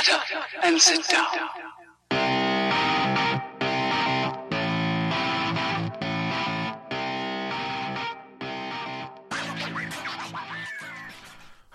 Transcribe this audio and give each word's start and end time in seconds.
Shut 0.00 0.10
up 0.10 0.46
and 0.62 0.80
sit 0.80 1.06
down. 1.06 1.26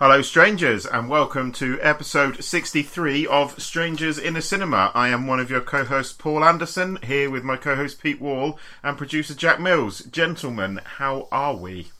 Hello, 0.00 0.20
strangers, 0.22 0.84
and 0.84 1.08
welcome 1.08 1.52
to 1.52 1.78
episode 1.80 2.42
63 2.42 3.24
of 3.28 3.62
Strangers 3.62 4.18
in 4.18 4.34
a 4.34 4.42
Cinema. 4.42 4.90
I 4.94 5.10
am 5.10 5.28
one 5.28 5.38
of 5.38 5.48
your 5.48 5.60
co 5.60 5.84
hosts, 5.84 6.12
Paul 6.12 6.44
Anderson, 6.44 6.98
here 7.04 7.30
with 7.30 7.44
my 7.44 7.56
co 7.56 7.76
host, 7.76 8.02
Pete 8.02 8.20
Wall, 8.20 8.58
and 8.82 8.98
producer, 8.98 9.34
Jack 9.36 9.60
Mills. 9.60 10.00
Gentlemen, 10.00 10.80
how 10.96 11.28
are 11.30 11.54
we? 11.54 11.92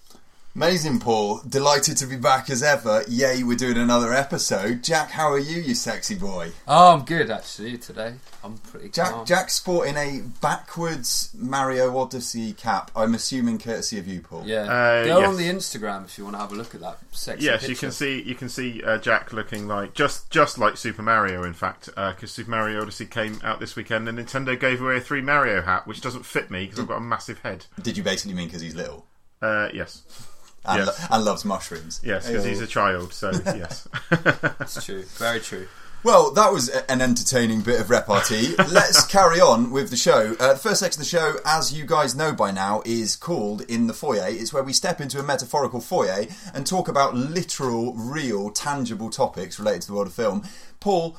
Amazing, 0.62 0.98
Paul. 0.98 1.40
Delighted 1.48 1.96
to 1.98 2.06
be 2.06 2.16
back 2.16 2.50
as 2.50 2.64
ever. 2.64 3.04
Yay, 3.06 3.44
we're 3.44 3.56
doing 3.56 3.76
another 3.78 4.12
episode. 4.12 4.82
Jack, 4.82 5.08
how 5.12 5.30
are 5.30 5.38
you, 5.38 5.60
you 5.62 5.72
sexy 5.72 6.16
boy? 6.16 6.50
Oh, 6.66 6.94
I'm 6.94 7.04
good 7.04 7.30
actually 7.30 7.78
today. 7.78 8.14
I'm 8.42 8.58
pretty 8.58 8.88
Jack, 8.88 9.10
calm. 9.12 9.24
Jack's 9.24 9.54
sporting 9.54 9.96
a 9.96 10.20
backwards 10.40 11.30
Mario 11.38 11.96
Odyssey 11.96 12.54
cap. 12.54 12.90
I'm 12.96 13.14
assuming 13.14 13.60
courtesy 13.60 14.00
of 14.00 14.08
you, 14.08 14.20
Paul. 14.20 14.42
Yeah, 14.46 14.62
Uh, 14.62 15.04
go 15.04 15.18
yes. 15.20 15.28
on 15.28 15.36
the 15.36 15.48
Instagram 15.48 16.04
if 16.06 16.18
you 16.18 16.24
want 16.24 16.34
to 16.34 16.40
have 16.40 16.50
a 16.50 16.56
look 16.56 16.74
at 16.74 16.80
that 16.80 16.98
sexy 17.12 17.44
Yes, 17.44 17.60
picture. 17.60 17.70
you 17.70 17.76
can 17.76 17.92
see 17.92 18.22
you 18.22 18.34
can 18.34 18.48
see 18.48 18.82
uh, 18.82 18.98
Jack 18.98 19.32
looking 19.32 19.68
like 19.68 19.94
just 19.94 20.28
just 20.28 20.58
like 20.58 20.76
Super 20.76 21.02
Mario. 21.02 21.44
In 21.44 21.54
fact, 21.54 21.86
because 21.94 22.32
Super 22.32 22.50
Mario 22.50 22.82
Odyssey 22.82 23.06
came 23.06 23.38
out 23.44 23.60
this 23.60 23.76
weekend, 23.76 24.08
and 24.08 24.18
Nintendo 24.18 24.58
gave 24.58 24.82
away 24.82 24.96
a 24.96 25.00
three 25.00 25.22
Mario 25.22 25.62
hat, 25.62 25.86
which 25.86 26.00
doesn't 26.00 26.26
fit 26.26 26.50
me 26.50 26.64
because 26.64 26.80
I've 26.80 26.88
got 26.88 26.96
a 26.98 27.00
massive 27.00 27.38
head. 27.42 27.66
Did 27.80 27.96
you 27.96 28.02
basically 28.02 28.34
mean 28.34 28.48
because 28.48 28.60
he's 28.62 28.74
little 28.74 29.06
Uh, 29.40 29.68
yes, 29.72 30.02
and, 30.64 30.84
Yes. 30.86 31.00
lo- 31.00 31.06
and 31.16 31.24
loves 31.24 31.44
mushrooms? 31.44 32.00
yes, 32.04 32.26
because 32.26 32.44
he's 32.44 32.60
a 32.60 32.66
child. 32.66 33.12
So 33.12 33.30
yes. 33.46 33.88
It's 34.60 34.84
true, 34.84 35.02
very 35.16 35.40
true. 35.40 35.66
Well, 36.04 36.30
that 36.34 36.52
was 36.52 36.68
an 36.68 37.00
entertaining 37.00 37.62
bit 37.62 37.80
of 37.80 37.90
repartee. 37.90 38.54
Let's 38.70 39.04
carry 39.04 39.40
on 39.40 39.72
with 39.72 39.90
the 39.90 39.96
show. 39.96 40.36
Uh, 40.38 40.52
the 40.52 40.58
first 40.58 40.78
section 40.78 41.00
of 41.02 41.06
the 41.06 41.10
show, 41.10 41.34
as 41.44 41.72
you 41.72 41.84
guys 41.86 42.14
know 42.14 42.32
by 42.32 42.52
now, 42.52 42.82
is 42.86 43.16
called 43.16 43.62
In 43.62 43.88
the 43.88 43.92
Foyer. 43.92 44.26
It's 44.28 44.52
where 44.52 44.62
we 44.62 44.72
step 44.72 45.00
into 45.00 45.18
a 45.18 45.24
metaphorical 45.24 45.80
foyer 45.80 46.26
and 46.54 46.64
talk 46.64 46.86
about 46.86 47.16
literal, 47.16 47.94
real, 47.94 48.50
tangible 48.52 49.10
topics 49.10 49.58
related 49.58 49.82
to 49.82 49.88
the 49.88 49.94
world 49.94 50.06
of 50.06 50.12
film. 50.14 50.44
Paul, 50.78 51.16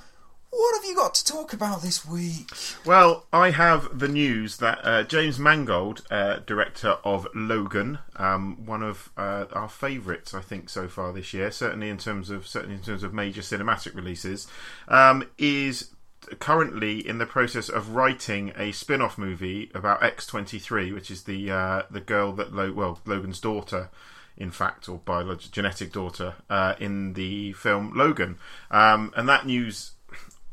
what 0.51 0.75
have 0.75 0.85
you 0.85 0.95
got 0.95 1.13
to 1.15 1.25
talk 1.25 1.53
about 1.53 1.81
this 1.81 2.05
week? 2.05 2.49
Well, 2.85 3.25
I 3.31 3.51
have 3.51 3.99
the 3.99 4.07
news 4.07 4.57
that 4.57 4.79
uh, 4.83 5.03
James 5.03 5.39
Mangold, 5.39 6.05
uh, 6.09 6.39
director 6.45 6.97
of 7.03 7.27
Logan, 7.35 7.99
um, 8.15 8.65
one 8.65 8.83
of 8.83 9.11
uh, 9.17 9.45
our 9.53 9.69
favourites, 9.69 10.33
I 10.33 10.41
think, 10.41 10.69
so 10.69 10.87
far 10.87 11.13
this 11.13 11.33
year, 11.33 11.51
certainly 11.51 11.89
in 11.89 11.97
terms 11.97 12.29
of 12.29 12.47
certainly 12.47 12.75
in 12.75 12.81
terms 12.81 13.03
of 13.03 13.13
major 13.13 13.41
cinematic 13.41 13.95
releases, 13.95 14.47
um, 14.87 15.23
is 15.37 15.91
currently 16.39 17.07
in 17.07 17.17
the 17.17 17.25
process 17.25 17.69
of 17.69 17.95
writing 17.95 18.51
a 18.57 18.71
spin-off 18.71 19.17
movie 19.17 19.71
about 19.73 20.01
X23, 20.01 20.93
which 20.93 21.09
is 21.09 21.23
the 21.23 21.51
uh, 21.51 21.83
the 21.89 22.01
girl 22.01 22.33
that 22.33 22.53
Lo- 22.53 22.73
well 22.73 22.99
Logan's 23.05 23.39
daughter 23.39 23.89
in 24.39 24.51
fact, 24.51 24.87
or 24.87 24.99
biological 24.99 25.51
genetic 25.51 25.91
daughter, 25.91 26.33
uh, 26.49 26.73
in 26.79 27.13
the 27.13 27.51
film 27.53 27.91
Logan. 27.93 28.37
Um, 28.71 29.13
and 29.17 29.27
that 29.27 29.45
news, 29.45 29.91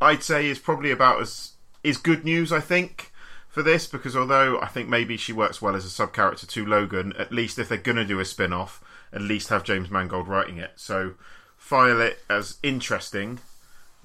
I'd 0.01 0.23
say, 0.23 0.47
is 0.47 0.59
probably 0.59 0.91
about 0.91 1.21
as 1.21 1.53
is 1.83 1.99
good 1.99 2.25
news. 2.25 2.53
I 2.53 2.61
think 2.61 3.13
for 3.49 3.63
this 3.63 3.87
because 3.87 4.17
although 4.17 4.61
I 4.61 4.67
think 4.67 4.89
maybe 4.89 5.17
she 5.17 5.33
works 5.33 5.63
well 5.63 5.77
as 5.77 5.85
a 5.85 5.91
sub 5.91 6.13
character 6.13 6.47
to 6.47 6.67
Logan, 6.67 7.15
at 7.19 7.33
least 7.33 7.59
if 7.59 7.69
they're 7.69 7.79
gonna 7.79 8.05
do 8.05 8.21
a 8.21 8.25
spin 8.25 8.53
off, 8.53 8.83
at 9.13 9.23
least 9.23 9.49
have 9.49 9.65
James 9.65 9.91
Mangold 9.91 10.29
writing 10.29 10.59
it. 10.59 10.73
So 10.77 11.15
file 11.57 12.01
it 12.01 12.19
as 12.29 12.59
interesting. 12.63 13.41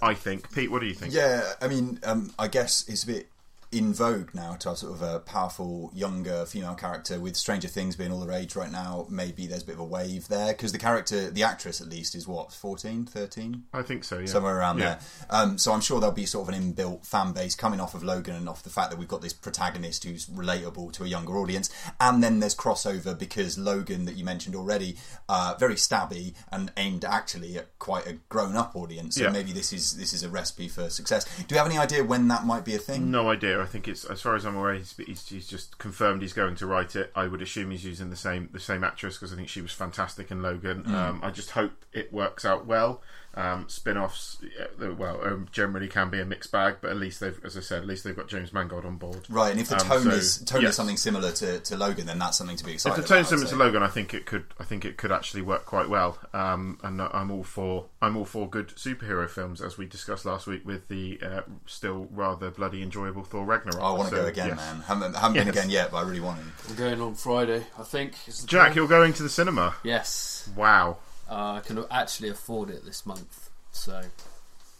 I 0.02 0.16
think. 0.16 0.52
Pete, 0.52 0.72
what 0.72 0.81
do 0.81 0.88
you 0.88 0.95
think? 0.95 1.14
Yeah, 1.14 1.53
I 1.62 1.67
mean, 1.67 2.00
um, 2.03 2.34
I 2.39 2.47
guess 2.47 2.88
it's 2.88 3.03
a 3.03 3.08
bit 3.08 3.28
in 3.72 3.94
vogue 3.94 4.33
now 4.36 4.53
to 4.55 4.69
have 4.69 4.77
sort 4.77 4.91
of 4.94 5.02
a 5.02 5.19
powerful 5.19 5.91
younger 5.94 6.45
female 6.45 6.75
character 6.75 7.19
with 7.19 7.38
Stranger 7.38 7.67
Things 7.69 7.96
being 7.96 8.12
all 8.12 8.19
the 8.19 8.28
rage 8.28 8.56
right 8.56 8.72
now. 8.72 9.07
Maybe 9.09 9.47
there's 9.47 9.63
a 9.63 9.66
bit 9.66 9.75
of 9.75 9.79
a 9.81 9.85
wave 9.85 10.28
there 10.28 10.53
because 10.53 10.72
the 10.73 10.78
character, 10.78 11.29
the 11.31 11.44
actress 11.44 11.79
at 11.79 11.88
least, 11.88 12.13
is 12.13 12.28
what 12.28 12.51
14, 12.51 13.06
13? 13.06 13.63
I 13.73 13.81
think 13.81 14.03
so. 14.03 14.19
Yeah. 14.19 14.25
somewhere 14.25 14.57
around 14.57 14.79
Yeah. 14.79 14.85
there. 14.96 15.00
Um, 15.29 15.57
so 15.57 15.72
I'm 15.72 15.79
sure 15.81 16.00
there'll 16.00 16.13
be 16.13 16.25
sort 16.25 16.50
of 16.50 16.53
an 16.56 16.73
inbuilt 16.73 17.06
fan 17.06 17.31
base 17.31 17.56
coming 17.56 17.79
off 17.79 17.94
of 17.96 18.03
Logan 18.03 18.35
and 18.35 18.50
off 18.50 18.62
the 18.63 18.69
fact 18.69 18.90
that 18.91 19.00
we've 19.00 19.07
got 19.07 19.22
this 19.22 19.34
protagonist 19.34 20.03
who's 20.03 20.25
relatable 20.25 20.91
to 20.94 21.03
a 21.03 21.07
younger 21.07 21.38
audience. 21.38 21.69
And 22.00 22.22
then 22.23 22.40
there's 22.41 22.56
crossover 22.56 23.17
because 23.17 23.57
Logan, 23.57 24.06
that 24.06 24.16
you 24.16 24.25
mentioned 24.25 24.56
already, 24.56 24.97
uh, 25.29 25.56
very 25.59 25.75
stabby 25.75 26.34
and 26.51 26.72
aimed 26.78 27.06
actually 27.06 27.57
at 27.57 27.78
quite 27.79 28.06
a 28.06 28.13
grown-up 28.29 28.75
audience. 28.75 29.16
So 29.16 29.23
Yeah. 29.23 29.29
maybe 29.29 29.53
this 29.53 29.72
is 29.72 29.94
this 29.96 30.13
is 30.13 30.23
a 30.23 30.29
recipe 30.29 30.67
for 30.67 30.90
success. 30.90 31.25
Do 31.47 31.56
you 31.56 31.57
have 31.57 31.67
any 31.67 31.78
idea 31.78 32.03
when 32.03 32.28
that 32.28 32.46
might 32.46 32.66
be 32.66 32.75
a 32.75 32.79
thing? 32.79 33.12
No 33.12 33.29
idea. 33.29 33.60
I 33.61 33.66
think 33.66 33.88
it's 33.88 34.05
as 34.05 34.22
far 34.22 34.35
as 34.35 34.45
I'm 34.45 34.55
aware, 34.55 34.73
he's, 34.73 34.95
he's, 34.97 35.27
he's 35.27 35.47
just 35.47 35.77
confirmed 35.77 36.22
he's 36.22 36.33
going 36.33 36.55
to 36.55 36.66
write 36.66 36.95
it. 36.95 37.11
I 37.16 37.27
would 37.27 37.41
assume 37.41 37.72
he's 37.72 37.85
using 37.85 38.09
the 38.09 38.16
same 38.16 38.49
the 38.51 38.59
same 38.59 38.83
actress 38.83 39.16
because 39.17 39.31
I 39.31 39.35
think 39.35 39.49
she 39.49 39.61
was 39.61 39.72
fantastic 39.72 40.31
in 40.31 40.41
Logan. 40.41 40.83
Um, 40.88 41.19
I 41.23 41.31
just 41.31 41.51
hope 41.51 41.85
it 41.94 42.11
works 42.11 42.45
out 42.45 42.66
well. 42.66 43.01
Um, 43.34 43.69
spin-offs, 43.69 44.40
well, 44.78 45.25
um, 45.25 45.47
generally 45.53 45.88
can 45.88 46.09
be 46.09 46.19
a 46.19 46.25
mixed 46.25 46.52
bag, 46.52 46.78
but 46.81 46.92
at 46.92 46.97
least 46.97 47.22
they've, 47.22 47.40
as 47.46 47.56
I 47.56 47.62
said, 47.62 47.80
at 47.81 47.88
least 47.88 48.03
they've 48.03 48.16
got 48.16 48.28
James 48.28 48.52
Mangold 48.52 48.84
on 48.84 48.97
board. 48.97 49.25
Right, 49.30 49.52
and 49.52 49.59
if 49.62 49.69
the 49.69 49.75
Um, 49.80 49.88
tone 49.88 50.03
so, 50.03 50.09
is 50.09 50.38
tone 50.44 50.62
yes. 50.64 50.72
is 50.72 50.75
something 50.75 50.97
similar 50.97 51.31
to, 51.31 51.59
to 51.62 51.78
Logan, 51.78 52.08
then 52.08 52.20
that's 52.20 52.38
something 52.38 52.58
to 52.58 52.64
be 52.66 52.72
If 52.72 52.75
excited 52.75 52.96
the 52.97 53.00
about. 53.06 53.08
tone's 53.08 53.28
I'd 53.28 53.30
similar 53.40 53.50
to. 53.50 53.56
Logan, 53.56 53.84
I 53.84 53.88
think 53.88 54.14
it 54.14 54.25
could. 54.25 54.46
I 54.59 54.66
think 54.66 54.84
it 54.84 54.97
could 54.97 55.14
actually 55.14 55.44
work 55.44 55.66
quite 55.66 55.88
well. 55.88 56.18
Um, 56.34 56.78
and 56.84 57.02
I'm 57.02 57.31
all 57.31 57.44
for. 57.44 57.86
I'm 58.02 58.18
all 58.18 58.25
for 58.25 58.50
good 58.50 58.68
superhero 58.70 59.30
films, 59.30 59.62
as 59.62 59.78
we 59.78 59.86
discussed 59.86 60.25
last 60.25 60.46
week 60.46 60.66
with 60.66 60.90
the 60.90 61.20
uh, 61.25 61.41
still 61.66 62.09
rather 62.12 62.52
bloody 62.52 62.84
enjoyable 62.84 63.24
Thor 63.24 63.46
Ragnarok. 63.46 63.81
I 63.81 63.91
want 63.91 64.09
to 64.09 64.16
So, 64.18 64.22
go 64.24 64.28
again, 64.28 64.47
yes. 64.50 64.58
man. 64.58 64.81
Haven't, 64.81 65.16
haven't 65.16 65.34
been 65.38 65.47
again 65.47 65.70
yet, 65.70 65.91
but 65.91 65.97
I 65.97 66.02
really 66.02 66.20
want 66.20 66.40
to. 66.41 66.70
I'm 66.70 66.75
going 66.75 67.00
on 67.00 67.16
Friday, 67.16 67.64
I 67.80 67.84
think. 67.84 68.16
Jack, 68.46 68.68
plan. 68.68 68.75
you're 68.75 68.88
going 68.90 69.14
to 69.14 69.24
the 69.24 69.30
cinema. 69.30 69.75
yes, 69.84 70.50
Wow. 70.56 70.97
Uh, 71.31 71.53
I 71.53 71.62
can 71.66 71.84
actually 71.90 72.30
afford 72.30 72.69
it 72.69 72.86
this 72.86 73.06
month. 73.06 73.50
So 73.72 74.02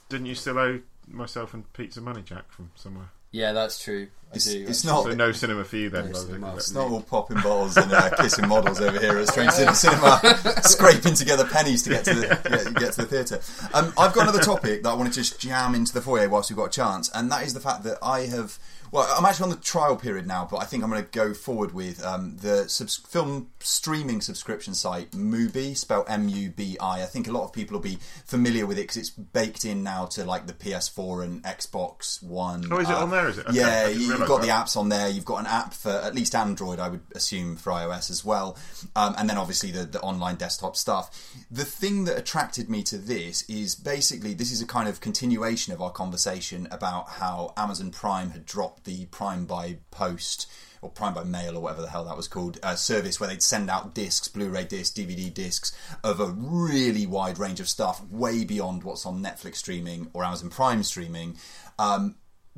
Didn't 0.09 0.25
you 0.28 0.35
still 0.35 0.59
owe 0.59 0.81
myself 1.07 1.53
and 1.53 1.72
Pete 1.73 1.94
some 1.94 2.03
money, 2.03 2.22
Jack, 2.22 2.51
from 2.51 2.72
somewhere? 2.75 3.09
yeah, 3.31 3.53
that's 3.53 3.81
true. 3.81 4.07
I 4.31 4.35
It's, 4.35 4.45
do. 4.45 4.66
it's 4.67 4.85
actually. 4.85 4.91
not. 4.91 5.03
So 5.06 5.16
no 5.16 5.31
cinema 5.31 5.63
for 5.63 5.78
you 5.78 5.90
then. 5.90 6.11
No 6.11 6.13
cinema. 6.17 6.47
It's 6.47 6.53
of 6.53 6.57
It's 6.57 6.72
it. 6.72 6.75
not 6.75 6.91
all 6.91 7.01
popping 7.01 7.38
bottles 7.38 7.78
and 7.78 7.91
uh, 7.94 8.09
kissing 8.17 8.47
models 8.50 8.81
over 8.81 9.00
here 9.00 9.17
at 9.17 9.28
Strange 9.29 9.51
City 9.51 9.73
Cinema, 9.85 10.19
scraping 10.63 11.13
together 11.13 11.45
pennies 11.45 11.84
to 11.84 11.90
get 11.91 12.03
to 12.06 12.13
the 12.13 12.28
get, 12.28 12.73
get 12.75 12.94
to 12.94 13.06
the 13.06 13.07
theatre. 13.07 13.41
Um, 13.73 13.94
I've 13.97 14.11
got 14.13 14.23
another 14.23 14.40
topic 14.41 14.84
that 14.84 14.90
I 14.90 14.94
want 14.95 15.13
to 15.13 15.16
just 15.19 15.40
jam 15.40 15.75
into 15.75 15.94
the 15.94 16.01
foyer 16.01 16.28
whilst 16.29 16.50
we've 16.50 16.57
got 16.57 16.66
a 16.66 16.69
chance, 16.69 17.09
and 17.13 17.31
that 17.31 17.45
is 17.45 17.53
the 17.53 17.59
fact 17.61 17.84
that 17.84 17.97
I 18.01 18.22
have. 18.25 18.59
Well, 18.91 19.07
I'm 19.18 19.24
actually 19.24 19.46
on 19.46 19.50
the 19.52 19.63
trial 19.63 19.96
period 19.96 20.28
now, 20.28 20.46
but 20.52 20.57
I 20.57 20.66
think 20.66 20.84
I'm 20.84 20.90
going 20.90 21.02
to 21.02 21.09
go 21.09 21.34
forward 21.34 21.74
with 21.74 22.03
um, 22.06 22.35
the 22.38 22.68
subs- 22.68 22.97
film 22.97 23.50
streaming 23.62 24.19
subscription 24.19 24.74
site 24.74 25.12
Mubi, 25.12 25.78
spelled 25.78 26.07
M-U-B-I. 26.09 27.02
I 27.02 27.06
think 27.06 27.29
a 27.29 27.31
lot 27.31 27.46
of 27.46 27.53
people 27.53 27.78
will 27.78 27.84
be 27.84 28.00
familiar 28.25 28.66
with 28.66 28.78
it 28.78 28.81
because 28.81 28.97
it's 28.97 29.09
baked 29.09 29.63
in 29.63 29.81
now 29.81 30.07
to 30.07 30.25
like 30.25 30.46
the 30.46 30.53
PS4 30.53 31.24
and 31.24 31.41
Xbox 31.44 32.22
One. 32.22 32.66
Oh, 32.69 32.79
is 32.79 32.90
it 32.90 32.94
uh, 32.94 33.03
on 33.03 33.12
there? 33.12 33.29
Is 33.29 33.38
it? 33.38 33.47
Okay, 33.47 33.57
yeah, 33.57 33.88
you've 33.88 34.28
got 34.28 34.41
the 34.41 34.50
apps 34.50 34.75
on 34.75 34.90
there. 34.90 35.08
You've 35.08 35.23
got 35.23 35.40
an 35.40 35.47
app 35.47 35.73
for 35.73 35.91
at 35.91 36.13
least 36.13 36.35
Android, 36.35 36.79
I 36.79 36.90
would 36.90 37.02
assume, 37.16 37.56
for 37.56 37.72
iOS 37.72 38.12
as 38.12 38.25
well. 38.25 38.58
Um, 38.97 39.16
and 39.18 39.29
then 39.29 39.38
obviously 39.38 39.72
the, 39.72 39.85
the 39.85 40.02
online 40.02 40.35
desktop 40.35 40.75
stuff. 40.75 41.34
The 41.50 41.63
thing 41.63 42.03
that 42.06 42.18
attracted 42.18 42.69
me 42.69 42.84
to 42.84 42.97
this 42.97 43.50
is 43.50 43.73
basically 43.73 44.34
this 44.34 44.52
is 44.52 44.62
a 44.62 44.68
kind 44.68 44.90
of 44.90 45.00
continuation 45.00 45.72
of 45.72 45.81
our 45.81 45.91
conversation 45.91 46.68
about 46.72 47.08
how 47.08 47.53
Amazon 47.56 47.91
Prime 47.91 48.31
had 48.31 48.46
dropped 48.46 48.80
the 48.85 49.05
Prime 49.07 49.45
by 49.45 49.77
Post 49.91 50.47
or 50.81 50.89
Prime 50.89 51.13
by 51.13 51.23
Mail 51.23 51.55
or 51.57 51.61
whatever 51.61 51.81
the 51.81 51.89
hell 51.89 52.05
that 52.05 52.17
was 52.17 52.27
called, 52.27 52.59
uh, 52.63 52.75
service 52.75 53.19
where 53.19 53.29
they'd 53.29 53.43
send 53.43 53.69
out 53.69 53.93
discs, 53.93 54.27
Blu-ray 54.27 54.63
discs, 54.65 54.97
DVD 54.97 55.31
discs 55.31 55.71
of 56.03 56.19
a 56.19 56.25
really 56.27 57.05
wide 57.05 57.37
range 57.37 57.59
of 57.59 57.69
stuff, 57.69 58.01
way 58.09 58.43
beyond 58.43 58.83
what's 58.83 59.05
on 59.05 59.21
Netflix 59.23 59.57
streaming 59.57 60.09
or 60.13 60.23
Amazon 60.23 60.49
Prime 60.49 60.81
streaming. 60.83 61.37
Um, 61.78 62.16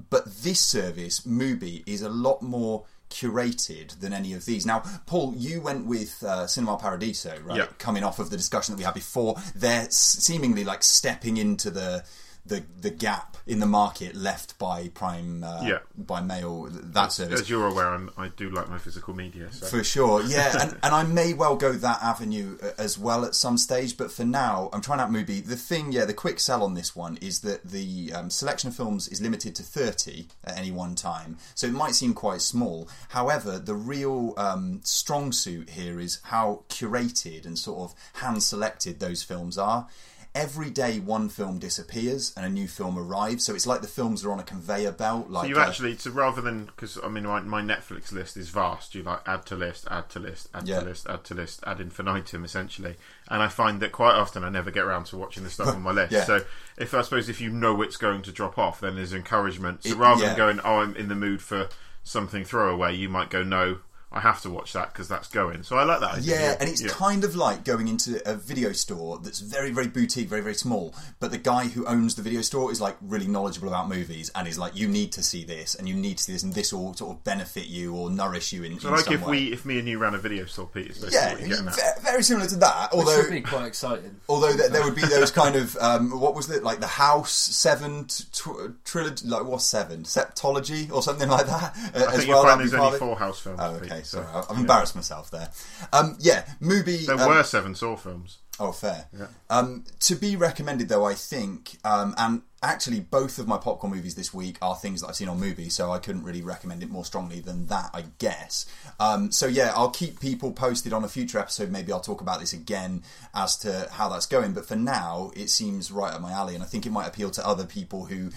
but 0.10 0.24
this 0.42 0.62
service, 0.62 1.20
Mubi, 1.22 1.84
is 1.86 2.02
a 2.02 2.10
lot 2.10 2.42
more 2.42 2.86
curated 3.10 4.00
than 4.00 4.12
any 4.14 4.34
of 4.34 4.46
these. 4.46 4.66
Now, 4.66 4.84
Paul, 5.06 5.34
you 5.38 5.62
went 5.62 5.86
with 5.86 6.24
uh, 6.24 6.48
Cinema 6.48 6.78
Paradiso, 6.78 7.38
right? 7.44 7.58
Yeah. 7.58 7.68
Coming 7.78 8.04
off 8.04 8.20
of 8.20 8.30
the 8.30 8.38
discussion 8.38 8.74
that 8.74 8.78
we 8.80 8.84
had 8.86 8.94
before, 8.96 9.36
they're 9.56 9.82
s- 9.84 9.96
seemingly 10.20 10.64
like 10.64 10.82
stepping 10.82 11.38
into 11.38 11.70
the 11.70 12.04
the 12.46 12.64
the 12.82 12.90
gap 12.90 13.38
in 13.46 13.60
the 13.60 13.66
market 13.66 14.16
left 14.16 14.58
by 14.58 14.88
Prime, 14.90 15.44
uh, 15.44 15.62
Yeah. 15.64 15.80
by 15.98 16.22
Mail, 16.22 16.68
that 16.72 17.12
service. 17.12 17.42
As 17.42 17.50
you're 17.50 17.68
aware, 17.68 17.90
I'm, 17.90 18.10
I 18.18 18.30
do 18.30 18.50
like 18.50 18.70
my 18.70 18.78
physical 18.78 19.14
media. 19.14 19.52
So. 19.52 19.66
For 19.66 19.84
sure, 19.84 20.24
yeah, 20.24 20.58
and, 20.62 20.72
and 20.82 20.96
I 20.96 21.04
may 21.04 21.34
well 21.34 21.58
go 21.58 21.74
that 21.74 22.02
avenue 22.02 22.58
uh, 22.64 22.72
as 22.78 22.98
well 22.98 23.26
at 23.26 23.36
some 23.36 23.58
stage, 23.58 23.98
but 23.98 24.12
for 24.12 24.24
now, 24.24 24.70
I'm 24.72 24.80
trying 24.82 25.02
out 25.02 25.12
Mubi. 25.12 25.46
The 25.46 25.58
thing, 25.58 25.92
yeah, 25.92 26.06
the 26.06 26.14
quick 26.14 26.40
sell 26.40 26.64
on 26.64 26.74
this 26.74 26.96
one 26.96 27.18
is 27.22 27.42
that 27.42 27.64
the 27.70 28.14
um, 28.14 28.30
selection 28.30 28.70
of 28.70 28.76
films 28.76 29.08
is 29.10 29.20
limited 29.22 29.56
to 29.56 29.64
30 29.64 30.28
at 30.46 30.58
any 30.58 30.72
one 30.72 30.96
time, 30.96 31.38
so 31.56 31.68
it 31.68 31.74
might 31.74 31.96
seem 31.96 32.14
quite 32.14 32.42
small. 32.42 32.88
However, 33.10 33.60
the 33.60 33.76
real 33.76 34.34
um, 34.38 34.80
strong 34.84 35.32
suit 35.34 35.72
here 35.72 36.00
is 36.00 36.20
how 36.24 36.64
curated 36.70 37.46
and 37.46 37.58
sort 37.60 37.92
of 37.92 37.96
hand 38.14 38.42
selected 38.44 39.00
those 39.02 39.22
films 39.24 39.58
are. 39.58 39.88
Every 40.36 40.70
day 40.72 41.00
one 41.00 41.30
film 41.30 41.60
disappears 41.60 42.34
and 42.36 42.44
a 42.46 42.50
new 42.50 42.68
film 42.68 42.98
arrives. 42.98 43.46
So 43.46 43.54
it's 43.54 43.68
like 43.68 43.82
the 43.82 43.88
films 43.88 44.26
are 44.26 44.32
on 44.32 44.40
a 44.40 44.44
conveyor 44.44 44.94
belt. 44.94 45.30
Like 45.30 45.44
So 45.44 45.48
you 45.50 45.58
uh, 45.62 45.66
actually, 45.68 45.96
so 45.98 46.10
rather 46.12 46.42
than 46.42 46.66
because 46.66 46.98
I 47.04 47.08
mean 47.08 47.26
my, 47.26 47.40
my 47.42 47.62
Netflix 47.62 48.12
list 48.12 48.36
is 48.38 48.50
vast. 48.50 48.96
You 48.96 49.04
like 49.04 49.20
add 49.28 49.46
to 49.48 49.56
list, 49.56 49.88
add 49.92 50.10
to 50.10 50.20
list, 50.20 50.50
add 50.54 50.68
Yeah. 50.68 50.80
to 50.80 50.86
list, 50.86 51.08
add 51.08 51.24
to 51.26 51.34
list, 51.36 51.64
ad 51.68 51.80
infinitum 51.80 52.44
essentially. 52.44 52.96
And 53.30 53.44
I 53.44 53.48
find 53.48 53.80
that 53.82 53.92
quite 53.92 54.16
often 54.16 54.44
I 54.44 54.50
never 54.50 54.72
get 54.72 54.84
around 54.86 55.06
to 55.08 55.18
watching 55.18 55.44
the 55.44 55.50
stuff 55.52 55.68
on 55.76 55.82
my 55.84 55.92
list. 56.02 56.12
Yeah. 56.12 56.24
So 56.24 56.42
if 56.78 56.94
I 56.96 57.04
suppose 57.04 57.30
if 57.30 57.40
you 57.40 57.50
know 57.52 57.82
it's 57.84 57.98
going 57.98 58.24
to 58.24 58.32
drop 58.32 58.58
off, 58.58 58.80
then 58.80 58.96
there's 58.96 59.14
encouragement. 59.14 59.84
So 59.84 59.92
It- 59.92 59.98
rather 59.98 60.22
yeah. 60.24 60.28
than 60.30 60.38
going, 60.38 60.60
oh, 60.64 60.80
I'm 60.80 60.96
in 60.96 61.10
the 61.10 61.16
mood 61.16 61.42
for 61.42 61.70
something 62.04 62.44
throwaway, 62.44 62.96
you 62.96 63.08
might 63.08 63.30
go, 63.30 63.44
no, 63.44 63.78
I 64.16 64.20
have 64.20 64.42
to 64.44 64.50
watch 64.52 64.74
that 64.74 64.94
because 64.94 65.08
that's 65.08 65.28
going. 65.28 65.64
So 65.64 65.76
I 65.78 65.84
like 65.86 66.00
that. 66.02 66.16
idea. 66.18 66.36
Yeah, 66.40 66.56
and 66.60 66.70
it's 66.70 66.82
Yeah. 66.84 66.90
kind 66.92 67.24
of 67.24 67.36
like 67.36 67.64
going 67.66 67.88
into 67.88 68.22
a 68.30 68.36
video 68.36 68.72
store 68.72 69.18
that's 69.18 69.40
very, 69.40 69.72
very 69.72 69.88
boutique, 69.88 70.30
very, 70.30 70.42
very 70.42 70.54
small. 70.54 70.94
But 71.20 71.32
the 71.32 71.40
guy 71.40 71.66
who 71.66 71.86
owns 71.88 72.14
the 72.16 72.22
video 72.22 72.42
store 72.44 72.72
is 72.72 72.80
like 72.80 72.96
really 73.02 73.28
knowledgeable 73.28 73.70
about 73.70 73.90
movies 73.90 74.30
and 74.36 74.48
is 74.48 74.60
like, 74.60 74.76
you 74.76 74.88
need 74.88 75.12
to 75.14 75.24
see 75.24 75.44
this 75.44 75.74
and 75.74 75.90
you 75.90 75.96
need 75.96 76.18
to 76.20 76.24
see 76.26 76.34
this, 76.34 76.44
and 76.44 76.54
this 76.54 76.72
will 76.72 76.94
sort 76.94 77.18
of 77.18 77.24
benefit 77.24 77.66
you 77.68 77.96
or 77.96 78.12
nourish 78.12 78.54
you 78.54 78.64
in, 78.64 78.80
So 78.80 78.90
in 78.90 78.94
like 78.96 79.06
some 79.06 79.16
if 79.16 79.22
way. 79.26 79.32
we, 79.32 79.52
if 79.54 79.66
me 79.66 79.80
and 79.80 79.88
you 79.88 79.98
ran 79.98 80.14
a 80.14 80.20
video 80.20 80.46
store, 80.46 80.68
Pete, 80.68 80.92
is 80.92 80.98
basically 81.00 81.16
yeah, 81.18 81.32
what 81.32 81.40
you're 81.40 81.50
getting 81.50 81.68
at. 81.68 82.02
very 82.04 82.22
similar 82.22 82.48
to 82.48 82.56
that. 82.58 82.92
Which 82.92 83.00
Although 83.00 83.18
would 83.24 83.32
be 83.32 83.42
quite 83.42 83.66
exciting. 83.66 84.16
Although 84.30 84.54
there, 84.54 84.70
there 84.70 84.84
would 84.84 84.96
be 84.96 85.02
those 85.02 85.32
kind 85.42 85.56
of 85.56 85.76
um, 85.78 86.20
what 86.20 86.36
was 86.36 86.50
it 86.52 86.62
like 86.64 86.80
the 86.82 86.88
House 86.88 87.32
Seven 87.32 88.06
t- 88.06 88.26
tw- 88.32 88.74
trilogy, 88.86 89.28
like 89.28 89.44
what's 89.46 89.66
seven 89.66 90.04
Septology 90.04 90.92
or 90.92 91.02
something 91.02 91.30
like 91.30 91.48
that 91.48 91.76
uh, 91.96 92.00
I 92.00 92.14
as 92.14 92.18
think 92.18 92.30
well. 92.30 92.42
you'll 92.42 92.44
find 92.44 92.60
there's 92.62 92.74
only 92.76 93.00
four 93.00 93.16
house 93.18 93.40
films. 93.40 93.60
Oh, 93.62 93.80
Pete, 93.82 94.03
okay, 94.04 94.08
so, 94.08 94.24
sorry, 94.24 94.46
I've 94.50 94.56
yeah. 94.56 94.62
embarrassed 94.62 94.96
myself 94.96 95.32
there. 95.32 95.50
Um, 95.92 96.18
yeah, 96.20 96.46
movie. 96.60 97.06
There 97.06 97.20
um, 97.20 97.30
were 97.30 97.44
seven 97.44 97.76
Saw 97.76 97.96
films. 97.96 98.40
Oh, 98.60 98.72
fair. 98.72 99.08
Um, 99.50 99.84
to 100.02 100.16
be 100.16 100.36
recommended, 100.36 100.88
though, 100.88 101.06
I 101.06 101.16
think, 101.16 101.80
um, 101.84 102.14
and 102.20 102.44
actually, 102.62 103.00
both 103.00 103.40
of 103.40 103.48
my 103.48 103.58
popcorn 103.58 103.94
movies 103.94 104.14
this 104.14 104.32
week 104.32 104.58
are 104.62 104.76
things 104.76 105.02
that 105.02 105.08
I've 105.08 105.16
seen 105.16 105.28
on 105.28 105.40
Mubi, 105.40 105.72
so 105.72 105.92
I 105.92 105.98
couldn't 105.98 106.24
really 106.24 106.44
recommend 106.44 106.84
it 106.84 106.92
more 106.92 107.04
strongly 107.04 107.40
than 107.40 107.66
that, 107.68 107.90
I 107.96 108.04
guess. 108.20 108.68
Um, 109.00 109.32
so, 109.32 109.48
yeah, 109.48 109.72
I'll 109.76 109.90
keep 109.90 110.20
people 110.20 110.52
posted 110.52 110.94
on 110.94 111.04
a 111.04 111.08
future 111.08 111.40
episode. 111.40 111.72
Maybe 111.72 111.92
I'll 111.92 112.00
talk 112.00 112.22
about 112.22 112.42
this 112.42 112.54
again 112.54 113.02
as 113.34 113.58
to 113.58 113.90
how 113.92 114.10
that's 114.10 114.28
going. 114.28 114.54
But 114.54 114.68
for 114.68 114.76
now, 114.76 115.32
it 115.36 115.50
seems 115.50 115.92
right 115.92 116.14
up 116.14 116.22
my 116.22 116.32
alley, 116.32 116.54
and 116.54 116.64
I 116.64 116.68
think 116.68 116.86
it 116.86 116.92
might 116.92 117.08
appeal 117.08 117.32
to 117.32 117.48
other 117.48 117.66
people 117.66 118.06
who 118.06 118.30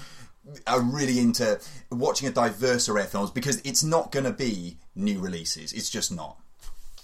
are 0.67 0.81
really 0.81 1.19
into 1.19 1.61
watching 1.91 2.29
a 2.29 2.33
diverse 2.33 2.89
array 2.89 3.03
of 3.03 3.11
films 3.11 3.31
because 3.31 3.61
it's 3.63 3.83
not 3.83 4.13
going 4.13 4.25
to 4.25 4.33
be 4.33 4.79
new 4.95 5.19
releases. 5.19 5.73
It's 5.73 5.91
just 5.91 6.13
not. 6.13 6.39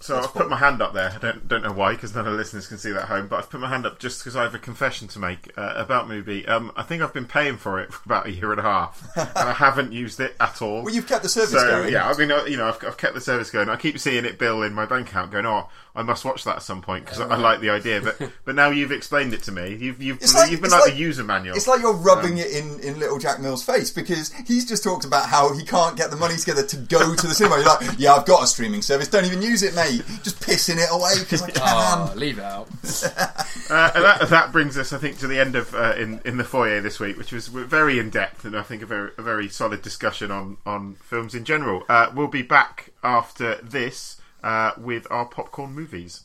So 0.03 0.19
I've 0.19 0.33
put 0.33 0.49
my 0.51 0.57
hand 0.57 0.83
up 0.83 0.95
there. 0.95 1.11
I 1.15 1.19
don't 1.19 1.47
don't 1.49 1.63
know 1.63 1.73
why 1.73 1.93
because 1.95 2.15
none 2.15 2.27
of 2.27 2.33
the 2.33 2.37
listeners 2.39 2.67
can 2.67 2.77
see 2.79 2.91
that 2.91 3.03
at 3.03 3.09
home. 3.09 3.29
But 3.29 3.37
I've 3.39 3.51
put 3.51 3.61
my 3.61 3.69
hand 3.69 3.87
up 3.87 3.99
just 3.99 4.21
because 4.21 4.35
I 4.37 4.43
have 4.43 4.55
a 4.55 4.59
confession 4.59 5.07
to 5.09 5.19
make 5.19 5.51
uh, 5.57 5.75
about 5.77 6.09
Mubi. 6.09 6.49
Um, 6.49 6.73
I 6.77 6.83
think 6.83 7.03
I've 7.03 7.15
been 7.15 7.27
paying 7.27 7.57
for 7.57 7.81
it 7.81 7.93
for 7.93 8.01
about 8.05 8.27
a 8.27 8.33
year 8.33 8.51
and 8.51 8.59
a 8.61 8.65
half, 8.65 9.01
and 9.17 9.29
I 9.49 9.53
haven't 9.53 9.93
used 9.93 10.19
it 10.21 10.35
at 10.41 10.61
all. 10.61 10.83
Well, 10.83 10.93
you've 10.95 11.07
kept 11.07 11.23
the 11.23 11.29
service 11.29 11.51
so 11.53 11.67
going. 11.83 11.93
yeah, 11.93 12.09
I 12.09 12.17
mean, 12.17 12.31
uh, 12.33 12.45
you 12.45 12.57
know, 12.57 12.69
I've, 12.69 12.85
I've 12.85 12.97
kept 12.97 13.15
the 13.15 13.21
service 13.21 13.51
going. 13.51 13.69
I 13.69 13.77
keep 13.77 13.99
seeing 13.99 14.25
it 14.25 14.39
bill 14.39 14.63
in 14.63 14.73
my 14.75 14.87
bank 14.87 15.09
account, 15.09 15.31
going, 15.31 15.47
"Oh, 15.47 15.69
I 15.95 16.03
must 16.03 16.25
watch 16.25 16.43
that 16.45 16.57
at 16.57 16.63
some 16.63 16.83
point 16.83 17.05
because 17.05 17.21
I 17.21 17.37
like 17.37 17.61
the 17.61 17.71
idea." 17.71 18.01
But 18.01 18.19
but 18.45 18.55
now 18.57 18.71
you've 18.71 18.93
explained 18.93 19.35
it 19.35 19.43
to 19.45 19.53
me. 19.53 19.77
You've 19.77 20.03
you've, 20.03 20.17
It's 20.21 20.35
like- 20.35 20.51
you've 20.51 20.61
been 20.63 20.71
like, 20.73 20.83
like- 20.83 20.93
the 20.95 20.99
user 20.99 21.23
manual. 21.23 21.57
It's 21.57 21.69
like 21.69 21.81
you're 21.81 21.93
rubbing 21.93 22.39
it 22.39 22.51
in, 22.51 22.81
in 22.81 22.99
little 22.99 23.19
Jack 23.19 23.41
Mill's 23.41 23.63
face 23.65 23.91
because 23.91 24.33
he's 24.47 24.67
just 24.69 24.83
talked 24.83 25.05
about 25.05 25.27
how 25.29 25.55
he 25.55 25.65
can't 25.65 25.97
get 25.97 26.11
the 26.11 26.17
money 26.17 26.37
together 26.37 26.65
to 26.67 26.77
go 26.77 27.15
to 27.15 27.27
the 27.29 27.35
cinema. 27.35 27.57
You're 27.57 27.67
like, 27.67 27.99
yeah, 27.99 28.15
I've 28.15 28.27
got 28.27 28.43
a 28.43 28.47
streaming 28.47 28.83
service. 28.83 29.07
Don't 29.09 29.25
even 29.27 29.41
use 29.43 29.63
it, 29.63 29.75
mate. 29.75 29.92
Just 30.23 30.41
pissing 30.41 30.77
it 30.79 30.89
away 30.91 31.13
because 31.21 31.43
I 31.43 31.51
can. 31.53 31.63
Oh, 31.63 32.13
leave 32.17 32.39
it 32.39 32.45
out. 32.45 32.69
Uh, 33.71 33.91
and 33.95 34.05
that, 34.05 34.29
that 34.29 34.53
brings 34.53 34.77
us, 34.77 34.93
I 34.93 34.99
think, 34.99 35.19
to 35.19 35.27
the 35.27 35.39
end 35.39 35.57
of 35.57 35.75
uh, 35.75 35.95
in 35.97 36.21
in 36.27 36.37
the 36.37 36.45
foyer 36.45 36.83
this 36.83 37.01
week, 37.01 37.17
which 37.17 37.33
was 37.33 37.49
very 37.49 37.99
in 37.99 38.11
depth 38.11 38.45
and 38.45 38.55
I 38.57 38.63
think 38.63 38.83
a 38.83 38.87
very 38.87 39.13
a 39.17 39.23
very 39.23 39.49
solid 39.49 39.81
discussion 39.81 40.31
on 40.31 40.59
on 40.67 40.97
films 40.97 41.35
in 41.35 41.45
general. 41.45 41.85
Uh, 41.89 42.11
we'll 42.15 42.27
be 42.29 42.43
back 42.43 42.91
after 43.03 43.55
this 43.63 44.21
uh, 44.43 44.73
with 44.77 45.07
our 45.11 45.25
popcorn 45.25 45.73
movies. 45.73 46.23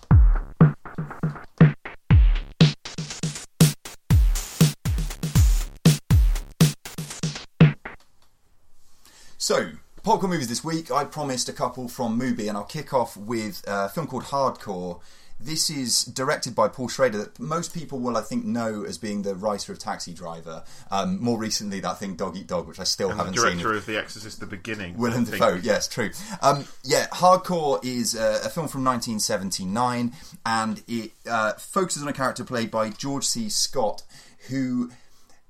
So, 9.37 9.69
popcorn 10.07 10.31
movies 10.31 10.47
this 10.47 10.63
week. 10.63 10.89
I 10.89 11.03
promised 11.03 11.49
a 11.49 11.53
couple 11.53 11.89
from 11.89 12.17
Mubi, 12.17 12.47
and 12.47 12.57
I'll 12.57 12.63
kick 12.63 12.93
off 12.93 13.17
with 13.17 13.61
a 13.67 13.89
film 13.89 14.07
called 14.07 14.23
Hardcore. 14.23 15.01
This 15.37 15.69
is 15.69 16.05
directed 16.05 16.55
by 16.55 16.69
Paul 16.69 16.87
Schrader, 16.87 17.17
that 17.17 17.37
most 17.41 17.73
people 17.73 17.99
will, 17.99 18.15
I 18.15 18.21
think, 18.21 18.45
know 18.45 18.85
as 18.85 18.97
being 18.97 19.23
the 19.23 19.35
writer 19.35 19.73
of 19.73 19.79
Taxi 19.79 20.13
Driver. 20.13 20.63
Um, 20.89 21.21
more 21.21 21.37
recently, 21.37 21.81
that 21.81 21.99
thing 21.99 22.15
Dog 22.15 22.37
Eat 22.37 22.47
Dog, 22.47 22.69
which 22.69 22.79
I 22.79 22.85
still 22.85 23.09
And 23.09 23.17
haven't 23.17 23.33
seen. 23.35 23.43
director 23.43 23.73
of 23.73 23.85
The 23.85 23.97
Exorcist: 23.97 24.39
The 24.39 24.45
Beginning, 24.45 24.97
Willem. 24.97 25.25
Dafoe, 25.25 25.55
yes, 25.61 25.89
true. 25.89 26.11
Um, 26.41 26.63
yeah, 26.85 27.07
Hardcore 27.07 27.83
is 27.83 28.15
uh, 28.15 28.39
a 28.45 28.49
film 28.49 28.69
from 28.69 28.85
1979, 28.85 30.13
and 30.45 30.83
it 30.87 31.11
uh, 31.29 31.51
focuses 31.53 32.01
on 32.01 32.07
a 32.07 32.13
character 32.13 32.45
played 32.45 32.71
by 32.71 32.91
George 32.91 33.25
C. 33.25 33.49
Scott, 33.49 34.03
who 34.47 34.89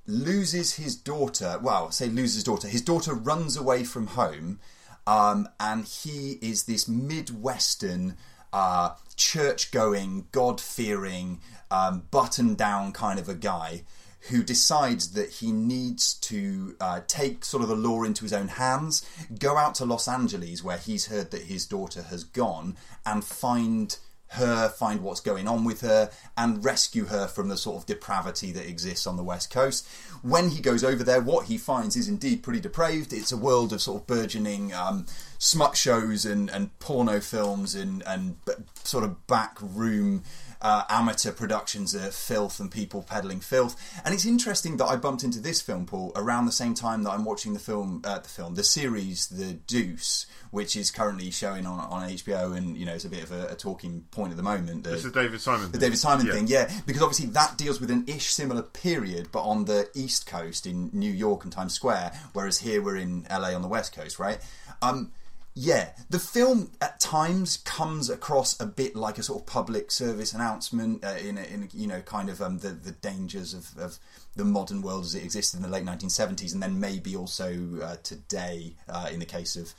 loses 0.07 0.75
his 0.75 0.95
daughter. 0.95 1.59
Well, 1.61 1.91
say 1.91 2.07
loses 2.07 2.35
his 2.35 2.43
daughter. 2.43 2.67
His 2.67 2.81
daughter 2.81 3.13
runs 3.13 3.55
away 3.57 3.83
from 3.83 4.07
home, 4.07 4.59
um, 5.05 5.47
and 5.59 5.85
he 5.85 6.39
is 6.41 6.63
this 6.63 6.87
Midwestern. 6.87 8.17
Uh, 8.53 8.95
church 9.17 9.71
going, 9.71 10.27
God 10.31 10.61
fearing, 10.61 11.41
um, 11.69 12.03
button 12.11 12.55
down 12.55 12.93
kind 12.93 13.19
of 13.19 13.27
a 13.27 13.33
guy 13.33 13.83
who 14.29 14.43
decides 14.43 15.11
that 15.13 15.29
he 15.29 15.51
needs 15.51 16.13
to 16.15 16.75
uh, 16.79 17.01
take 17.07 17.45
sort 17.45 17.63
of 17.63 17.69
the 17.69 17.75
law 17.75 18.03
into 18.03 18.23
his 18.23 18.33
own 18.33 18.47
hands, 18.47 19.07
go 19.39 19.57
out 19.57 19.75
to 19.75 19.85
Los 19.85 20.07
Angeles 20.07 20.63
where 20.63 20.77
he's 20.77 21.07
heard 21.07 21.31
that 21.31 21.43
his 21.43 21.65
daughter 21.65 22.03
has 22.03 22.23
gone, 22.23 22.75
and 23.05 23.23
find 23.23 23.97
her, 24.29 24.69
find 24.69 25.01
what's 25.01 25.19
going 25.19 25.47
on 25.47 25.63
with 25.63 25.81
her, 25.81 26.09
and 26.37 26.63
rescue 26.63 27.05
her 27.05 27.27
from 27.27 27.47
the 27.47 27.57
sort 27.57 27.77
of 27.77 27.85
depravity 27.85 28.51
that 28.51 28.67
exists 28.67 29.07
on 29.07 29.17
the 29.17 29.23
West 29.23 29.49
Coast. 29.51 29.87
When 30.21 30.49
he 30.49 30.61
goes 30.61 30.83
over 30.83 31.03
there, 31.03 31.21
what 31.21 31.45
he 31.45 31.57
finds 31.57 31.95
is 31.95 32.07
indeed 32.07 32.43
pretty 32.43 32.59
depraved. 32.59 33.13
It's 33.13 33.31
a 33.31 33.37
world 33.37 33.73
of 33.73 33.81
sort 33.81 34.01
of 34.01 34.07
burgeoning 34.07 34.73
um, 34.73 35.05
smut 35.39 35.75
shows 35.77 36.25
and, 36.25 36.49
and 36.49 36.77
porno 36.79 37.19
films 37.19 37.75
and, 37.75 38.03
and 38.07 38.43
b- 38.45 38.53
sort 38.83 39.03
of 39.03 39.27
back 39.27 39.57
room 39.61 40.23
uh, 40.59 40.83
amateur 40.89 41.31
productions 41.31 41.93
of 41.93 42.15
filth 42.15 42.59
and 42.59 42.71
people 42.71 43.03
peddling 43.03 43.39
filth. 43.39 43.75
And 44.03 44.15
it's 44.15 44.25
interesting 44.25 44.77
that 44.77 44.85
I 44.85 44.95
bumped 44.95 45.23
into 45.23 45.39
this 45.39 45.61
film, 45.61 45.85
Paul, 45.85 46.11
around 46.15 46.47
the 46.47 46.51
same 46.51 46.73
time 46.73 47.03
that 47.03 47.11
I'm 47.11 47.23
watching 47.25 47.53
the 47.53 47.59
film, 47.59 48.01
uh, 48.03 48.17
the 48.17 48.27
film, 48.29 48.55
the 48.55 48.63
series, 48.63 49.27
The 49.27 49.53
Deuce, 49.53 50.25
which 50.49 50.75
is 50.75 50.89
currently 50.89 51.29
showing 51.29 51.67
on 51.67 51.79
on 51.79 52.09
HBO, 52.09 52.57
and 52.57 52.75
you 52.75 52.85
know 52.87 52.93
it's 52.93 53.05
a 53.05 53.09
bit 53.09 53.21
of 53.21 53.31
a, 53.31 53.49
a 53.49 53.55
talking 53.55 54.05
point 54.09 54.31
at 54.31 54.37
the 54.37 54.41
moment. 54.43 54.83
The, 54.83 54.91
This 54.91 55.05
is 55.05 55.11
David 55.11 55.39
Simon. 55.41 55.71
the 55.71 55.77
David 55.77 55.99
Simon 55.99 56.25
Yeah. 56.25 56.33
thing, 56.33 56.47
yeah, 56.47 56.71
because 56.87 57.03
obviously 57.03 57.27
that 57.27 57.55
deals 57.57 57.79
with 57.79 57.91
an 57.91 58.05
ish 58.07 58.33
similar 58.33 58.63
period, 58.63 59.27
but 59.31 59.43
on 59.43 59.65
the 59.65 59.87
East 59.93 60.25
Coast 60.25 60.65
in 60.65 60.89
New 60.91 61.11
York 61.11 61.43
and 61.43 61.53
Times 61.53 61.73
Square, 61.75 62.13
whereas 62.33 62.57
here 62.59 62.81
we're 62.81 62.95
in 62.95 63.27
LA 63.29 63.53
on 63.53 63.61
the 63.61 63.67
West 63.67 63.93
Coast, 63.95 64.17
right? 64.17 64.39
Um, 64.81 65.11
yeah, 65.59 65.89
the 66.07 66.19
film 66.19 66.69
at 66.81 66.99
times 66.99 67.57
comes 67.57 68.11
across 68.11 68.59
a 68.59 68.65
bit 68.67 68.95
like 68.95 69.17
a 69.17 69.23
sort 69.23 69.41
of 69.41 69.47
public 69.47 69.89
service 69.89 70.31
announcement 70.31 71.03
uh, 71.03 71.15
in, 71.19 71.39
a, 71.39 71.41
in 71.41 71.63
a, 71.63 71.75
you 71.75 71.87
know, 71.87 71.99
kind 72.01 72.29
of 72.29 72.43
um, 72.43 72.59
the 72.59 72.69
the 72.69 72.91
dangers 72.91 73.55
of, 73.55 73.75
of 73.75 73.97
the 74.35 74.45
modern 74.45 74.83
world 74.83 75.05
as 75.05 75.15
it 75.15 75.23
existed 75.23 75.57
in 75.57 75.63
the 75.63 75.69
late 75.69 75.83
1970s, 75.83 76.53
and 76.53 76.61
then 76.61 76.79
maybe 76.79 77.15
also 77.15 77.57
uh, 77.81 77.95
today 78.03 78.75
uh, 78.87 79.09
in 79.11 79.17
the 79.17 79.25
case 79.25 79.55
of 79.55 79.73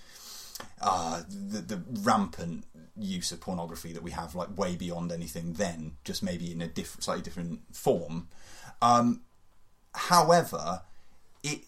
uh, 0.81 1.23
the, 1.29 1.61
the 1.61 1.81
rampant 2.03 2.65
use 2.97 3.31
of 3.31 3.41
pornography 3.41 3.93
that 3.93 4.03
we 4.03 4.11
have, 4.11 4.35
like 4.35 4.59
way 4.59 4.75
beyond 4.75 5.13
anything 5.13 5.53
then, 5.53 5.93
just 6.03 6.25
maybe 6.25 6.51
in 6.51 6.61
a 6.61 6.69
slightly 6.99 7.23
different 7.23 7.61
form. 7.73 8.27
Um, 8.83 9.21
however, 9.95 10.83
it 11.45 11.61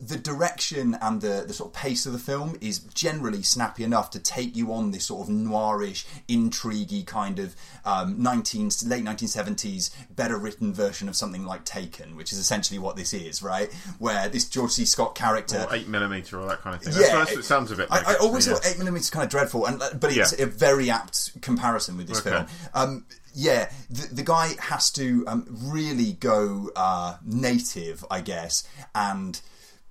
the 0.00 0.16
direction 0.16 0.96
and 1.00 1.20
the, 1.20 1.44
the 1.46 1.52
sort 1.52 1.70
of 1.70 1.74
pace 1.74 2.06
of 2.06 2.12
the 2.12 2.18
film 2.18 2.56
is 2.60 2.78
generally 2.80 3.42
snappy 3.42 3.84
enough 3.84 4.10
to 4.10 4.18
take 4.18 4.56
you 4.56 4.72
on 4.72 4.90
this 4.90 5.06
sort 5.06 5.28
of 5.28 5.34
noirish, 5.34 6.04
intriguey 6.28 7.06
kind 7.06 7.38
of 7.38 7.54
um, 7.84 8.20
19, 8.22 8.64
late 8.86 9.04
1970s, 9.04 9.90
better 10.14 10.36
written 10.36 10.72
version 10.72 11.08
of 11.08 11.16
something 11.16 11.44
like 11.44 11.64
Taken, 11.64 12.16
which 12.16 12.32
is 12.32 12.38
essentially 12.38 12.78
what 12.78 12.96
this 12.96 13.12
is, 13.14 13.42
right? 13.42 13.72
Where 13.98 14.28
this 14.28 14.48
George 14.48 14.72
C. 14.72 14.84
Scott 14.84 15.14
character 15.14 15.66
or 15.68 15.74
eight 15.74 15.88
millimeter 15.88 16.38
or 16.40 16.46
that 16.48 16.60
kind 16.62 16.76
of 16.76 16.82
thing. 16.82 16.92
yeah, 16.94 17.16
That's, 17.16 17.30
what 17.30 17.40
it 17.40 17.44
sounds 17.44 17.70
a 17.70 17.76
bit. 17.76 17.88
Like, 17.90 18.06
I, 18.06 18.14
I 18.14 18.16
always 18.16 18.46
thought 18.46 18.66
eight 18.66 18.78
millimeters 18.78 19.10
kind 19.10 19.24
of 19.24 19.30
dreadful, 19.30 19.66
and 19.66 19.78
but 19.78 20.16
it's 20.16 20.36
Yeah. 20.38 20.44
a 20.44 20.46
very 20.48 20.90
apt 20.90 21.40
comparison 21.42 21.96
with 21.96 22.08
this 22.08 22.18
Okay. 22.20 22.30
film. 22.30 22.46
Um, 22.74 23.06
yeah, 23.34 23.70
the, 23.88 24.14
the 24.16 24.22
guy 24.22 24.54
has 24.60 24.90
to 24.92 25.24
um, 25.26 25.46
really 25.48 26.12
go 26.14 26.70
uh, 26.76 27.16
native, 27.24 28.04
I 28.10 28.20
guess, 28.20 28.68
and 28.94 29.40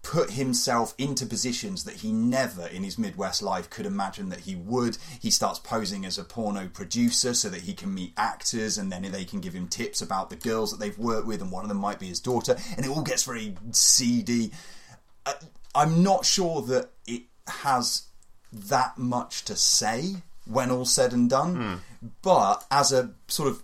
put 0.03 0.31
himself 0.31 0.96
into 0.98 1.25
positions 1.25 1.84
that 1.84 1.98
he 1.98 2.12
never 2.12 2.65
in 2.67 2.84
his 2.84 2.98
Midwest 2.98 3.41
life 3.41 3.70
could 3.70 3.86
imagine 3.86 4.29
that 4.29 4.41
he 4.41 4.55
would. 4.55 4.98
He 5.20 5.29
starts 5.29 5.60
posing 5.60 6.05
as 6.05 6.17
a 6.17 6.24
porno 6.24 6.67
producer 6.67 7.34
so 7.34 7.50
that 7.50 7.62
he 7.62 7.74
can 7.74 7.93
meet 7.93 8.13
actors 8.17 8.77
and 8.77 8.91
then 8.91 9.03
they 9.12 9.25
can 9.25 9.41
give 9.41 9.53
him 9.53 9.67
tips 9.67 10.01
about 10.01 10.29
the 10.29 10.36
girls 10.36 10.72
that 10.72 10.79
they've 10.79 10.98
worked 10.98 11.27
with, 11.27 11.41
and 11.41 11.51
one 11.51 11.63
of 11.63 11.70
them 11.70 11.77
might 11.77 12.00
be 12.00 12.08
his 12.08 12.20
daughter, 12.20 12.55
and 12.75 12.86
it 12.86 12.89
all 12.89 13.03
gets 13.03 13.24
very 13.24 13.55
seedy. 13.72 14.51
I'm 15.75 16.03
not 16.03 16.25
sure 16.25 16.62
that 16.63 16.89
it 17.05 17.24
has 17.48 18.03
that 18.51 18.98
much 18.98 19.46
to 19.46 19.55
say 19.55 20.15
when 20.46 20.72
all 20.72 20.86
said 20.86 21.13
and 21.13 21.29
done, 21.29 21.55
hmm. 21.55 22.08
but 22.22 22.65
as 22.72 22.91
a 22.91 23.12
sort 23.27 23.50
of 23.50 23.63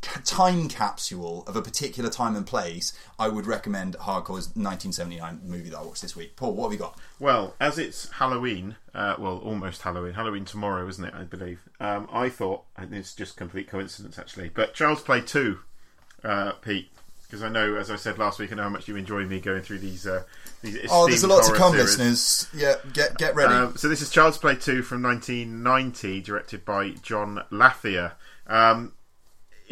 time 0.00 0.68
capsule 0.68 1.44
of 1.46 1.56
a 1.56 1.62
particular 1.62 2.10
time 2.10 2.34
and 2.36 2.46
place, 2.46 2.92
I 3.18 3.28
would 3.28 3.46
recommend 3.46 3.94
Hardcore's 3.96 4.48
1979 4.56 5.40
movie 5.44 5.70
that 5.70 5.78
I 5.78 5.82
watched 5.82 6.02
this 6.02 6.16
week. 6.16 6.36
Paul, 6.36 6.54
what 6.54 6.64
have 6.64 6.72
you 6.72 6.78
got? 6.78 6.98
Well, 7.20 7.54
as 7.60 7.78
it's 7.78 8.10
Halloween, 8.10 8.76
uh, 8.94 9.16
well, 9.18 9.38
almost 9.38 9.82
Halloween, 9.82 10.14
Halloween 10.14 10.44
tomorrow, 10.44 10.86
isn't 10.88 11.04
it? 11.04 11.14
I 11.14 11.22
believe. 11.24 11.60
Um, 11.80 12.08
I 12.12 12.28
thought, 12.28 12.64
and 12.76 12.92
it's 12.94 13.14
just 13.14 13.36
complete 13.36 13.68
coincidence 13.68 14.18
actually, 14.18 14.48
but 14.48 14.74
Child's 14.74 15.02
Play 15.02 15.20
Two, 15.20 15.60
uh, 16.24 16.52
Pete, 16.52 16.90
because 17.24 17.42
I 17.42 17.48
know, 17.48 17.76
as 17.76 17.90
I 17.90 17.96
said 17.96 18.18
last 18.18 18.38
week, 18.38 18.52
I 18.52 18.56
know 18.56 18.64
how 18.64 18.68
much 18.68 18.88
you 18.88 18.96
enjoy 18.96 19.24
me 19.24 19.40
going 19.40 19.62
through 19.62 19.78
these. 19.78 20.06
Uh, 20.06 20.24
these 20.60 20.78
Oh, 20.90 21.06
there's 21.08 21.22
a 21.22 21.28
lot 21.28 21.44
to 21.44 21.54
come, 21.54 21.72
series. 21.72 21.98
listeners. 21.98 22.48
Yeah, 22.54 22.74
get 22.92 23.16
get 23.16 23.34
ready. 23.34 23.54
Um, 23.54 23.76
so 23.76 23.88
this 23.88 24.02
is 24.02 24.10
Child's 24.10 24.38
Play 24.38 24.56
2 24.56 24.82
from 24.82 25.02
1990, 25.02 26.20
directed 26.20 26.64
by 26.64 26.90
John 27.02 27.42
Lafia. 27.50 28.12
Um, 28.46 28.92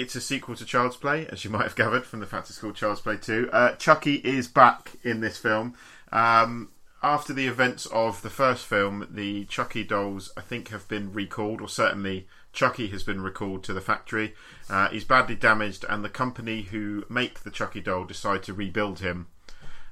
it's 0.00 0.16
a 0.16 0.20
sequel 0.20 0.56
to 0.56 0.64
Child's 0.64 0.96
Play, 0.96 1.26
as 1.26 1.44
you 1.44 1.50
might 1.50 1.64
have 1.64 1.76
gathered 1.76 2.06
from 2.06 2.20
the 2.20 2.26
fact 2.26 2.48
it's 2.48 2.58
called 2.58 2.74
Child's 2.74 3.02
Play 3.02 3.18
2. 3.18 3.50
Uh, 3.52 3.72
Chucky 3.74 4.14
is 4.16 4.48
back 4.48 4.92
in 5.02 5.20
this 5.20 5.36
film. 5.36 5.74
Um, 6.10 6.70
after 7.02 7.34
the 7.34 7.46
events 7.46 7.84
of 7.86 8.22
the 8.22 8.30
first 8.30 8.64
film, 8.66 9.06
the 9.10 9.44
Chucky 9.44 9.84
dolls, 9.84 10.32
I 10.38 10.40
think, 10.40 10.68
have 10.68 10.88
been 10.88 11.12
recalled, 11.12 11.60
or 11.60 11.68
certainly 11.68 12.26
Chucky 12.54 12.88
has 12.88 13.02
been 13.02 13.20
recalled 13.20 13.62
to 13.64 13.74
the 13.74 13.82
factory. 13.82 14.34
Uh, 14.70 14.88
he's 14.88 15.04
badly 15.04 15.34
damaged, 15.34 15.84
and 15.86 16.02
the 16.02 16.08
company 16.08 16.62
who 16.62 17.04
make 17.10 17.40
the 17.40 17.50
Chucky 17.50 17.82
doll 17.82 18.04
decide 18.04 18.42
to 18.44 18.54
rebuild 18.54 19.00
him. 19.00 19.26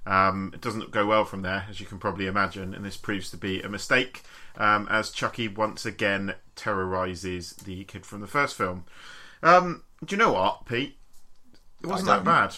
Um, 0.07 0.53
it 0.55 0.63
doesn't 0.63 0.91
go 0.91 1.05
well 1.05 1.27
from 1.27 1.43
there, 1.43 1.67
as 1.69 1.81
you 1.81 1.87
can 1.87 1.99
probably 1.99 2.27
imagine, 2.27 2.73
and 2.73 2.83
this 2.83 2.97
proves 2.97 3.31
to 3.31 3.37
be 3.37 3.61
a 3.61 3.69
mistake 3.69 4.23
um, 4.57 4.89
as 4.91 5.11
Chucky 5.11 5.49
once 5.49 5.85
again 5.85 6.35
terrorizes 6.57 7.53
the 7.53 7.85
kid 7.85 8.07
from 8.07 8.23
the 8.23 8.27
first 8.27 8.57
film. 8.57 8.85
Um, 9.43 9.83
do 10.05 10.15
you 10.15 10.17
know 10.19 10.33
what, 10.33 10.65
Pete? 10.67 10.97
It 11.83 11.87
wasn't 11.87 12.09
that 12.09 12.25
bad. 12.25 12.55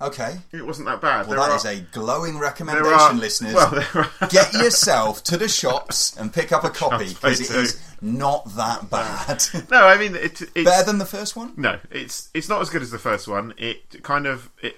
okay. 0.00 0.38
It 0.52 0.64
wasn't 0.66 0.88
that 0.88 1.00
bad. 1.00 1.26
Well, 1.26 1.36
There 1.38 1.48
that 1.48 1.50
are- 1.52 1.56
is 1.56 1.64
a 1.80 1.80
glowing 1.92 2.38
recommendation, 2.38 2.92
are- 2.92 3.12
listeners. 3.14 3.54
Well, 3.54 3.84
Get 4.30 4.52
yourself 4.54 5.22
to 5.24 5.36
the 5.36 5.48
shops 5.48 6.16
and 6.16 6.32
pick 6.32 6.50
up 6.52 6.64
a 6.64 6.70
copy 6.82 7.08
because 7.08 7.40
it 7.40 7.50
is 7.50 7.80
not 8.00 8.44
that 8.56 8.88
bad. 8.90 9.44
no, 9.70 9.86
I 9.86 9.96
mean 9.98 10.14
it, 10.16 10.40
it's 10.54 10.64
Better 10.70 10.84
than 10.86 10.98
the 10.98 11.06
first 11.06 11.36
one. 11.36 11.52
No, 11.56 11.78
it's 11.90 12.28
it's 12.34 12.48
not 12.48 12.60
as 12.62 12.70
good 12.70 12.82
as 12.82 12.90
the 12.90 12.98
first 12.98 13.28
one. 13.28 13.54
It 13.58 14.02
kind 14.02 14.26
of 14.26 14.50
it 14.62 14.76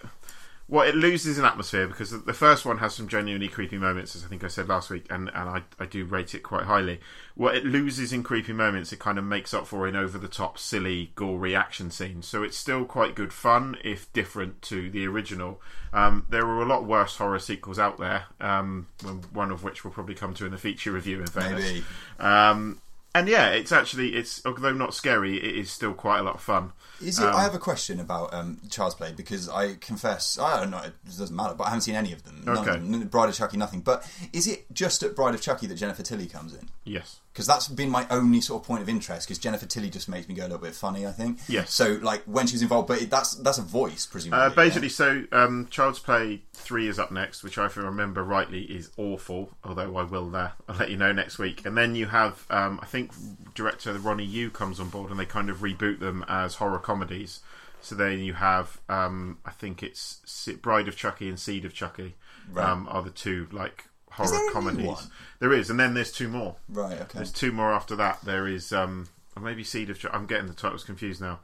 well, 0.69 0.87
it 0.87 0.97
loses 0.97 1.39
in 1.39 1.45
atmosphere 1.45 1.87
because 1.87 2.11
the 2.11 2.33
first 2.33 2.67
one 2.67 2.79
has 2.79 2.93
some 2.93 3.07
genuinely 3.07 3.47
creepy 3.47 3.79
moments, 3.79 4.17
as 4.17 4.25
I 4.25 4.27
think 4.27 4.43
I 4.43 4.49
said 4.49 4.69
last 4.69 4.91
week, 4.91 5.07
and, 5.11 5.31
and 5.33 5.49
I, 5.49 5.63
I 5.79 5.87
do 5.87 6.05
rate 6.05 6.35
it 6.35 6.41
quite 6.41 6.65
highly. 6.65 6.99
What 7.37 7.55
it 7.55 7.65
loses 7.65 8.13
in 8.13 8.25
creepy 8.25 8.53
moments, 8.53 8.93
it 8.93 8.99
kind 8.99 9.17
of 9.17 9.25
makes 9.25 9.55
up 9.55 9.69
for 9.69 9.87
in 9.87 9.95
over 9.95 10.19
the 10.19 10.27
top, 10.27 10.59
silly, 10.59 11.13
gory 11.15 11.55
action 11.55 11.93
scenes. 11.93 12.27
So 12.27 12.43
it's 12.43 12.57
still 12.57 12.85
quite 12.85 13.15
good 13.15 13.33
fun, 13.33 13.77
if 13.85 14.13
different 14.13 14.61
to 14.63 14.91
the 14.91 15.07
original. 15.07 15.61
Um, 15.93 16.27
there 16.31 16.45
are 16.45 16.63
a 16.63 16.67
lot 16.67 16.85
worse 16.85 17.17
horror 17.17 17.39
sequels 17.39 17.79
out 17.79 17.99
there, 17.99 18.25
um, 18.41 18.89
one 19.33 19.53
of 19.53 19.63
which 19.63 19.85
we'll 19.85 19.93
probably 19.93 20.17
come 20.17 20.35
to 20.35 20.47
in 20.47 20.51
the 20.51 20.59
feature 20.59 20.91
review, 20.91 21.21
in 21.21 21.27
fairness. 21.27 21.65
Maybe. 21.65 21.85
Um, 22.19 22.81
and 23.19 23.29
yeah, 23.29 23.51
it's 23.51 23.73
actually 23.73 24.15
it's 24.15 24.45
although 24.47 24.73
not 24.73 24.95
scary, 24.95 25.37
it 25.37 25.57
is 25.57 25.71
still 25.71 25.95
quite 25.95 26.21
a 26.21 26.23
lot 26.23 26.35
of 26.37 26.41
fun. 26.41 26.73
Is 27.03 27.19
it? 27.19 27.25
I 27.25 27.43
have 27.43 27.55
a 27.55 27.59
question 27.59 28.01
about 28.01 28.33
um, 28.33 28.59
Child's 28.71 28.95
Play 28.95 29.13
because 29.13 29.49
I 29.49 29.75
confess 29.75 30.39
I 30.39 30.61
don't 30.61 30.71
know. 30.71 30.79
It 30.79 30.95
doesn't 31.05 31.35
matter, 31.35 31.55
but 31.55 31.65
I 31.65 31.69
haven't 31.69 31.83
seen 31.83 31.95
any 31.95 32.13
of 32.13 32.23
them. 32.25 32.43
None 32.45 32.59
Okay. 32.59 32.77
of 32.77 32.91
them. 32.91 33.09
Bride 33.09 33.29
of 33.29 33.35
Chucky, 33.35 33.57
nothing. 33.57 33.81
But 33.81 34.09
is 34.33 34.47
it 34.47 34.67
just 34.73 35.03
at 35.03 35.15
Bride 35.15 35.35
of 35.35 35.43
Chucky 35.43 35.67
that 35.67 35.75
Jennifer 35.75 36.03
Tilly 36.03 36.27
comes 36.27 36.55
in? 36.55 36.69
Yes. 36.85 37.21
Because 37.37 37.47
that's 37.47 37.69
been 37.69 37.91
my 37.91 38.07
only 38.09 38.41
sort 38.41 38.63
of 38.63 38.67
point 38.67 38.81
of 38.81 38.89
interest. 38.89 39.29
Because 39.29 39.39
Jennifer 39.39 39.67
Tilly 39.67 39.91
just 39.91 40.09
makes 40.09 40.27
me 40.27 40.35
go 40.35 40.45
a 40.45 40.49
little 40.49 40.59
bit 40.59 40.75
funny. 40.75 41.07
I 41.07 41.13
think. 41.13 41.39
Yes. 41.49 41.71
So 41.75 41.99
like 42.01 42.23
when 42.25 42.47
she's 42.47 42.63
involved, 42.63 42.89
but 42.89 43.03
it, 43.03 43.11
that's 43.11 43.35
that's 43.35 43.59
a 43.59 43.63
voice 43.63 44.07
presumably. 44.07 44.43
Uh, 44.43 44.49
yeah? 44.49 44.55
basically, 44.55 44.89
so 44.89 45.25
um, 45.33 45.69
Child's 45.71 45.99
Play 45.99 46.41
three 46.55 46.89
is 46.89 46.99
up 46.99 47.13
next, 47.13 47.43
which 47.43 47.59
I 47.59 47.67
if 47.67 47.77
I 47.77 47.83
remember 47.83 48.25
rightly 48.25 48.63
is 48.63 48.91
awful. 48.97 49.51
Although 49.63 49.95
I 49.99 50.05
will, 50.05 50.35
uh, 50.35 50.53
I'll 50.69 50.77
let 50.77 50.91
you 50.91 50.97
know 50.97 51.13
next 51.13 51.39
week. 51.39 51.67
And 51.67 51.77
then 51.77 51.95
you 51.95 52.07
have, 52.07 52.47
um, 52.49 52.81
I 52.83 52.87
think, 52.87 53.13
director 53.55 53.93
Ronnie 53.93 54.25
Yu 54.25 54.49
comes 54.51 54.81
on 54.81 54.89
board, 54.89 55.11
and 55.11 55.21
they 55.21 55.27
kind 55.27 55.51
of 55.51 55.59
reboot 55.59 56.01
them 56.01 56.25
as 56.29 56.55
horror 56.55 56.79
comedies. 56.79 57.41
So 57.83 57.95
then 57.95 58.21
you 58.21 58.33
have, 58.33 58.81
um, 58.89 59.39
I 59.45 59.51
think 59.51 59.83
it's 59.83 60.21
Bride 60.63 60.89
of 60.89 60.97
Chucky 60.97 61.29
and 61.29 61.39
Seed 61.39 61.65
of 61.65 61.75
Chucky 61.75 62.15
Right. 62.51 62.69
um, 62.69 62.87
are 62.91 63.03
the 63.03 63.11
two 63.11 63.49
like 63.51 63.85
horror 64.17 64.31
there 64.31 64.53
comedies. 64.53 64.87
one? 64.87 65.05
There 65.39 65.53
is, 65.53 65.71
and 65.71 65.79
then 65.79 65.95
there's 65.95 66.13
two 66.13 66.29
more. 66.29 66.57
Right. 66.69 67.01
Okay. 67.01 67.19
There's 67.19 67.33
two 67.33 67.53
more 67.53 67.73
after 67.73 67.95
that. 67.97 68.21
There 68.23 68.47
is, 68.47 68.73
um, 68.73 69.09
or 69.37 69.43
maybe 69.43 69.63
Seed 69.65 69.91
of 69.91 69.99
Chucky. 69.99 70.15
I'm 70.15 70.27
getting 70.27 70.47
the 70.47 70.55
titles 70.55 70.85
confused 70.85 71.21
now. 71.21 71.41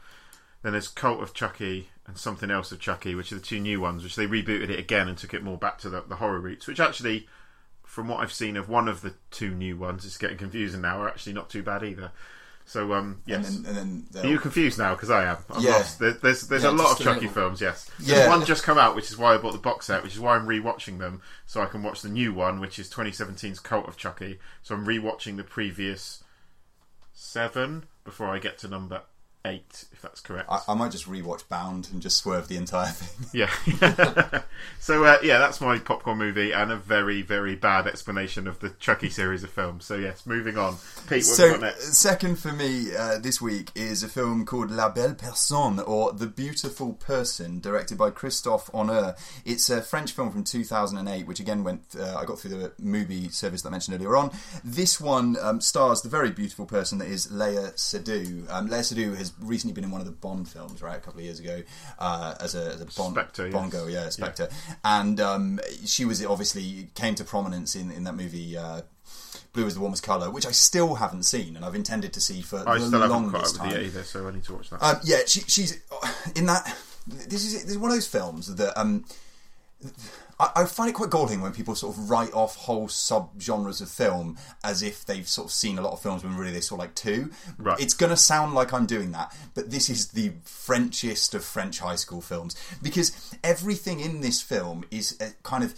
Then 0.62 0.72
there's 0.72 0.88
Cult 0.88 1.22
of 1.22 1.34
Chucky 1.34 1.88
and 2.06 2.16
something 2.16 2.50
else 2.50 2.72
of 2.72 2.80
Chucky, 2.80 3.14
which 3.14 3.32
are 3.32 3.36
the 3.36 3.40
two 3.40 3.60
new 3.60 3.80
ones, 3.80 4.02
which 4.02 4.16
they 4.16 4.26
rebooted 4.26 4.70
it 4.70 4.78
again 4.78 5.08
and 5.08 5.18
took 5.18 5.34
it 5.34 5.42
more 5.42 5.58
back 5.58 5.78
to 5.78 5.90
the, 5.90 6.02
the 6.02 6.16
horror 6.16 6.40
roots. 6.40 6.66
Which 6.66 6.80
actually, 6.80 7.28
from 7.84 8.08
what 8.08 8.20
I've 8.20 8.32
seen 8.32 8.56
of 8.56 8.68
one 8.68 8.88
of 8.88 9.02
the 9.02 9.14
two 9.30 9.50
new 9.54 9.76
ones, 9.76 10.04
it's 10.04 10.18
getting 10.18 10.38
confusing 10.38 10.80
now. 10.80 11.02
Are 11.02 11.08
actually 11.08 11.34
not 11.34 11.50
too 11.50 11.62
bad 11.62 11.82
either. 11.82 12.12
So 12.64 12.92
um, 12.94 13.20
yes. 13.26 13.48
And 13.56 13.64
then, 13.66 13.76
and 13.76 14.06
then 14.12 14.24
Are 14.24 14.28
you 14.28 14.38
confused 14.38 14.78
now? 14.78 14.94
Because 14.94 15.10
I 15.10 15.24
am. 15.24 15.38
I'm 15.50 15.62
Yeah. 15.62 15.72
lost. 15.72 15.98
There, 15.98 16.12
there's 16.12 16.42
there's 16.48 16.62
Yeah, 16.62 16.70
a 16.70 16.72
lot 16.72 16.92
of 16.92 17.04
Chucky 17.04 17.20
little. 17.26 17.34
films. 17.34 17.60
Yes. 17.60 17.90
Yeah. 17.98 18.16
There's 18.16 18.28
one 18.30 18.44
just 18.46 18.62
come 18.62 18.78
out, 18.78 18.94
which 18.96 19.10
is 19.10 19.18
why 19.18 19.34
I 19.34 19.38
bought 19.38 19.52
the 19.52 19.58
box 19.58 19.86
set, 19.86 20.02
which 20.02 20.14
is 20.14 20.20
why 20.20 20.36
I'm 20.36 20.46
rewatching 20.46 20.98
them 20.98 21.20
so 21.46 21.60
I 21.60 21.66
can 21.66 21.82
watch 21.82 22.02
the 22.02 22.08
new 22.08 22.32
one, 22.32 22.60
which 22.60 22.78
is 22.78 22.88
2017's 22.90 23.60
Cult 23.60 23.88
of 23.88 23.96
Chucky. 23.96 24.38
So 24.62 24.74
I'm 24.74 24.86
rewatching 24.86 25.36
the 25.36 25.44
previous 25.44 26.22
seven 27.12 27.84
before 28.04 28.28
I 28.28 28.38
get 28.38 28.58
to 28.58 28.68
number 28.68 29.02
eight, 29.44 29.84
that's 30.02 30.20
correct. 30.20 30.48
I, 30.50 30.60
I 30.68 30.74
might 30.74 30.90
just 30.92 31.06
rewatch 31.08 31.48
Bound 31.48 31.88
and 31.92 32.02
just 32.02 32.18
swerve 32.18 32.48
the 32.48 32.56
entire 32.56 32.90
thing. 32.90 33.28
Yeah. 33.32 33.50
so 34.80 35.04
uh, 35.04 35.18
yeah, 35.22 35.38
that's 35.38 35.60
my 35.60 35.78
popcorn 35.78 36.18
movie 36.18 36.52
and 36.52 36.70
a 36.70 36.76
very 36.76 37.22
very 37.22 37.54
bad 37.54 37.86
explanation 37.86 38.46
of 38.46 38.58
the 38.60 38.70
Chucky 38.70 39.08
series 39.08 39.42
of 39.44 39.50
films. 39.50 39.84
So 39.84 39.96
yes, 39.96 40.26
moving 40.26 40.58
on. 40.58 40.76
Pete, 41.08 41.18
what 41.18 41.24
So, 41.24 41.56
next? 41.56 41.94
second 41.94 42.38
for 42.38 42.52
me 42.52 42.94
uh, 42.94 43.18
this 43.18 43.40
week 43.40 43.70
is 43.74 44.02
a 44.02 44.08
film 44.08 44.44
called 44.44 44.70
La 44.70 44.88
Belle 44.90 45.14
Personne, 45.14 45.78
or 45.80 46.12
The 46.12 46.26
Beautiful 46.26 46.94
Person, 46.94 47.60
directed 47.60 47.96
by 47.96 48.10
Christophe 48.10 48.70
Honoré. 48.72 49.16
It's 49.44 49.70
a 49.70 49.80
French 49.80 50.12
film 50.12 50.30
from 50.30 50.44
2008, 50.44 51.26
which 51.26 51.40
again 51.40 51.64
went. 51.64 51.82
Uh, 51.98 52.16
I 52.18 52.24
got 52.24 52.38
through 52.38 52.50
the 52.50 52.72
movie 52.78 53.28
service 53.28 53.62
that 53.62 53.68
I 53.68 53.72
mentioned 53.72 53.96
earlier 53.96 54.16
on. 54.16 54.30
This 54.64 55.00
one 55.00 55.36
um, 55.40 55.60
stars 55.60 56.02
the 56.02 56.08
very 56.08 56.30
beautiful 56.30 56.66
person 56.66 56.98
that 56.98 57.08
is 57.08 57.28
Léa 57.28 57.72
Seydoux. 57.76 58.50
Um, 58.50 58.68
Léa 58.68 58.80
Seydoux 58.80 59.16
has 59.16 59.32
recently 59.40 59.72
been 59.74 59.84
in 59.84 59.90
one 59.92 60.00
of 60.00 60.06
the 60.06 60.12
Bond 60.12 60.48
films, 60.48 60.82
right, 60.82 60.96
a 60.96 61.00
couple 61.00 61.20
of 61.20 61.24
years 61.24 61.38
ago, 61.38 61.62
uh, 61.98 62.34
as 62.40 62.54
a, 62.54 62.72
as 62.72 62.80
a 62.80 62.86
Bond, 62.86 63.14
Spectre, 63.14 63.44
yes. 63.44 63.52
Bongo, 63.52 63.86
yeah, 63.86 64.08
Spectre, 64.08 64.48
and 64.84 65.20
um, 65.20 65.60
she 65.84 66.04
was 66.04 66.24
obviously 66.24 66.88
came 66.94 67.14
to 67.14 67.24
prominence 67.24 67.76
in 67.76 67.90
in 67.90 68.04
that 68.04 68.14
movie. 68.14 68.56
Uh, 68.56 68.82
Blue 69.52 69.66
is 69.66 69.74
the 69.74 69.80
warmest 69.80 70.02
colour, 70.02 70.30
which 70.30 70.46
I 70.46 70.50
still 70.50 70.94
haven't 70.94 71.24
seen, 71.24 71.56
and 71.56 71.64
I've 71.64 71.74
intended 71.74 72.14
to 72.14 72.20
see 72.20 72.40
for 72.40 72.64
I 72.66 72.78
the 72.78 72.86
still 72.86 73.06
longest 73.06 73.56
time. 73.56 73.72
it 73.76 73.82
either, 73.82 74.02
so 74.02 74.26
I 74.26 74.30
need 74.32 74.44
to 74.44 74.54
watch 74.54 74.70
that. 74.70 74.82
Um, 74.82 74.96
yeah, 75.04 75.18
she, 75.26 75.40
she's 75.40 75.78
in 76.34 76.46
that. 76.46 76.74
This 77.06 77.44
is 77.44 77.62
this 77.62 77.72
is 77.72 77.78
one 77.78 77.90
of 77.90 77.96
those 77.96 78.06
films 78.06 78.54
that 78.54 78.78
um, 78.80 79.04
I, 80.42 80.62
I 80.62 80.64
find 80.64 80.90
it 80.90 80.94
quite 80.94 81.10
galling 81.10 81.40
when 81.40 81.52
people 81.52 81.74
sort 81.74 81.96
of 81.96 82.10
write 82.10 82.34
off 82.34 82.56
whole 82.56 82.88
sub-genres 82.88 83.80
of 83.80 83.88
film 83.88 84.36
as 84.64 84.82
if 84.82 85.04
they've 85.04 85.28
sort 85.28 85.46
of 85.46 85.52
seen 85.52 85.78
a 85.78 85.82
lot 85.82 85.92
of 85.92 86.02
films 86.02 86.24
when 86.24 86.36
really 86.36 86.52
they 86.52 86.60
saw 86.60 86.74
like 86.74 86.94
two. 86.94 87.30
Right. 87.58 87.78
It's 87.78 87.94
going 87.94 88.10
to 88.10 88.16
sound 88.16 88.54
like 88.54 88.72
I'm 88.72 88.86
doing 88.86 89.12
that, 89.12 89.34
but 89.54 89.70
this 89.70 89.88
is 89.88 90.08
the 90.08 90.32
Frenchest 90.44 91.34
of 91.34 91.44
French 91.44 91.78
high 91.78 91.96
school 91.96 92.20
films 92.20 92.56
because 92.82 93.36
everything 93.44 94.00
in 94.00 94.20
this 94.20 94.42
film 94.42 94.84
is 94.90 95.16
a 95.20 95.30
kind 95.44 95.62
of 95.62 95.74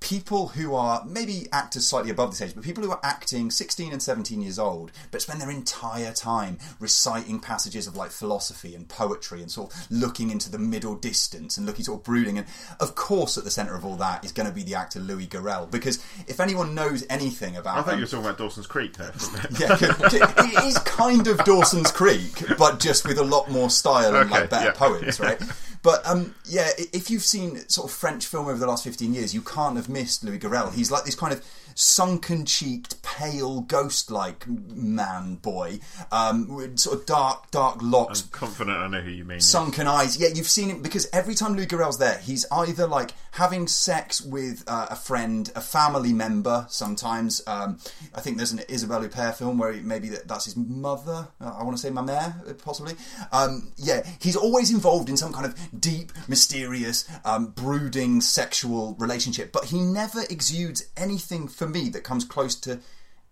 people 0.00 0.48
who 0.48 0.74
are 0.74 1.04
maybe 1.06 1.46
actors 1.52 1.86
slightly 1.86 2.10
above 2.10 2.30
this 2.30 2.40
age, 2.40 2.54
but 2.54 2.64
people 2.64 2.82
who 2.82 2.90
are 2.90 3.00
acting 3.02 3.50
16 3.50 3.92
and 3.92 4.02
17 4.02 4.40
years 4.40 4.58
old, 4.58 4.90
but 5.10 5.20
spend 5.22 5.40
their 5.40 5.50
entire 5.50 6.12
time 6.12 6.58
reciting 6.78 7.38
passages 7.38 7.86
of 7.86 7.94
like 7.96 8.10
philosophy 8.10 8.74
and 8.74 8.88
poetry 8.88 9.42
and 9.42 9.50
sort 9.50 9.72
of 9.72 9.86
looking 9.90 10.30
into 10.30 10.50
the 10.50 10.58
middle 10.58 10.94
distance 10.96 11.58
and 11.58 11.66
looking 11.66 11.84
sort 11.84 12.00
of 12.00 12.04
brooding. 12.04 12.38
And 12.38 12.46
of 12.80 12.94
course, 12.94 13.36
at 13.36 13.44
the 13.44 13.50
centre 13.50 13.74
of 13.74 13.84
all 13.84 13.96
that 13.96 14.24
is 14.24 14.32
going 14.32 14.48
to 14.48 14.54
be 14.54 14.62
the 14.62 14.74
actor 14.74 15.00
Louis 15.00 15.26
Garrel, 15.26 15.70
because 15.70 15.96
if 16.26 16.40
anyone 16.40 16.74
knows 16.74 17.04
anything 17.10 17.56
about 17.56 17.78
I 17.78 17.82
thought 17.82 17.92
um, 17.92 17.98
you 17.98 18.04
were 18.04 18.10
talking 18.10 18.24
about 18.26 18.38
Dawson's 18.38 18.66
Creek 18.66 18.96
there. 18.96 19.12
For 19.12 19.38
a 19.38 19.48
bit. 19.52 19.60
yeah, 19.60 20.32
it 20.38 20.64
is 20.64 20.78
kind 20.78 21.26
of 21.28 21.38
Dawson's 21.44 21.92
Creek, 21.92 22.42
but 22.58 22.80
just 22.80 23.06
with 23.06 23.18
a 23.18 23.24
lot 23.24 23.50
more 23.50 23.68
style 23.70 24.16
and 24.16 24.30
Okay, 24.30 24.40
like 24.40 24.50
better 24.50 24.66
yeah. 24.66 24.72
poems, 24.72 25.20
right? 25.20 25.40
But 25.82 26.06
um, 26.06 26.34
yeah, 26.44 26.68
if 26.76 27.10
you've 27.10 27.22
seen 27.24 27.56
sort 27.68 27.90
of 27.90 27.96
French 27.96 28.26
film 28.26 28.48
over 28.48 28.58
the 28.58 28.66
last 28.66 28.84
fifteen 28.84 29.14
years, 29.14 29.34
you 29.34 29.40
can't 29.40 29.76
have 29.76 29.88
missed 29.88 30.22
Louis 30.24 30.38
Garrel. 30.38 30.72
He's 30.74 30.90
like 30.90 31.04
this 31.04 31.14
kind 31.14 31.32
of 31.32 31.42
sunken-cheeked, 31.74 33.02
pale, 33.02 33.60
ghost-like 33.62 34.46
man 34.46 35.36
boy, 35.36 35.78
um, 36.12 36.54
with 36.54 36.78
sort 36.78 36.98
of 36.98 37.06
dark, 37.06 37.50
dark 37.50 37.78
locks, 37.80 38.22
Confident 38.22 38.76
I 38.76 38.88
know 38.88 39.00
who 39.00 39.10
you 39.10 39.24
mean. 39.24 39.40
sunken 39.40 39.86
eyes. 39.86 40.18
Yeah, 40.20 40.28
you've 40.34 40.48
seen 40.48 40.68
him 40.68 40.82
because 40.82 41.08
every 41.12 41.34
time 41.34 41.54
Louis 41.54 41.66
Garrel's 41.66 41.98
there, 41.98 42.18
he's 42.18 42.44
either 42.52 42.86
like 42.86 43.12
having 43.32 43.66
sex 43.66 44.20
with 44.20 44.64
uh, 44.66 44.88
a 44.90 44.96
friend, 44.96 45.50
a 45.54 45.60
family 45.60 46.12
member. 46.12 46.66
Sometimes, 46.68 47.42
um, 47.46 47.78
I 48.14 48.20
think 48.20 48.36
there's 48.36 48.52
an 48.52 48.60
Isabelle 48.68 49.02
Huppert 49.02 49.36
film 49.36 49.58
where 49.58 49.72
he, 49.72 49.80
maybe 49.80 50.08
that, 50.10 50.28
that's 50.28 50.44
his 50.46 50.56
mother. 50.56 51.28
Uh, 51.40 51.56
I 51.58 51.62
want 51.62 51.76
to 51.76 51.82
say 51.82 51.90
ma 51.90 52.02
mère, 52.02 52.48
uh, 52.48 52.54
possibly. 52.54 52.94
Um, 53.32 53.72
yeah, 53.76 54.06
he's 54.20 54.36
always 54.36 54.70
involved 54.70 55.08
in 55.08 55.16
some 55.16 55.32
kind 55.32 55.46
of 55.46 55.54
deep, 55.78 56.12
mysterious, 56.28 57.08
um, 57.24 57.48
brooding 57.48 58.20
sexual 58.20 58.96
relationship, 58.98 59.52
but 59.52 59.66
he 59.66 59.80
never 59.80 60.22
exudes 60.28 60.88
anything 60.96 61.48
for 61.48 61.68
me 61.68 61.88
that 61.90 62.04
comes 62.04 62.24
close 62.24 62.54
to 62.56 62.80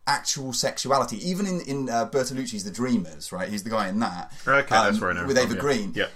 actual 0.06 0.52
sexuality. 0.52 1.16
Even 1.28 1.46
in 1.46 1.60
in 1.62 1.90
uh, 1.90 2.08
Bertolucci's 2.08 2.64
The 2.64 2.70
Dreamers, 2.70 3.30
right? 3.30 3.48
He's 3.48 3.62
the 3.62 3.70
guy 3.70 3.88
in 3.88 3.98
that. 4.00 4.32
Okay, 4.46 4.66
that's 4.68 5.00
where 5.00 5.10
I 5.10 5.12
know 5.12 5.26
with 5.26 5.38
Eva 5.38 5.48
from, 5.48 5.56
yeah. 5.56 5.60
Green. 5.60 5.92
Yeah. 5.94 6.06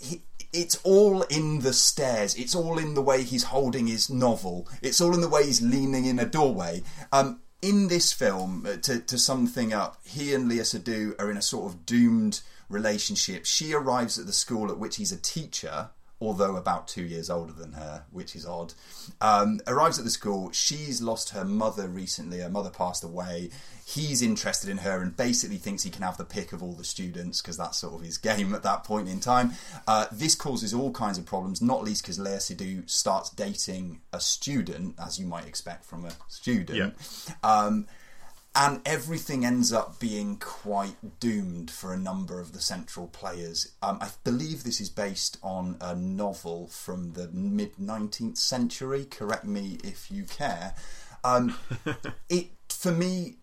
He, 0.00 0.22
it's 0.52 0.76
all 0.82 1.22
in 1.22 1.60
the 1.60 1.72
stares. 1.72 2.34
It's 2.34 2.54
all 2.54 2.78
in 2.78 2.94
the 2.94 3.02
way 3.02 3.22
he's 3.22 3.44
holding 3.44 3.86
his 3.86 4.08
novel. 4.08 4.68
It's 4.82 5.00
all 5.00 5.14
in 5.14 5.20
the 5.20 5.28
way 5.28 5.44
he's 5.44 5.62
leaning 5.62 6.06
in 6.06 6.18
a 6.18 6.26
doorway. 6.26 6.82
Um, 7.12 7.40
in 7.60 7.88
this 7.88 8.12
film, 8.12 8.66
uh, 8.66 8.76
to, 8.76 9.00
to 9.00 9.18
sum 9.18 9.46
thing 9.46 9.72
up, 9.72 9.98
he 10.04 10.32
and 10.34 10.50
Léa 10.50 10.60
Seydoux 10.60 11.14
are 11.18 11.30
in 11.30 11.36
a 11.36 11.42
sort 11.42 11.70
of 11.70 11.84
doomed 11.84 12.40
relationship. 12.68 13.44
She 13.44 13.72
arrives 13.72 14.18
at 14.18 14.26
the 14.26 14.32
school 14.32 14.70
at 14.70 14.78
which 14.78 14.96
he's 14.96 15.12
a 15.12 15.16
teacher, 15.16 15.90
although 16.20 16.56
about 16.56 16.88
two 16.88 17.04
years 17.04 17.30
older 17.30 17.52
than 17.52 17.72
her, 17.72 18.04
which 18.10 18.34
is 18.34 18.44
odd. 18.44 18.74
Um, 19.20 19.60
arrives 19.66 19.98
at 19.98 20.04
the 20.04 20.10
school. 20.10 20.50
She's 20.52 21.00
lost 21.00 21.30
her 21.30 21.44
mother 21.44 21.86
recently. 21.86 22.40
Her 22.40 22.48
mother 22.48 22.70
passed 22.70 23.04
away. 23.04 23.50
He's 23.86 24.20
interested 24.20 24.68
in 24.68 24.78
her 24.78 25.00
and 25.00 25.16
basically 25.16 25.56
thinks 25.56 25.82
he 25.82 25.90
can 25.90 26.02
have 26.02 26.16
the 26.16 26.24
pick 26.24 26.52
of 26.52 26.62
all 26.62 26.72
the 26.72 26.84
students 26.84 27.40
because 27.40 27.56
that's 27.56 27.78
sort 27.78 27.94
of 27.94 28.02
his 28.02 28.18
game 28.28 28.54
at 28.54 28.62
that 28.64 28.84
point 28.84 29.08
in 29.08 29.20
time. 29.20 29.52
Uh, 29.86 30.06
this 30.10 30.34
causes 30.34 30.74
all 30.74 30.90
kinds 30.90 31.18
of 31.18 31.24
problems, 31.24 31.62
not 31.62 31.84
least 31.84 32.02
because 32.02 32.18
Léa 32.18 32.38
Seydoux 32.38 32.88
starts 32.90 33.30
dating 33.30 34.00
a 34.12 34.20
student, 34.20 34.96
as 34.98 35.18
you 35.18 35.26
might 35.26 35.46
expect 35.46 35.84
from 35.84 36.04
a 36.04 36.12
student. 36.28 36.94
Um, 37.42 37.86
and 38.58 38.80
everything 38.84 39.44
ends 39.44 39.72
up 39.72 40.00
being 40.00 40.36
quite 40.36 41.20
doomed 41.20 41.70
for 41.70 41.92
a 41.92 41.96
number 41.96 42.40
of 42.40 42.52
the 42.52 42.60
central 42.60 43.06
players. 43.06 43.70
Um, 43.80 43.98
I 44.00 44.08
believe 44.24 44.64
this 44.64 44.80
is 44.80 44.90
based 44.90 45.38
on 45.44 45.76
a 45.80 45.94
novel 45.94 46.66
from 46.66 47.12
the 47.12 47.28
mid 47.28 47.76
19th 47.76 48.36
century. 48.36 49.04
Correct 49.04 49.44
me 49.44 49.78
if 49.84 50.10
you 50.10 50.24
care. 50.24 50.74
Um, 51.22 51.54
it 52.28 52.48
for 52.68 52.90
me, 52.90 53.36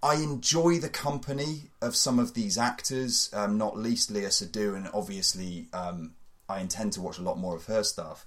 I 0.00 0.16
enjoy 0.16 0.78
the 0.78 0.88
company 0.88 1.70
of 1.82 1.96
some 1.96 2.20
of 2.20 2.34
these 2.34 2.56
actors, 2.56 3.30
um, 3.32 3.58
not 3.58 3.76
least 3.76 4.12
Léa 4.12 4.28
Seydoux, 4.28 4.76
and 4.76 4.88
obviously 4.94 5.66
um, 5.72 6.12
I 6.48 6.60
intend 6.60 6.92
to 6.92 7.00
watch 7.00 7.18
a 7.18 7.22
lot 7.22 7.38
more 7.38 7.56
of 7.56 7.66
her 7.66 7.82
stuff. 7.82 8.24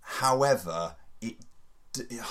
However, 0.00 0.96
it 1.22 1.36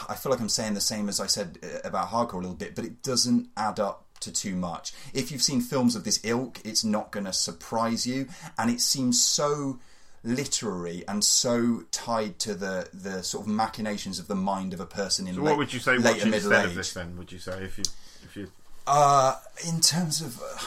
I 0.10 0.15
feel 0.15 0.31
like 0.31 0.41
I'm 0.41 0.50
saying 0.50 0.74
the 0.74 0.81
same 0.81 1.10
as 1.10 1.19
I 1.19 1.27
said 1.27 1.60
uh, 1.63 1.88
about 1.88 2.10
hardcore 2.10 2.36
a 2.36 2.38
little 2.38 2.55
bit, 2.55 2.75
but 2.75 2.86
it 2.86 3.01
doesn't 3.01 3.50
add 3.57 3.79
up 3.79 4.05
to 4.22 4.31
too 4.31 4.55
much. 4.55 4.93
If 5.13 5.31
you've 5.31 5.41
seen 5.41 5.62
films 5.62 5.95
of 5.95 6.03
this 6.03 6.19
ilk, 6.24 6.60
it's 6.63 6.84
not 6.84 7.12
going 7.12 7.25
to 7.25 7.34
surprise 7.34 8.07
you, 8.07 8.27
and 8.57 8.69
it 8.69 8.81
seems 8.81 9.24
so 9.24 9.79
literary 10.24 11.03
and 11.07 11.24
so 11.24 11.84
tied 11.91 12.39
to 12.39 12.55
the 12.55 12.89
the 12.93 13.22
sort 13.24 13.45
of 13.45 13.48
machinations 13.51 14.17
of 14.17 14.27
the 14.27 14.36
mind 14.36 14.74
of 14.74 14.79
a 14.79 14.86
person 14.86 15.27
in 15.27 15.36
So 15.36 15.41
late, 15.41 15.51
what 15.51 15.57
would 15.60 15.74
you 15.74 15.79
say 15.79 15.98
later 15.98 16.25
middle 16.25 16.51
instead 16.51 16.65
age. 16.65 16.69
of 16.72 16.75
this 16.75 16.93
then? 16.93 17.17
Would 17.17 17.31
you 17.31 17.39
say 17.39 17.63
if 17.63 17.77
you 17.77 17.84
if 18.24 18.36
you 18.36 18.51
Uh, 18.88 19.36
in 19.67 19.79
terms 19.81 20.22
of 20.22 20.41
uh, 20.41 20.65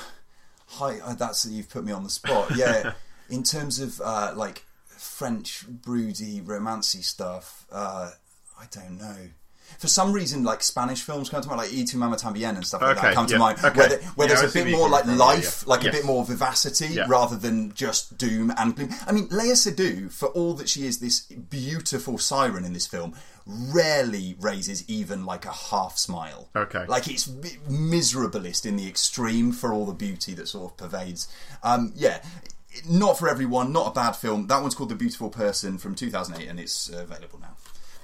hi, 0.67 1.01
uh, 1.01 1.15
that's 1.15 1.45
you've 1.47 1.69
put 1.69 1.85
me 1.85 1.93
on 1.93 2.05
the 2.05 2.11
spot. 2.11 2.51
Yeah, 2.57 2.93
in 3.29 3.43
terms 3.43 3.81
of 3.81 4.01
uh, 4.01 4.33
like 4.37 4.65
French 4.87 5.67
broody, 5.67 6.41
romancy 6.41 7.03
stuff, 7.03 7.67
uh, 7.71 8.13
I 8.59 8.65
don't 8.71 8.99
know. 8.99 9.17
For 9.79 9.87
some 9.87 10.13
reason, 10.13 10.45
like 10.45 10.63
Spanish 10.63 11.03
films 11.03 11.29
come 11.29 11.43
to 11.43 11.49
mind, 11.49 11.61
like 11.61 11.73
E 11.75 11.85
tu 11.85 11.99
Mama 11.99 12.17
Tambien 12.17 12.57
and 12.57 12.67
stuff 12.67 12.81
like 12.81 12.97
Okay, 12.97 13.09
that 13.09 13.15
come 13.15 13.27
yeah, 13.27 13.33
to 13.35 13.39
mind, 13.39 13.59
okay. 13.63 13.79
where, 13.79 13.89
the, 13.91 13.97
where 14.17 14.27
Yeah, 14.29 14.35
there's 14.37 14.57
a 14.57 14.65
bit 14.65 14.73
more 14.73 14.89
like 14.89 15.03
coming 15.03 15.19
from, 15.19 15.27
yeah, 15.29 15.35
life, 15.35 15.67
like 15.67 15.85
a 15.85 15.91
bit 15.91 16.05
more 16.07 16.25
vivacity, 16.25 16.99
rather 17.07 17.37
than 17.37 17.75
just 17.75 18.17
doom 18.17 18.51
and 18.57 18.75
gloom. 18.75 18.95
I 19.07 19.13
mean, 19.13 19.29
Léa 19.29 19.53
Seydoux, 19.53 20.11
for 20.11 20.29
all 20.29 20.55
that 20.55 20.71
she 20.71 20.87
is 20.87 21.01
this 21.01 21.21
beautiful 21.21 22.17
siren 22.17 22.65
in 22.65 22.73
this 22.73 22.87
film, 22.87 23.15
rarely 23.45 24.37
raises 24.41 24.89
even 24.89 25.27
like 25.27 25.45
a 25.45 25.53
half 25.53 25.99
smile. 25.99 26.49
Okay. 26.57 26.87
Like 26.87 27.07
it's 27.07 27.29
mi- 27.29 27.59
miserablest 27.69 28.65
in 28.65 28.77
the 28.77 28.89
extreme 28.89 29.53
for 29.53 29.73
all 29.75 29.85
the 29.85 29.93
beauty 29.93 30.33
that 30.35 30.49
sort 30.49 30.73
of 30.73 30.77
pervades. 30.79 31.29
Um, 31.63 31.93
yeah, 31.95 32.23
not 32.89 33.19
for 33.19 33.29
everyone. 33.29 33.73
Not 33.73 33.89
a 33.89 33.91
bad 33.95 34.13
film. 34.13 34.47
That 34.47 34.63
one's 34.63 34.75
called 34.75 34.89
The 34.89 34.95
Beautiful 34.95 35.29
Person 35.29 35.77
from 35.79 35.95
2008, 35.95 36.49
and 36.49 36.59
it's 36.59 36.89
available 36.89 37.39
now. 37.41 37.57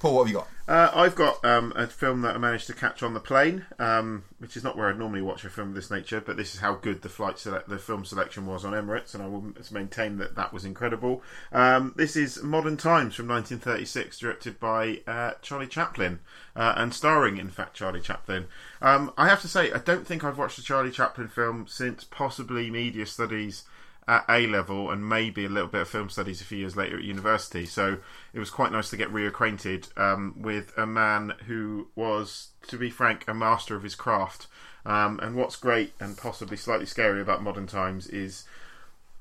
Paul, 0.04 0.16
what 0.16 0.26
have 0.26 0.32
you 0.34 0.38
got? 0.38 0.48
Uh, 0.68 0.90
I've 0.94 1.14
got 1.14 1.42
um, 1.46 1.72
a 1.74 1.86
film 1.86 2.20
that 2.20 2.34
I 2.34 2.38
managed 2.38 2.66
to 2.66 2.74
catch 2.74 3.02
on 3.02 3.14
the 3.14 3.20
plane, 3.20 3.64
um, 3.78 4.24
which 4.36 4.54
is 4.54 4.62
not 4.62 4.76
where 4.76 4.90
I'd 4.90 4.98
normally 4.98 5.22
watch 5.22 5.46
a 5.46 5.48
film 5.48 5.70
of 5.70 5.74
this 5.74 5.90
nature, 5.90 6.20
but 6.20 6.36
this 6.36 6.52
is 6.52 6.60
how 6.60 6.74
good 6.74 7.00
the 7.00 7.08
flight 7.08 7.38
the 7.38 7.78
film 7.78 8.04
selection 8.04 8.44
was 8.44 8.66
on 8.66 8.74
Emirates, 8.74 9.14
and 9.14 9.22
I 9.22 9.28
will 9.28 9.54
maintain 9.72 10.18
that 10.18 10.36
that 10.36 10.52
was 10.52 10.66
incredible. 10.66 11.22
Um, 11.52 11.94
this 11.96 12.16
is 12.16 12.42
Modern 12.42 12.76
Times 12.76 13.14
from 13.14 13.28
1936, 13.28 14.18
directed 14.18 14.60
by 14.60 15.00
uh, 15.06 15.32
Charlie 15.40 15.68
Chaplin, 15.68 16.18
uh, 16.54 16.74
and 16.76 16.92
starring, 16.92 17.38
in 17.38 17.48
fact, 17.48 17.74
Charlie 17.74 18.02
Chaplin. 18.02 18.44
Um, 18.82 19.10
I 19.16 19.30
have 19.30 19.40
to 19.40 19.48
say, 19.48 19.72
I 19.72 19.78
don't 19.78 20.06
think 20.06 20.22
I've 20.22 20.36
watched 20.36 20.58
a 20.58 20.62
Charlie 20.62 20.90
Chaplin 20.90 21.28
film 21.28 21.64
since 21.66 22.04
possibly 22.04 22.70
Media 22.70 23.06
Studies 23.06 23.64
at 24.06 24.24
A 24.28 24.46
level 24.46 24.90
and 24.90 25.08
maybe 25.08 25.44
a 25.44 25.48
little 25.48 25.68
bit 25.68 25.82
of 25.82 25.88
film 25.88 26.10
studies 26.10 26.40
a 26.40 26.44
few 26.44 26.58
years 26.58 26.76
later 26.76 26.98
at 26.98 27.04
university. 27.04 27.64
So 27.66 27.98
it 28.32 28.38
was 28.38 28.50
quite 28.50 28.72
nice 28.72 28.90
to 28.90 28.96
get 28.96 29.12
reacquainted 29.12 29.96
um, 29.98 30.34
with 30.36 30.72
a 30.76 30.86
man 30.86 31.34
who 31.46 31.88
was, 31.94 32.48
to 32.68 32.76
be 32.76 32.90
frank, 32.90 33.24
a 33.26 33.34
master 33.34 33.74
of 33.76 33.82
his 33.82 33.94
craft. 33.94 34.46
Um, 34.86 35.18
and 35.22 35.34
what's 35.34 35.56
great 35.56 35.94
and 35.98 36.16
possibly 36.16 36.56
slightly 36.56 36.86
scary 36.86 37.20
about 37.20 37.42
modern 37.42 37.66
times 37.66 38.06
is. 38.06 38.44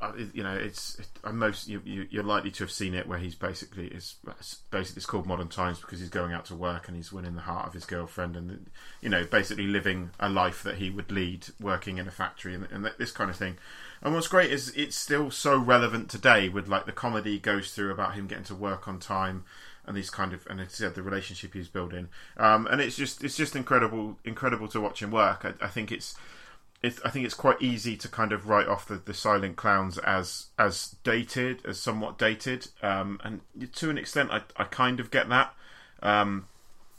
Uh, 0.01 0.11
you 0.33 0.43
know, 0.43 0.53
it's 0.53 0.99
it, 0.99 1.07
uh, 1.23 1.31
most 1.31 1.69
you, 1.69 1.81
you, 1.85 2.05
you're 2.09 2.23
likely 2.23 2.51
to 2.51 2.61
have 2.65 2.71
seen 2.71 2.93
it 2.93 3.07
where 3.07 3.19
he's 3.19 3.35
basically 3.35 3.87
is 3.87 4.15
basically 4.69 4.99
it's 4.99 5.05
called 5.05 5.25
modern 5.25 5.47
times 5.47 5.79
because 5.79 6.01
he's 6.01 6.09
going 6.09 6.33
out 6.33 6.43
to 6.43 6.55
work 6.55 6.89
and 6.89 6.97
he's 6.97 7.13
winning 7.13 7.35
the 7.35 7.41
heart 7.41 7.67
of 7.67 7.73
his 7.73 7.85
girlfriend 7.85 8.35
and 8.35 8.69
you 8.99 9.07
know 9.07 9.23
basically 9.23 9.65
living 9.65 10.09
a 10.19 10.27
life 10.27 10.61
that 10.63 10.75
he 10.75 10.89
would 10.89 11.09
lead 11.09 11.45
working 11.57 11.99
in 11.99 12.05
a 12.05 12.11
factory 12.11 12.53
and, 12.53 12.67
and 12.69 12.91
this 12.97 13.11
kind 13.11 13.29
of 13.29 13.37
thing. 13.37 13.55
And 14.03 14.13
what's 14.13 14.27
great 14.27 14.51
is 14.51 14.73
it's 14.75 14.97
still 14.97 15.31
so 15.31 15.57
relevant 15.57 16.09
today 16.09 16.49
with 16.49 16.67
like 16.67 16.85
the 16.85 16.91
comedy 16.91 17.39
goes 17.39 17.71
through 17.73 17.91
about 17.91 18.15
him 18.15 18.27
getting 18.27 18.43
to 18.45 18.55
work 18.55 18.85
on 18.85 18.99
time 18.99 19.45
and 19.85 19.95
these 19.95 20.09
kind 20.09 20.33
of 20.33 20.45
and 20.47 20.59
it's 20.59 20.77
said 20.77 20.93
the 20.93 21.01
relationship 21.01 21.53
he's 21.53 21.69
building. 21.69 22.09
Um, 22.35 22.67
and 22.67 22.81
it's 22.81 22.97
just 22.97 23.23
it's 23.23 23.37
just 23.37 23.55
incredible 23.55 24.19
incredible 24.25 24.67
to 24.67 24.81
watch 24.81 25.01
him 25.01 25.09
work. 25.09 25.45
I, 25.45 25.53
I 25.65 25.69
think 25.69 25.89
it's 25.89 26.15
it's, 26.81 26.99
I 27.05 27.09
think 27.09 27.25
it's 27.25 27.33
quite 27.33 27.61
easy 27.61 27.95
to 27.95 28.09
kind 28.09 28.33
of 28.33 28.49
write 28.49 28.67
off 28.67 28.85
the, 28.85 28.95
the 28.95 29.13
Silent 29.13 29.55
Clowns 29.55 29.97
as 29.99 30.47
as 30.59 30.97
dated, 31.05 31.65
as 31.65 31.79
somewhat 31.79 32.17
dated, 32.17 32.67
um, 32.81 33.21
and 33.23 33.39
to 33.75 33.89
an 33.89 33.97
extent, 33.97 34.31
I, 34.31 34.41
I 34.57 34.65
kind 34.65 34.99
of 34.99 35.09
get 35.09 35.29
that. 35.29 35.53
Um, 36.01 36.47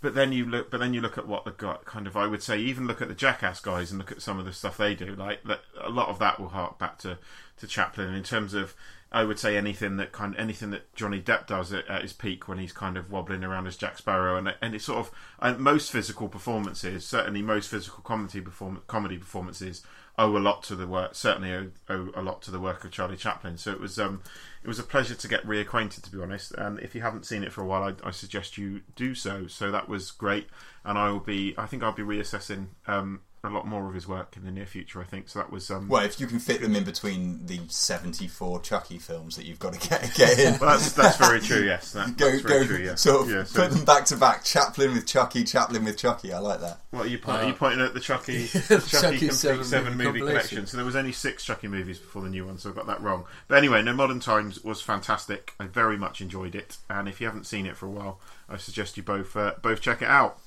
but 0.05 0.15
then 0.15 0.33
you 0.33 0.45
look, 0.45 0.71
but 0.71 0.81
then 0.81 0.93
you 0.93 1.01
look 1.01 1.17
at 1.17 1.27
what 1.27 1.47
the 1.47 1.55
guy 1.57 1.79
kind 1.87 2.07
of 2.07 2.15
I 2.15 2.27
would 2.27 2.43
say, 2.43 2.59
even 2.59 2.87
look 2.87 3.01
at 3.01 3.09
the 3.09 3.15
Jackass 3.15 3.59
guys 3.59 3.91
and 3.91 3.99
look 3.99 4.13
at 4.13 4.21
some 4.21 4.39
of 4.39 4.45
the 4.45 4.53
stuff 4.53 4.77
they 4.77 4.95
do. 4.95 5.15
Like 5.15 5.41
a 5.83 5.89
lot 5.89 6.11
of 6.11 6.19
that 6.19 6.39
will 6.39 6.51
hark 6.51 6.79
back 6.79 6.99
to 6.99 7.17
to 7.57 7.67
Chaplin 7.67 8.13
in 8.15 8.23
terms 8.23 8.53
of. 8.53 8.75
I 9.13 9.23
would 9.23 9.39
say 9.39 9.57
anything 9.57 9.97
that 9.99 10.11
kind 10.11 10.35
anything 10.37 10.71
that 10.71 10.93
Johnny 10.97 11.23
Depp 11.23 11.47
does 11.47 11.73
at, 11.73 11.87
at 11.87 12.03
his 12.03 12.13
peak 12.13 12.49
when 12.49 12.59
he's 12.59 12.73
kind 12.73 12.97
of 12.97 13.13
wobbling 13.13 13.45
around 13.45 13.69
as 13.69 13.77
Jack 13.77 13.97
Sparrow 13.97 14.37
and 14.37 14.53
and 14.61 14.75
it's 14.75 14.87
sort 14.87 15.07
of 15.41 15.61
most 15.61 15.93
physical 15.93 16.29
performances 16.29 17.07
certainly 17.07 17.41
most 17.41 17.71
physical 17.71 18.03
comedy 18.03 18.41
perform, 18.41 18.83
comedy 18.89 19.17
performances 19.17 19.85
owe 20.19 20.37
a 20.37 20.39
lot 20.39 20.65
to 20.65 20.75
the 20.75 20.89
work 20.89 21.15
certainly 21.15 21.53
owe, 21.53 21.71
owe 21.89 22.11
a 22.17 22.23
lot 22.23 22.43
to 22.43 22.51
the 22.51 22.59
work 22.59 22.85
of 22.85 22.91
Charlie 22.91 23.17
Chaplin 23.17 23.57
so 23.57 23.71
it 23.71 23.79
was 23.79 24.01
um 24.01 24.21
it 24.65 24.69
was 24.69 24.79
a 24.79 24.83
pleasure 24.83 25.15
to 25.15 25.29
get 25.29 25.47
reacquainted 25.47 26.03
to 26.03 26.11
be 26.11 26.21
honest. 26.21 26.53
And 26.53 26.81
if 26.81 26.95
you 26.95 27.03
haven't 27.03 27.27
seen 27.27 27.45
it 27.45 27.53
for 27.53 27.61
a 27.61 27.67
while 27.67 27.85
I, 27.85 28.09
I 28.09 28.11
suggest 28.11 28.57
you 28.57 28.81
do 28.97 29.15
so. 29.15 29.47
So 29.47 29.71
that 29.71 29.89
was 29.91 30.11
great. 30.11 30.49
And 30.85 30.97
I 30.97 31.11
will 31.11 31.21
be 31.21 31.55
I 31.59 31.67
think 31.67 31.83
I'll 31.83 31.93
be 31.93 32.03
reassessing 32.03 32.69
um 32.87 33.21
a 33.45 33.51
lot 33.51 33.67
more 33.67 33.87
of 33.87 33.95
his 33.95 34.09
work 34.09 34.37
in 34.37 34.45
the 34.45 34.51
near 34.51 34.67
future. 34.67 35.01
I 35.01 35.05
think 35.05 35.29
so. 35.29 35.39
That 35.39 35.51
was 35.51 35.71
um, 35.71 35.89
Well, 35.89 36.05
if 36.05 36.19
you 36.19 36.27
can 36.27 36.39
fit 36.39 36.61
them 36.61 36.75
in 36.75 36.85
between 36.85 37.47
the 37.47 37.61
seventy-four 37.69 38.61
Chucky 38.61 38.99
films 38.99 39.37
that 39.37 39.45
you've 39.47 39.59
got 39.59 39.75
to 39.75 39.89
get 39.89 40.15
get 40.15 40.39
in. 40.39 40.59
well, 40.61 40.71
that's 40.71 40.93
that's 40.93 41.17
very 41.17 41.41
true. 41.41 41.63
Yes, 41.65 41.93
that, 41.93 42.17
Go, 42.17 42.31
that's 42.31 42.43
very 42.43 42.61
go, 42.67 42.75
true. 42.77 42.85
Yeah, 42.85 42.95
sort 42.95 43.23
of 43.23 43.31
yeah. 43.31 43.45
So 43.45 43.63
put 43.63 43.71
them 43.73 43.85
back 43.85 44.05
to 44.07 44.17
back. 44.17 44.45
Chaplin 44.45 44.95
with 44.95 45.07
Chucky, 45.07 45.45
Chaplin 45.45 45.85
with 45.85 45.99
Chucky. 45.99 46.33
I 46.33 46.39
like 46.39 46.61
that. 46.61 46.81
What 46.91 47.07
are 47.07 47.09
you, 47.09 47.19
point, 47.19 47.39
Uh, 47.39 47.41
are 47.41 47.47
you 47.49 47.55
pointing 47.55 47.81
at 47.85 47.95
the 47.95 48.01
Chucky, 48.01 48.45
the 48.45 48.59
Chucky, 48.89 48.91
Chucky 48.91 49.19
complete 49.19 49.33
seven 49.33 49.65
seven, 49.65 49.93
movie 49.97 50.05
movie 50.05 50.21
collection? 50.21 50.67
So 50.67 50.77
there 50.77 50.87
was 50.87 50.97
only 50.97 51.13
six 51.13 51.45
Chucky 51.45 51.69
movies 51.69 51.99
before 51.99 52.23
the 52.23 52.31
new 52.31 52.47
one, 52.47 52.59
so 52.59 52.71
I 52.71 52.73
got 52.73 52.87
that 52.87 53.01
wrong. 53.01 53.25
But 53.49 53.59
anyway, 53.59 53.83
No 53.83 53.93
Modern 53.95 54.21
Times 54.21 54.63
was 54.63 54.81
fantastic. 54.81 55.53
I 55.59 55.67
very 55.67 55.97
much 55.97 56.21
enjoyed 56.21 56.55
it, 56.55 56.77
and 56.89 57.09
if 57.09 57.21
you 57.21 57.27
haven't 57.27 57.47
seen 57.47 57.67
it 57.67 57.77
for 57.77 57.87
a 57.87 57.91
while, 57.91 58.21
I 58.49 58.57
suggest 58.57 58.97
you 58.97 59.03
both 59.03 59.37
uh, 59.37 59.55
both 59.63 59.81
check 59.81 60.03
it 60.03 60.09
out. 60.09 60.39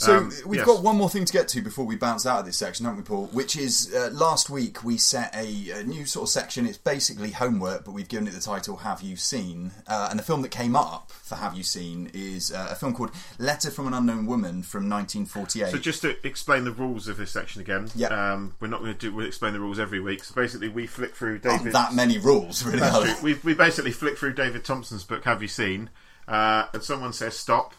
So 0.00 0.16
Um, 0.16 0.32
we've 0.46 0.58
yes. 0.58 0.66
got 0.66 0.82
one 0.82 0.96
more 0.96 1.10
thing 1.10 1.26
to 1.26 1.32
get 1.32 1.46
to 1.48 1.60
before 1.60 1.84
we 1.84 1.94
bounce 1.94 2.24
out 2.24 2.40
of 2.40 2.46
this 2.46 2.56
section, 2.56 2.86
haven't 2.86 3.00
we, 3.00 3.04
Paul? 3.04 3.26
Which 3.32 3.54
is 3.54 3.92
uh, 3.94 4.08
last 4.12 4.48
week 4.48 4.82
we 4.82 4.96
set 4.96 5.34
a, 5.34 5.70
a 5.72 5.82
new 5.84 6.06
sort 6.06 6.24
of 6.28 6.30
section. 6.30 6.64
It's 6.64 6.78
basically 6.78 7.32
homework, 7.32 7.84
but 7.84 7.92
we've 7.92 8.08
given 8.08 8.26
it 8.26 8.30
the 8.32 8.40
title 8.40 8.78
"Have 8.78 9.02
You 9.02 9.16
Seen?" 9.16 9.72
Uh, 9.86 10.08
and 10.10 10.18
the 10.18 10.22
film 10.22 10.40
that 10.42 10.48
came 10.50 10.74
up 10.74 11.10
for 11.12 11.34
"Have 11.34 11.54
You 11.54 11.62
Seen" 11.62 12.10
is 12.14 12.50
uh, 12.50 12.68
a 12.70 12.74
film 12.74 12.94
called 12.94 13.10
"Letter 13.38 13.70
from 13.70 13.86
an 13.88 13.94
Unknown 13.94 14.24
Woman" 14.26 14.62
from 14.62 14.88
1948. 14.88 15.70
So 15.70 15.78
just 15.78 16.00
to 16.02 16.16
explain 16.26 16.64
the 16.64 16.72
rules 16.72 17.06
of 17.06 17.18
this 17.18 17.30
section 17.30 17.60
again, 17.60 17.90
Yeah. 17.94 18.08
um, 18.32 18.54
we're 18.58 18.68
not 18.68 18.80
going 18.80 18.94
to 18.94 18.98
do 18.98 19.14
we'll 19.14 19.26
explain 19.26 19.52
the 19.52 19.60
rules 19.60 19.78
every 19.78 20.00
week. 20.00 20.24
So 20.24 20.34
basically, 20.34 20.68
we 20.68 20.86
flick 20.86 21.14
through 21.14 21.40
Not 21.44 21.58
David. 21.58 21.72
that 21.74 21.92
many 21.94 22.16
rules, 22.18 22.64
really. 22.64 22.78
That's. 22.80 23.22
We 23.22 23.34
we 23.44 23.52
basically 23.54 23.92
flick 23.92 24.16
through 24.16 24.32
David 24.32 24.64
Thomson's 24.64 25.04
book. 25.04 25.24
Have 25.24 25.42
you 25.42 25.48
seen? 25.48 25.90
Uh, 26.26 26.66
and 26.72 26.82
someone 26.82 27.12
says 27.12 27.34
stop, 27.36 27.74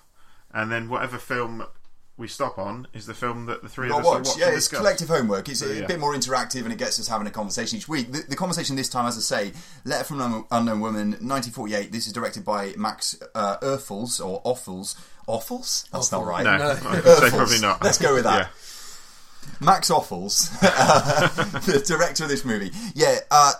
and 0.53 0.71
then 0.71 0.88
whatever 0.89 1.17
film 1.17 1.63
we 2.21 2.27
stop 2.27 2.57
on 2.57 2.88
is 2.93 3.05
the 3.05 3.13
film 3.13 3.47
that 3.47 3.62
the 3.63 3.67
three 3.69 3.89
of 3.89 3.97
us 3.97 4.05
watch. 4.05 4.13
will 4.23 4.29
watch 4.31 4.38
Yeah, 4.39 4.47
it's 4.47 4.55
discuss. 4.67 4.79
collective 4.79 5.07
homework. 5.10 5.49
It's 5.49 5.62
a 5.62 5.81
yeah. 5.81 5.86
bit 5.88 5.99
more 5.99 6.13
interactive 6.15 6.63
and 6.63 6.71
it 6.71 6.77
gets 6.77 6.99
us 6.99 7.07
having 7.07 7.27
a 7.27 7.31
conversation 7.31 7.77
each 7.77 7.89
week. 7.89 8.12
The, 8.12 8.23
the 8.29 8.36
conversation 8.36 8.75
this 8.75 8.88
time, 8.89 9.07
as 9.07 9.17
I 9.17 9.21
say, 9.21 9.51
Letter 9.84 10.03
from 10.05 10.21
an 10.21 10.45
Unknown 10.51 10.79
Woman, 10.79 11.10
1948. 11.12 11.91
This 11.91 12.07
is 12.07 12.13
directed 12.13 12.45
by 12.45 12.73
Max 12.77 13.21
uh, 13.36 13.57
Erfels, 13.57 14.23
or 14.25 14.41
Offels. 14.43 14.95
Offels? 15.27 15.89
That's 15.89 16.12
not 16.12 16.25
right. 16.25 16.43
No, 16.43 16.57
No. 16.57 16.69
I 16.89 16.99
say 17.01 17.29
probably 17.29 17.60
not. 17.60 17.84
Let's 17.84 17.97
go 17.97 18.13
with 18.13 18.23
that. 18.23 18.38
Yeah. 18.39 18.47
Max 19.60 19.89
Offels, 19.89 20.49
the 21.65 21.84
director 21.86 22.23
of 22.23 22.29
this 22.29 22.45
movie. 22.45 22.71
Yeah, 22.93 23.17
uh, 23.31 23.53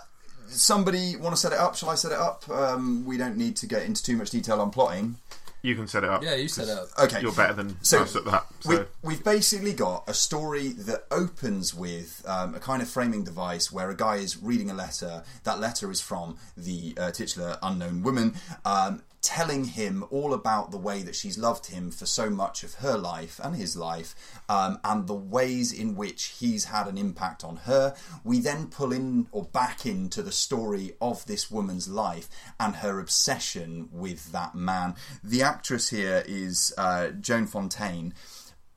somebody 0.48 1.16
want 1.16 1.34
to 1.34 1.40
set 1.40 1.52
it 1.52 1.58
up? 1.58 1.76
Shall 1.76 1.90
I 1.90 1.94
set 1.96 2.12
it 2.12 2.18
up? 2.18 2.48
Um, 2.48 3.04
we 3.04 3.16
don't 3.16 3.36
need 3.36 3.56
to 3.56 3.66
get 3.66 3.82
into 3.84 4.02
too 4.02 4.16
much 4.16 4.30
detail 4.30 4.60
on 4.60 4.70
plotting. 4.70 5.16
You 5.62 5.76
can 5.76 5.86
set 5.86 6.02
it 6.02 6.10
up. 6.10 6.24
Yeah, 6.24 6.34
you 6.34 6.48
set 6.48 6.68
it 6.68 6.76
up. 6.76 6.88
Okay. 6.98 7.20
You're 7.20 7.32
better 7.32 7.52
than 7.52 7.76
So, 7.82 8.02
us 8.02 8.16
at 8.16 8.24
that. 8.24 8.46
We, 8.66 8.76
So 8.76 8.86
we've 9.02 9.22
basically 9.22 9.72
got 9.72 10.04
a 10.08 10.14
story 10.14 10.68
that 10.70 11.04
opens 11.10 11.72
with 11.72 12.22
um, 12.26 12.54
a 12.56 12.58
kind 12.60 12.82
of 12.82 12.88
framing 12.88 13.22
device 13.22 13.70
where 13.70 13.88
a 13.88 13.96
guy 13.96 14.16
is 14.16 14.42
reading 14.42 14.70
a 14.70 14.74
letter. 14.74 15.22
That 15.44 15.60
letter 15.60 15.90
is 15.90 16.00
from 16.00 16.36
the 16.56 16.94
uh, 16.98 17.10
titular 17.12 17.58
unknown 17.62 18.02
woman, 18.02 18.34
um, 18.64 19.02
telling 19.22 19.64
him 19.64 20.04
all 20.10 20.34
about 20.34 20.72
the 20.72 20.78
way 20.78 21.02
that 21.02 21.14
she's 21.14 21.38
loved 21.38 21.66
him 21.66 21.90
for 21.90 22.06
so 22.06 22.28
much 22.28 22.64
of 22.64 22.74
her 22.74 22.98
life 22.98 23.40
and 23.42 23.54
his 23.54 23.76
life, 23.76 24.14
um, 24.48 24.78
and 24.84 25.06
the 25.06 25.14
ways 25.14 25.72
in 25.72 25.94
which 25.94 26.34
he's 26.38 26.64
had 26.64 26.88
an 26.88 26.98
impact 26.98 27.44
on 27.44 27.56
her. 27.58 27.94
We 28.24 28.40
then 28.40 28.66
pull 28.66 28.92
in 28.92 29.28
or 29.30 29.44
back 29.44 29.86
into 29.86 30.22
the 30.22 30.32
story 30.32 30.94
of 31.00 31.24
this 31.26 31.50
woman's 31.50 31.88
life 31.88 32.28
and 32.58 32.76
her 32.76 32.98
obsession 32.98 33.88
with 33.92 34.32
that 34.32 34.54
man. 34.54 34.96
The 35.22 35.42
actress 35.42 35.88
here 35.88 36.24
is 36.26 36.74
uh, 36.76 37.08
Joan 37.10 37.46
Fontaine 37.46 38.14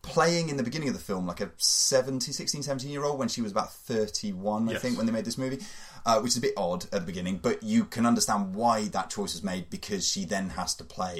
playing 0.05 0.49
in 0.49 0.57
the 0.57 0.63
beginning 0.63 0.87
of 0.87 0.93
the 0.93 1.01
film 1.01 1.25
like 1.25 1.41
a 1.41 1.49
70, 1.57 2.31
16, 2.31 2.61
17 2.61 2.91
year 2.91 3.03
old 3.03 3.17
when 3.17 3.27
she 3.27 3.41
was 3.41 3.51
about 3.51 3.73
31, 3.73 4.69
I 4.69 4.75
think, 4.75 4.97
when 4.97 5.07
they 5.07 5.11
made 5.11 5.25
this 5.25 5.37
movie. 5.37 5.59
Uh, 6.07 6.19
which 6.19 6.33
is 6.33 6.37
a 6.37 6.41
bit 6.41 6.53
odd 6.55 6.83
at 6.85 6.91
the 6.91 6.99
beginning, 7.01 7.37
but 7.41 7.63
you 7.63 7.83
can 7.83 8.05
understand 8.05 8.53
why 8.53 8.83
that 8.89 9.09
choice 9.09 9.33
was 9.33 9.43
made 9.43 9.67
because 9.71 10.07
she 10.07 10.23
then 10.23 10.49
has 10.49 10.75
to 10.75 10.83
play, 10.83 11.19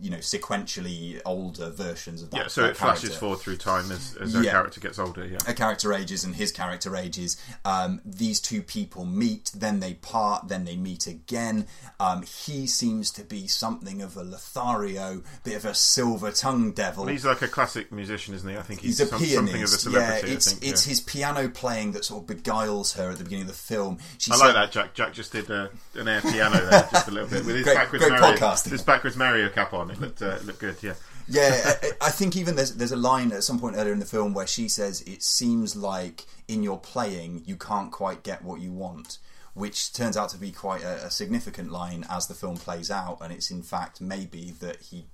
you 0.00 0.08
know, 0.08 0.16
sequentially 0.54 1.20
older 1.24 1.70
versions 1.70 2.22
of 2.22 2.30
that. 2.30 2.36
yeah, 2.38 2.46
so 2.46 2.62
that 2.62 2.70
it 2.70 2.76
flashes 2.76 3.14
forward 3.16 3.38
through 3.38 3.56
time 3.56 3.90
as, 3.92 4.16
as 4.20 4.34
her 4.34 4.42
Yeah. 4.42 4.52
character 4.52 4.80
gets 4.80 4.98
older. 4.98 5.26
Yeah. 5.26 5.36
a 5.46 5.52
character 5.54 5.92
ages 5.92 6.24
and 6.24 6.34
his 6.36 6.50
character 6.52 6.96
ages. 6.96 7.36
Um, 7.64 8.00
these 8.04 8.40
two 8.40 8.62
people 8.62 9.04
meet, 9.04 9.52
then 9.54 9.80
they 9.80 9.94
part, 9.94 10.48
then 10.48 10.64
they 10.64 10.76
meet 10.76 11.06
again. 11.06 11.66
Um, 11.98 12.22
he 12.22 12.66
seems 12.66 13.10
to 13.12 13.22
be 13.22 13.46
something 13.46 14.00
of 14.02 14.16
a 14.16 14.22
Lothario, 14.22 15.22
bit 15.44 15.56
of 15.56 15.64
a 15.64 15.74
silver 15.74 16.30
tongued 16.32 16.74
devil. 16.74 17.06
He's 17.06 17.24
like 17.24 17.42
a 17.42 17.48
classic 17.48 17.92
musician, 17.92 18.34
isn't 18.34 18.48
he? 18.48 18.56
I 18.56 18.62
think 18.62 18.80
he's, 18.80 18.98
He's 18.98 19.08
a 19.08 19.10
some- 19.10 19.18
pianist. 19.18 19.34
something 19.34 19.62
of 19.62 19.68
a 19.68 19.76
celebrity. 19.78 20.28
yeah, 20.28 20.34
it's 20.34 20.48
I 20.48 20.50
think. 20.52 20.72
it's 20.72 20.86
yeah. 20.86 20.90
his 20.90 21.00
piano 21.00 21.48
playing 21.48 21.92
that 21.92 22.04
sort 22.04 22.22
of 22.22 22.26
beguiles 22.36 22.94
her 22.94 23.10
at 23.10 23.18
the 23.18 23.24
beginning 23.24 23.42
of 23.46 23.48
the 23.48 23.54
film. 23.54 23.89
She 24.18 24.30
I 24.32 24.36
said- 24.36 24.44
like 24.46 24.54
that, 24.54 24.72
Jack. 24.72 24.94
Jack 24.94 25.12
just 25.14 25.32
did 25.32 25.50
uh, 25.50 25.68
an 25.94 26.08
air 26.08 26.20
piano 26.20 26.56
there, 26.58 26.88
just 26.92 27.08
a 27.08 27.10
little 27.10 27.28
bit 27.28 27.44
with 27.44 27.56
his 27.56 27.64
Great- 27.64 27.76
backwards 27.76 28.04
great 28.06 28.20
Mario, 28.20 28.36
podcasting. 28.38 28.70
his 28.70 28.82
backwards 28.82 29.16
Mario 29.16 29.48
cap 29.48 29.72
on. 29.72 29.90
It 29.90 30.00
looked 30.00 30.22
uh, 30.22 30.30
it 30.30 30.44
looked 30.44 30.60
good. 30.60 30.76
Yeah. 30.82 30.94
Yeah, 31.28 31.74
I, 31.82 31.90
I 32.06 32.10
think 32.10 32.36
even 32.36 32.56
there's 32.56 32.74
there's 32.74 32.92
a 32.92 32.96
line 32.96 33.30
at 33.32 33.44
some 33.44 33.58
point 33.60 33.76
earlier 33.76 33.92
in 33.92 34.00
the 34.00 34.06
film 34.06 34.34
where 34.34 34.46
she 34.46 34.68
says, 34.68 35.00
"It 35.02 35.22
seems 35.22 35.76
like 35.76 36.24
in 36.48 36.62
your 36.62 36.78
playing 36.78 37.42
you 37.46 37.56
can't 37.56 37.92
quite 37.92 38.22
get 38.24 38.42
what 38.42 38.60
you 38.60 38.72
want," 38.72 39.18
which 39.54 39.92
turns 39.92 40.16
out 40.16 40.30
to 40.30 40.38
be 40.38 40.50
quite 40.50 40.82
a, 40.82 41.06
a 41.06 41.10
significant 41.10 41.70
line 41.70 42.04
as 42.10 42.26
the 42.26 42.34
film 42.34 42.56
plays 42.56 42.90
out, 42.90 43.18
and 43.20 43.32
it's 43.32 43.50
in 43.50 43.62
fact 43.62 44.00
maybe 44.00 44.52
that 44.60 44.80
he 44.80 45.04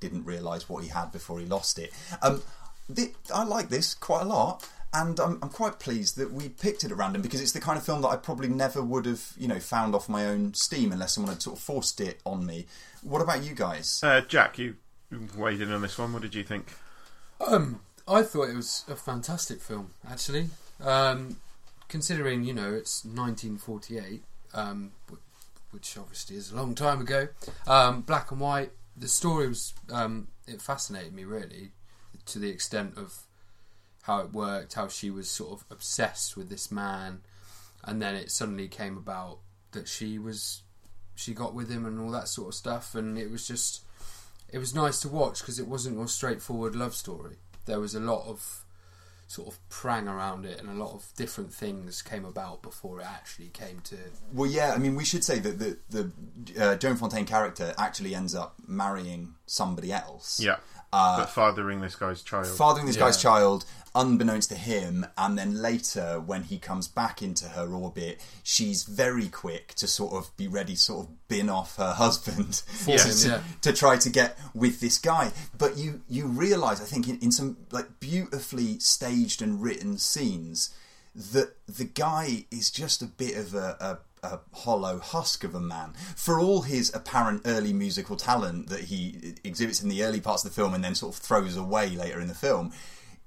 didn't 0.00 0.24
realise 0.24 0.68
what 0.68 0.84
he 0.84 0.88
had 0.90 1.10
before 1.12 1.38
he 1.40 1.44
lost 1.44 1.78
it. 1.78 1.92
Um, 2.22 2.40
thi- 2.90 3.14
I 3.34 3.42
like 3.44 3.68
this 3.68 3.94
quite 3.94 4.22
a 4.22 4.26
lot. 4.28 4.66
And 4.92 5.20
I'm, 5.20 5.38
I'm 5.42 5.50
quite 5.50 5.78
pleased 5.78 6.16
that 6.16 6.32
we 6.32 6.48
picked 6.48 6.82
it 6.82 6.90
at 6.90 6.96
random 6.96 7.20
because 7.20 7.42
it's 7.42 7.52
the 7.52 7.60
kind 7.60 7.76
of 7.76 7.84
film 7.84 8.00
that 8.02 8.08
I 8.08 8.16
probably 8.16 8.48
never 8.48 8.82
would 8.82 9.04
have, 9.04 9.32
you 9.38 9.46
know, 9.46 9.60
found 9.60 9.94
off 9.94 10.08
my 10.08 10.24
own 10.24 10.54
steam 10.54 10.92
unless 10.92 11.14
someone 11.14 11.32
had 11.32 11.42
sort 11.42 11.58
of 11.58 11.62
forced 11.62 12.00
it 12.00 12.20
on 12.24 12.46
me. 12.46 12.66
What 13.02 13.20
about 13.20 13.42
you 13.42 13.54
guys? 13.54 14.00
Uh, 14.02 14.22
Jack, 14.22 14.58
you 14.58 14.76
weighed 15.36 15.60
in 15.60 15.70
on 15.72 15.82
this 15.82 15.98
one. 15.98 16.12
What 16.12 16.22
did 16.22 16.34
you 16.34 16.42
think? 16.42 16.72
Um, 17.46 17.80
I 18.06 18.22
thought 18.22 18.48
it 18.48 18.56
was 18.56 18.84
a 18.88 18.96
fantastic 18.96 19.60
film, 19.60 19.92
actually. 20.10 20.48
Um, 20.82 21.36
considering, 21.88 22.44
you 22.44 22.54
know, 22.54 22.72
it's 22.72 23.04
1948, 23.04 24.22
um, 24.54 24.92
which 25.70 25.96
obviously 25.98 26.36
is 26.36 26.50
a 26.50 26.56
long 26.56 26.74
time 26.74 27.00
ago. 27.00 27.28
Um, 27.66 28.02
black 28.02 28.30
and 28.30 28.40
white. 28.40 28.70
The 28.96 29.08
story 29.08 29.48
was, 29.48 29.74
um, 29.92 30.28
it 30.46 30.60
fascinated 30.60 31.12
me 31.12 31.24
really, 31.24 31.70
to 32.26 32.38
the 32.38 32.48
extent 32.48 32.94
of 32.96 33.22
how 34.08 34.20
it 34.20 34.32
worked, 34.32 34.74
how 34.74 34.88
she 34.88 35.10
was 35.10 35.30
sort 35.30 35.52
of 35.52 35.64
obsessed 35.70 36.36
with 36.36 36.48
this 36.48 36.72
man, 36.72 37.20
and 37.84 38.02
then 38.02 38.16
it 38.16 38.30
suddenly 38.32 38.66
came 38.66 38.96
about 38.96 39.38
that 39.72 39.86
she 39.86 40.18
was, 40.18 40.62
she 41.14 41.34
got 41.34 41.54
with 41.54 41.70
him 41.70 41.84
and 41.86 42.00
all 42.00 42.10
that 42.10 42.26
sort 42.26 42.48
of 42.48 42.54
stuff, 42.54 42.94
and 42.96 43.16
it 43.18 43.30
was 43.30 43.46
just 43.46 43.82
it 44.50 44.58
was 44.58 44.74
nice 44.74 44.98
to 45.00 45.08
watch 45.08 45.40
because 45.40 45.58
it 45.60 45.68
wasn't 45.68 46.00
a 46.02 46.08
straightforward 46.08 46.74
love 46.74 46.94
story. 46.94 47.36
There 47.66 47.78
was 47.78 47.94
a 47.94 48.00
lot 48.00 48.26
of 48.26 48.64
sort 49.26 49.46
of 49.48 49.58
prang 49.68 50.08
around 50.08 50.46
it, 50.46 50.58
and 50.58 50.70
a 50.70 50.72
lot 50.84 50.94
of 50.94 51.04
different 51.14 51.52
things 51.52 52.00
came 52.00 52.24
about 52.24 52.62
before 52.62 53.00
it 53.00 53.06
actually 53.06 53.48
came 53.48 53.80
to. 53.80 53.96
Well, 54.32 54.50
yeah, 54.50 54.72
I 54.74 54.78
mean, 54.78 54.94
we 54.96 55.04
should 55.04 55.22
say 55.22 55.38
that 55.38 55.58
the 55.58 55.76
the 55.90 56.10
uh, 56.64 56.76
Joan 56.76 56.96
Fontaine 56.96 57.26
character 57.26 57.74
actually 57.76 58.14
ends 58.14 58.34
up 58.34 58.54
marrying 58.66 59.34
somebody 59.44 59.92
else. 59.92 60.40
Yeah, 60.40 60.56
Uh, 60.94 61.18
but 61.18 61.26
fathering 61.26 61.82
this 61.82 61.94
guy's 61.94 62.22
child. 62.22 62.46
fathering 62.46 62.86
this 62.86 62.96
Yeah. 62.96 63.02
guy's 63.04 63.20
child 63.20 63.66
unbeknownst 63.94 64.48
to 64.50 64.54
him 64.54 65.06
and 65.16 65.38
then 65.38 65.60
later 65.60 66.20
when 66.20 66.42
he 66.44 66.58
comes 66.58 66.86
back 66.88 67.22
into 67.22 67.46
her 67.48 67.68
orbit 67.72 68.20
she's 68.42 68.84
very 68.84 69.28
quick 69.28 69.74
to 69.74 69.86
sort 69.86 70.12
of 70.12 70.34
be 70.36 70.46
ready 70.46 70.74
sort 70.74 71.06
of 71.06 71.28
bin 71.28 71.48
off 71.48 71.76
her 71.76 71.92
husband 71.96 72.62
Yes. 72.86 73.22
to, 73.22 73.28
Yeah. 73.28 73.40
to 73.62 73.72
try 73.72 73.96
to 73.96 74.10
get 74.10 74.38
with 74.54 74.80
this 74.80 74.98
guy 74.98 75.32
but 75.56 75.76
you 75.76 76.02
you 76.08 76.26
realize 76.26 76.80
i 76.80 76.84
think 76.84 77.08
in, 77.08 77.18
in 77.20 77.32
some 77.32 77.56
like 77.70 78.00
beautifully 78.00 78.78
staged 78.78 79.42
and 79.42 79.62
written 79.62 79.98
scenes 79.98 80.74
that 81.14 81.56
the 81.66 81.84
guy 81.84 82.44
is 82.50 82.70
just 82.70 83.02
a 83.02 83.06
bit 83.06 83.36
of 83.36 83.54
a, 83.54 83.98
a, 84.22 84.26
a 84.34 84.40
hollow 84.52 85.00
husk 85.00 85.42
of 85.42 85.52
a 85.52 85.58
man. 85.60 85.92
For 86.14 86.38
all 86.38 86.62
his 86.62 86.94
apparent 86.94 87.42
early 87.44 87.72
musical 87.72 88.14
talent 88.16 88.68
that 88.68 88.82
he 88.82 89.34
exhibits 89.42 89.82
in 89.82 89.88
the 89.88 90.04
early 90.04 90.20
parts 90.20 90.44
of 90.44 90.50
the 90.50 90.54
film 90.54 90.74
and 90.74 90.84
then 90.84 90.94
sort 90.94 91.14
of 91.16 91.20
throws 91.20 91.56
away 91.56 91.88
later 91.90 92.20
in 92.20 92.28
the 92.28 92.34
film, 92.34 92.72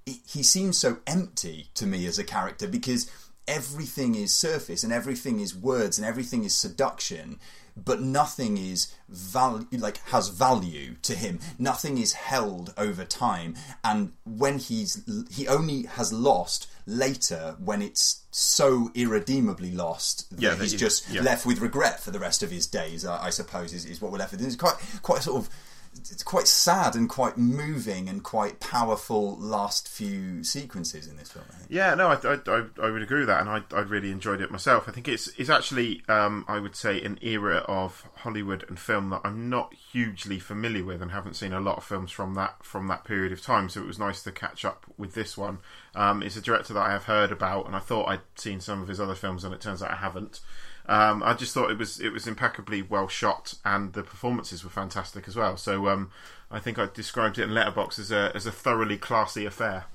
he- 0.05 0.43
seems 0.43 0.77
so 0.77 0.97
empty 1.07 1.67
to 1.75 1.85
me 1.85 2.05
as 2.05 2.17
a 2.19 2.23
character 2.23 2.67
because 2.67 3.09
everything 3.47 4.15
is 4.15 4.33
surface 4.33 4.83
and 4.83 4.93
everything 4.93 5.39
is 5.39 5.55
words 5.55 5.97
and 5.97 6.05
everything 6.07 6.43
is 6.43 6.55
seduction 6.55 7.39
but 7.77 8.01
nothing 8.01 8.57
is 8.57 8.93
value 9.07 9.65
like 9.71 9.97
has 10.09 10.27
value 10.27 10.95
to 11.03 11.15
him. 11.15 11.39
Nothing 11.57 11.97
is 11.97 12.11
held 12.11 12.73
over 12.77 13.05
time. 13.05 13.55
And 13.81 14.11
when 14.25 14.59
he's 14.59 15.01
he 15.31 15.47
only 15.47 15.83
has 15.83 16.11
lost 16.11 16.67
later 16.85 17.55
when 17.63 17.81
it's 17.81 18.23
so 18.29 18.91
irredeemably 18.93 19.71
lost 19.71 20.29
that 20.31 20.41
Yeah, 20.41 20.49
that 20.49 20.59
he's 20.61 20.73
you- 20.73 20.79
just 20.79 21.09
yeah. 21.09 21.21
left 21.21 21.45
with 21.45 21.59
regret 21.61 22.01
for 22.01 22.11
the 22.11 22.19
rest 22.19 22.43
of 22.43 22.51
his 22.51 22.67
days 22.67 23.05
I, 23.05 23.27
I 23.27 23.29
suppose 23.29 23.73
is, 23.73 23.85
is 23.85 24.01
what 24.01 24.11
we're 24.11 24.17
left 24.19 24.33
with. 24.33 24.41
It's 24.45 24.57
quite 24.57 24.75
quite 25.01 25.19
a 25.21 25.23
sort 25.23 25.37
of 25.41 25.49
it's 25.93 26.23
quite 26.23 26.47
sad 26.47 26.95
and 26.95 27.10
quite 27.10 27.38
moving 27.38 28.08
and 28.08 28.23
quite 28.23 28.60
powerful 28.60 29.38
last 29.38 29.88
few 29.88 30.43
sequences 30.43 31.08
in 31.08 31.17
this 31.17 31.32
film. 31.32 31.45
Yeah, 31.69 31.93
no, 31.95 32.08
I, 32.08 32.15
I, 32.23 32.38
I, 32.47 32.65
I 32.82 32.89
would 32.89 33.01
agree 33.01 33.19
with 33.19 33.27
that, 33.27 33.41
and 33.41 33.49
I, 33.49 33.62
I 33.75 33.82
really 33.82 34.12
enjoyed 34.12 34.41
it 34.41 34.51
myself. 34.51 34.88
I 34.88 34.91
think 34.91 35.08
it's 35.08 35.27
it's 35.38 35.49
actually, 35.49 36.04
um, 36.08 36.45
I 36.47 36.60
would 36.60 36.75
say, 36.75 37.01
an 37.01 37.19
era 37.21 37.58
of 37.67 38.06
Hollywood 38.15 38.65
and 38.67 38.80
film 38.80 39.10
that 39.10 39.21
I'm 39.23 39.49
not 39.49 39.73
hugely 39.73 40.39
familiar 40.39 40.84
with, 40.84 41.01
and 41.01 41.12
haven't 41.12 41.36
seen 41.36 41.54
a 41.54 41.60
lot 41.60 41.77
of 41.77 41.84
films 41.84 42.12
from 42.12 42.36
that 42.36 42.63
from 42.63 42.88
that 42.88 43.04
period 43.04 43.32
of 43.32 43.41
time. 43.41 43.69
So 43.69 43.82
it 43.82 43.88
was 43.88 43.99
nice 43.99 44.23
to 44.23 44.32
catch 44.32 44.63
up 44.65 44.86
with 44.97 45.13
this 45.13 45.38
one. 45.38 45.60
Um, 45.93 46.23
it's 46.23 46.38
a 46.38 46.41
director 46.41 46.73
that 46.73 46.86
I 46.86 46.91
have 46.91 47.04
heard 47.04 47.32
about, 47.32 47.67
and 47.67 47.75
I 47.75 47.80
thought 47.80 48.08
I'd 48.08 48.21
seen 48.36 48.62
some 48.62 48.82
of 48.82 48.88
his 48.88 48.99
other 48.99 49.15
films, 49.15 49.43
and 49.43 49.54
it 49.54 49.62
turns 49.62 49.84
out 49.84 49.91
I 49.91 49.95
haven't. 49.97 50.39
Um, 50.88 51.22
I 51.24 51.34
just 51.34 51.54
thought 51.54 51.72
it 51.72 51.78
was 51.78 52.00
it 52.00 52.12
was 52.12 52.28
impeccably 52.28 52.82
well 52.82 53.08
shot, 53.08 53.56
and 53.63 53.94
the 53.94 54.04
performances 54.04 54.63
were 54.63 54.70
fantastic 54.70 55.28
as 55.28 55.36
well. 55.36 55.58
So 55.58 55.88
um, 55.88 56.12
I 56.50 56.60
think 56.60 56.80
I 56.80 56.88
described 56.94 57.38
it 57.38 57.44
in 57.44 57.50
Letterboxd 57.52 58.00
as 58.00 58.12
a 58.12 58.32
as 58.36 58.46
a 58.46 58.52
thoroughly 58.52 58.98
classy 58.98 59.46
affair. 59.46 59.86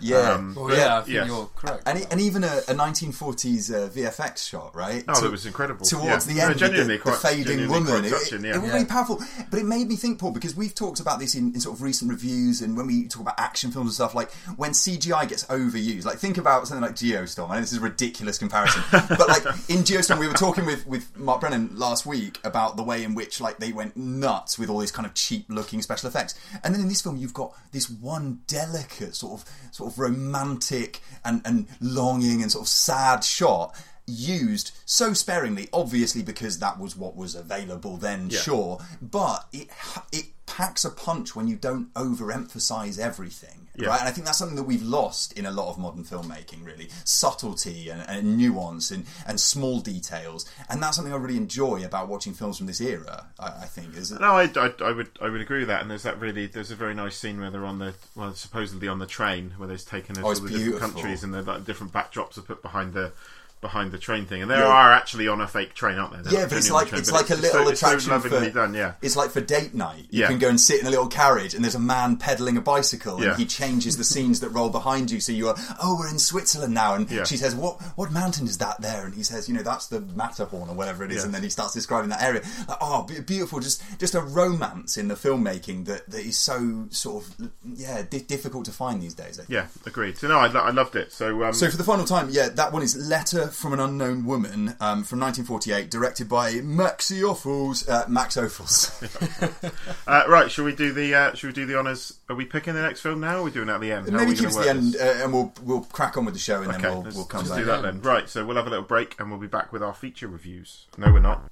Yeah, 0.00 0.32
Um, 0.32 0.54
Well, 0.54 0.74
yeah, 0.76 0.98
I 0.98 1.00
think 1.02 1.14
yes. 1.14 1.26
you're 1.26 1.46
correct. 1.56 1.82
and, 1.86 2.06
and 2.10 2.20
even 2.20 2.44
a, 2.44 2.58
a 2.68 2.74
1940s 2.74 3.72
uh, 3.72 3.88
VFX 3.90 4.48
shot, 4.48 4.74
right? 4.74 5.04
Oh, 5.08 5.14
To- 5.14 5.20
that 5.22 5.30
was 5.30 5.46
incredible. 5.46 5.84
Towards 5.86 6.26
Yeah. 6.26 6.34
the 6.34 6.40
end, 6.40 6.48
with 6.50 6.58
genuinely 6.58 6.96
the, 6.98 7.04
the 7.04 7.12
fading 7.12 7.44
genuinely 7.44 7.68
woman, 7.78 7.92
quite 8.00 8.04
it, 8.04 8.10
touching, 8.10 8.44
yeah. 8.44 8.54
it 8.56 8.58
was 8.60 8.68
Yeah. 8.68 8.74
really 8.74 8.86
powerful. 8.86 9.22
But 9.50 9.58
it 9.58 9.66
made 9.66 9.88
me 9.88 9.96
think, 9.96 10.18
Paul, 10.18 10.32
because 10.32 10.54
we've 10.56 10.74
talked 10.74 11.00
about 11.00 11.18
this 11.18 11.34
in, 11.34 11.52
in 11.54 11.60
sort 11.60 11.76
of 11.76 11.82
recent 11.82 12.10
reviews, 12.10 12.62
and 12.62 12.76
when 12.76 12.86
we 12.86 13.08
talk 13.08 13.22
about 13.22 13.38
action 13.38 13.70
films 13.70 13.88
and 13.88 13.94
stuff, 13.94 14.14
like 14.14 14.32
when 14.56 14.70
CGI 14.72 15.28
gets 15.28 15.44
overused. 15.46 16.04
Like 16.04 16.18
think 16.18 16.38
about 16.38 16.66
something 16.68 16.82
like 16.82 16.94
Geostorm. 16.96 17.50
I 17.50 17.54
know 17.56 17.60
this 17.60 17.72
is 17.72 17.78
a 17.78 17.82
ridiculous 17.82 18.38
comparison, 18.38 18.82
but 18.92 19.28
like 19.28 19.44
in 19.68 19.78
Geostorm, 19.84 20.18
we 20.18 20.26
were 20.28 20.34
talking 20.34 20.64
with 20.66 20.86
with 20.86 21.16
Mark 21.18 21.40
Brennan 21.40 21.70
last 21.74 22.06
week 22.06 22.38
about 22.44 22.76
the 22.76 22.82
way 22.82 23.04
in 23.04 23.14
which 23.14 23.40
like 23.40 23.58
they 23.58 23.72
went 23.72 23.96
nuts 23.96 24.58
with 24.58 24.70
all 24.70 24.78
these 24.78 24.92
kind 24.92 25.06
of 25.06 25.14
cheap 25.14 25.46
looking 25.48 25.82
special 25.82 26.08
effects, 26.08 26.34
and 26.64 26.74
then 26.74 26.80
in 26.80 26.88
this 26.88 27.02
film, 27.02 27.16
you've 27.16 27.34
got 27.34 27.52
this 27.72 27.88
one 27.90 28.40
delicate 28.46 29.14
sort 29.14 29.40
of 29.40 29.48
sort 29.72 29.89
of 29.89 29.89
romantic 29.98 31.00
and 31.24 31.42
and 31.44 31.66
longing 31.80 32.42
and 32.42 32.50
sort 32.52 32.64
of 32.64 32.68
sad 32.68 33.24
shot 33.24 33.74
used 34.06 34.72
so 34.84 35.12
sparingly 35.12 35.68
obviously 35.72 36.22
because 36.22 36.58
that 36.58 36.78
was 36.80 36.96
what 36.96 37.14
was 37.14 37.34
available 37.36 37.96
then 37.96 38.28
Yeah. 38.28 38.40
sure 38.40 38.78
but 39.00 39.46
it 39.52 39.68
it 40.10 40.24
packs 40.56 40.84
a 40.84 40.90
punch 40.90 41.36
when 41.36 41.46
you 41.46 41.54
don't 41.56 41.92
overemphasize 41.94 42.98
everything 42.98 43.68
Yeah. 43.76 43.88
right? 43.88 44.00
And 44.00 44.08
i 44.08 44.12
think 44.12 44.24
that's 44.26 44.38
something 44.38 44.56
that 44.56 44.64
we've 44.64 44.82
lost 44.82 45.32
in 45.38 45.46
a 45.46 45.50
lot 45.50 45.70
of 45.70 45.78
modern 45.78 46.04
filmmaking 46.04 46.64
really. 46.66 46.88
Subtlety 47.04 47.88
and, 47.88 48.02
and 48.08 48.36
nuance 48.36 48.90
and, 48.90 49.04
and 49.26 49.40
small 49.40 49.80
details. 49.80 50.50
And 50.68 50.82
that's 50.82 50.96
something 50.96 51.14
i 51.14 51.16
really 51.16 51.36
enjoy 51.36 51.84
about 51.84 52.08
watching 52.08 52.34
films 52.34 52.58
from 52.58 52.66
this 52.66 52.80
era 52.80 53.26
i, 53.38 53.46
I 53.46 53.66
think 53.66 53.96
is 53.96 54.10
No, 54.10 54.32
I, 54.42 54.50
I, 54.56 54.72
I 54.82 54.92
would 54.92 55.10
I 55.20 55.28
would 55.28 55.40
agree 55.40 55.60
with 55.60 55.68
that. 55.68 55.82
And 55.82 55.90
there's 55.90 56.02
that 56.02 56.18
really 56.20 56.46
there's 56.46 56.70
a 56.72 56.76
very 56.76 56.94
nice 56.94 57.16
scene 57.16 57.40
where 57.40 57.50
they're 57.50 57.64
on 57.66 57.78
the 57.78 57.94
well 58.16 58.34
supposedly 58.34 58.88
on 58.88 58.98
the 58.98 59.06
train 59.06 59.54
where 59.56 59.68
they're 59.68 59.76
taken 59.78 60.16
Oh, 60.18 60.24
all 60.24 60.34
the 60.34 60.48
different 60.48 60.80
countries 60.80 61.22
and 61.24 61.32
the 61.32 61.42
like, 61.42 61.64
different 61.64 61.92
backdrops 61.92 62.36
are 62.38 62.42
put 62.42 62.60
behind 62.62 62.92
the 62.92 63.12
behind 63.60 63.92
the 63.92 63.98
train 63.98 64.24
thing. 64.26 64.40
And 64.42 64.50
they 64.50 64.56
Yeah. 64.56 64.64
are 64.64 64.92
actually 64.92 65.28
on 65.28 65.40
a 65.40 65.46
fake 65.46 65.74
train, 65.74 65.98
aren't 65.98 66.12
they? 66.16 66.22
They're 66.30 66.40
yeah, 66.40 66.46
but 66.48 66.56
it's 66.58 66.70
like 66.70 66.88
train, 66.88 67.00
it's 67.00 67.12
like 67.12 67.28
a 67.30 67.36
so- 67.36 67.40
little 67.42 67.64
so 67.66 67.72
attraction 67.72 68.10
lovingly 68.12 68.48
for 68.48 68.54
done. 68.54 68.74
Yeah, 68.74 68.92
It's 69.02 69.16
like 69.16 69.30
for 69.30 69.40
date 69.40 69.74
night. 69.74 70.06
You 70.10 70.22
Yeah. 70.22 70.28
can 70.28 70.38
go 70.38 70.48
and 70.48 70.60
sit 70.60 70.80
in 70.80 70.86
a 70.86 70.90
little 70.90 71.08
carriage, 71.08 71.54
and 71.54 71.62
there's 71.62 71.74
a 71.74 71.78
man 71.80 72.16
pedaling 72.16 72.56
a 72.56 72.60
bicycle, 72.62 73.20
Yeah. 73.22 73.30
and 73.30 73.38
he 73.38 73.44
changes 73.46 73.96
the 73.98 74.04
scenes 74.04 74.40
that 74.40 74.48
roll 74.50 74.70
behind 74.70 75.10
you. 75.10 75.20
So 75.20 75.32
you 75.32 75.48
are, 75.48 75.56
oh, 75.82 75.96
we're 75.98 76.08
in 76.08 76.18
Switzerland 76.18 76.72
now, 76.74 76.94
and 76.94 77.08
she 77.28 77.36
says, 77.36 77.54
what 77.54 77.80
what 77.96 78.10
mountain 78.12 78.46
is 78.46 78.58
that 78.58 78.80
there? 78.80 79.04
And 79.04 79.14
he 79.14 79.22
says, 79.22 79.48
you 79.48 79.54
know, 79.54 79.62
that's 79.62 79.86
the 79.88 80.00
Matterhorn 80.00 80.68
or 80.70 80.74
whatever 80.74 81.04
it 81.04 81.12
is, 81.12 81.24
and 81.24 81.34
then 81.34 81.42
he 81.42 81.50
starts 81.50 81.74
describing 81.74 82.10
that 82.10 82.22
area. 82.22 82.42
Like, 82.68 82.78
oh, 82.80 83.02
beautiful, 83.26 83.60
just 83.60 83.82
just 83.98 84.14
a 84.14 84.20
romance 84.20 84.96
in 84.96 85.08
the 85.08 85.14
filmmaking 85.16 85.84
that, 85.86 86.08
that 86.10 86.20
is 86.24 86.38
so 86.38 86.86
sort 86.90 87.24
of 87.24 87.50
yeah 87.74 88.02
di- 88.08 88.20
difficult 88.20 88.64
to 88.66 88.72
find 88.72 89.02
these 89.02 89.14
days. 89.14 89.38
I 89.38 89.42
think. 89.42 89.50
yeah, 89.50 89.66
agreed. 89.86 90.16
So 90.18 90.28
no, 90.28 90.38
I, 90.38 90.46
I 90.46 90.70
loved 90.70 90.96
it. 90.96 91.12
So 91.12 91.44
um, 91.44 91.52
So 91.52 91.68
for 91.70 91.76
the 91.76 91.84
final 91.84 92.04
time, 92.04 92.28
yeah, 92.30 92.48
that 92.48 92.72
one 92.72 92.82
is 92.82 92.96
Letter 92.96 93.48
from 93.50 93.72
an 93.72 93.80
Unknown 93.80 94.24
Woman 94.24 94.68
um, 94.80 95.04
from 95.04 95.20
1948, 95.20 95.90
directed 95.90 96.28
by 96.28 96.54
Maxi 96.54 97.22
Offals, 97.28 97.88
uh, 97.88 98.04
Max 98.08 98.36
Offals. 98.36 99.02
uh, 100.06 100.24
right, 100.28 100.50
shall 100.50 100.64
we 100.64 100.74
do 100.74 100.92
the 100.92 101.14
uh, 101.14 101.34
shall 101.34 101.48
we 101.48 101.54
do 101.54 101.66
the 101.66 101.78
honors? 101.78 102.18
Are 102.28 102.36
we 102.36 102.44
picking 102.44 102.74
the 102.74 102.82
next 102.82 103.00
film 103.00 103.20
now? 103.20 103.36
or 103.36 103.38
Are 103.40 103.42
we 103.44 103.50
doing 103.50 103.68
it 103.68 103.72
at 103.72 103.80
the 103.80 103.92
end? 103.92 104.08
How 104.10 104.16
Maybe 104.18 104.34
keep 104.36 104.46
us 104.48 104.56
the 104.56 104.68
end, 104.68 104.96
uh, 104.96 105.04
and 105.22 105.32
we'll 105.32 105.52
we'll 105.62 105.82
crack 105.82 106.16
on 106.16 106.24
with 106.24 106.34
the 106.34 106.40
show, 106.40 106.62
and 106.62 106.70
Okay, 106.72 106.82
then 106.82 107.02
we'll 107.04 107.12
we'll 107.14 107.24
come 107.24 107.40
let's 107.40 107.50
back. 107.50 107.58
do 107.58 107.64
that 107.66 107.82
then. 107.82 108.00
Right, 108.02 108.28
so 108.28 108.44
we'll 108.44 108.56
have 108.56 108.66
a 108.66 108.70
little 108.70 108.84
break 108.84 109.18
and 109.18 109.30
we'll 109.30 109.40
be 109.40 109.46
back 109.46 109.72
with 109.72 109.82
our 109.82 109.94
feature 109.94 110.28
reviews. 110.28 110.86
No, 110.96 111.12
we're 111.12 111.20
not. 111.20 111.50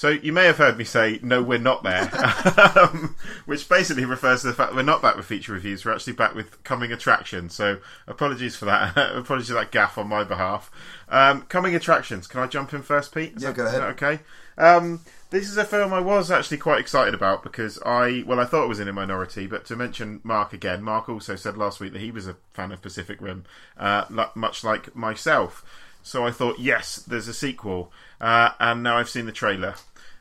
So 0.00 0.08
you 0.08 0.32
may 0.32 0.46
have 0.46 0.56
heard 0.56 0.78
me 0.78 0.84
say, 0.84 1.20
"No, 1.22 1.42
we're 1.42 1.58
not 1.58 1.82
there," 1.82 2.08
um, 2.78 3.16
which 3.44 3.68
basically 3.68 4.06
refers 4.06 4.40
to 4.40 4.46
the 4.46 4.54
fact 4.54 4.70
that 4.70 4.76
we're 4.76 4.80
not 4.82 5.02
back 5.02 5.14
with 5.14 5.26
feature 5.26 5.52
reviews. 5.52 5.84
We're 5.84 5.92
actually 5.92 6.14
back 6.14 6.34
with 6.34 6.64
coming 6.64 6.90
attractions. 6.90 7.54
So 7.54 7.80
apologies 8.06 8.56
for 8.56 8.64
that. 8.64 8.96
apologies 9.14 9.48
for 9.48 9.54
that 9.56 9.70
gaffe 9.70 9.98
on 9.98 10.08
my 10.08 10.24
behalf. 10.24 10.70
Um, 11.10 11.42
coming 11.42 11.74
attractions. 11.74 12.26
Can 12.26 12.40
I 12.40 12.46
jump 12.46 12.72
in 12.72 12.80
first, 12.80 13.14
Pete? 13.14 13.36
Is 13.36 13.42
Yeah, 13.42 13.50
that- 13.50 13.56
go 13.56 13.66
ahead. 13.66 13.82
okay. 13.82 14.20
Um, 14.56 15.00
this 15.28 15.50
is 15.50 15.58
a 15.58 15.66
film 15.66 15.92
I 15.92 16.00
was 16.00 16.30
actually 16.30 16.56
quite 16.56 16.80
excited 16.80 17.12
about 17.12 17.42
because 17.42 17.78
I, 17.84 18.24
well, 18.26 18.40
I 18.40 18.46
thought 18.46 18.64
it 18.64 18.68
was 18.68 18.80
in 18.80 18.88
a 18.88 18.94
minority, 18.94 19.46
but 19.46 19.66
to 19.66 19.76
mention 19.76 20.20
Mark 20.24 20.54
again, 20.54 20.82
Mark 20.82 21.10
also 21.10 21.36
said 21.36 21.58
last 21.58 21.78
week 21.78 21.92
that 21.92 22.00
he 22.00 22.10
was 22.10 22.26
a 22.26 22.36
fan 22.54 22.72
of 22.72 22.80
Pacific 22.80 23.20
Rim, 23.20 23.44
uh, 23.76 24.06
much 24.34 24.64
like 24.64 24.96
myself. 24.96 25.62
So 26.02 26.26
I 26.26 26.30
thought, 26.30 26.58
yes, 26.58 26.96
there's 26.96 27.28
a 27.28 27.34
sequel, 27.34 27.92
uh, 28.22 28.52
and 28.58 28.82
now 28.82 28.96
I've 28.96 29.10
seen 29.10 29.26
the 29.26 29.32
trailer. 29.32 29.74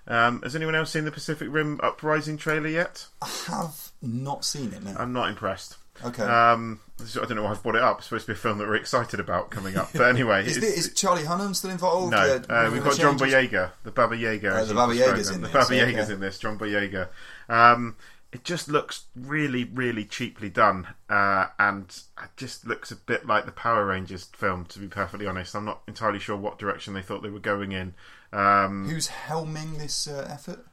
Um, 0.10 0.42
has 0.42 0.56
anyone 0.56 0.76
else 0.76 0.90
seen 0.92 1.06
the 1.06 1.12
Pacific 1.12 1.48
Rim 1.52 1.80
Uprising 1.84 2.38
trailer 2.38 2.68
yet? 2.68 3.06
I 3.22 3.28
have 3.48 3.92
not 4.02 4.44
seen 4.44 4.74
it 4.74 4.84
now. 4.84 4.96
I'm 4.98 5.14
not 5.14 5.30
impressed. 5.30 5.78
Okay. 6.04 6.24
Um, 6.24 6.80
this- 6.98 7.16
I 7.18 7.22
don't 7.26 7.36
know 7.36 7.44
why 7.44 7.52
I've 7.52 7.62
brought 7.62 7.76
it 7.76 7.82
up. 7.82 7.98
It's 8.00 8.08
supposed 8.08 8.26
to 8.26 8.32
be 8.32 8.38
a 8.38 8.42
film 8.42 8.58
that 8.58 8.68
we're 8.68 8.76
excited 8.76 9.20
about 9.20 9.52
coming 9.52 9.76
up, 9.78 9.90
but 9.94 10.04
anyway, 10.10 10.46
is, 10.48 10.60
the, 10.60 10.66
is 10.66 10.94
Charlie 10.94 11.24
Hunnam 11.24 11.56
still 11.56 11.72
involved? 11.72 12.12
no, 12.12 12.26
Yeah, 12.26 12.56
uh, 12.68 12.72
we've 12.72 12.84
got 12.84 12.98
John? 12.98 13.18
Boyega, 13.20 13.72
the 13.84 13.92
Baba 13.92 14.16
Yaga. 14.18 14.50
Uh, 14.56 14.66
the 14.66 14.74
Baba 14.74 14.96
Yaga's 14.96 15.30
in 15.30 15.42
The 15.42 15.48
this, 15.48 15.54
Baba 15.54 15.66
okay. 15.66 15.92
Yaga's 15.92 16.10
in 16.10 16.20
this. 16.22 16.40
John 16.40 16.58
Boyega. 16.58 17.10
Um, 17.50 17.96
it 18.32 18.44
just 18.44 18.70
looks 18.70 19.06
really, 19.16 19.64
really 19.66 20.06
cheaply 20.06 20.50
done, 20.50 20.88
uh, 21.10 21.48
and 21.60 21.86
it 22.24 22.30
just 22.38 22.66
looks 22.66 22.92
a 22.92 22.96
bit 22.96 23.26
like 23.28 23.46
the 23.46 23.52
Power 23.52 23.86
Rangers 23.86 24.24
film. 24.24 24.66
To 24.66 24.80
be 24.80 24.88
perfectly 24.88 25.28
honest, 25.28 25.56
I'm 25.56 25.66
not 25.66 25.82
entirely 25.88 26.20
sure 26.20 26.38
what 26.38 26.58
direction 26.60 26.94
they 26.94 27.02
thought 27.02 27.24
they 27.24 27.30
were 27.30 27.40
going 27.40 27.72
in. 27.74 27.94
Um, 28.32 28.88
Who's 28.88 29.08
helming 29.08 29.78
this 29.78 30.08
uh, 30.08 30.28
effort? 30.32 30.66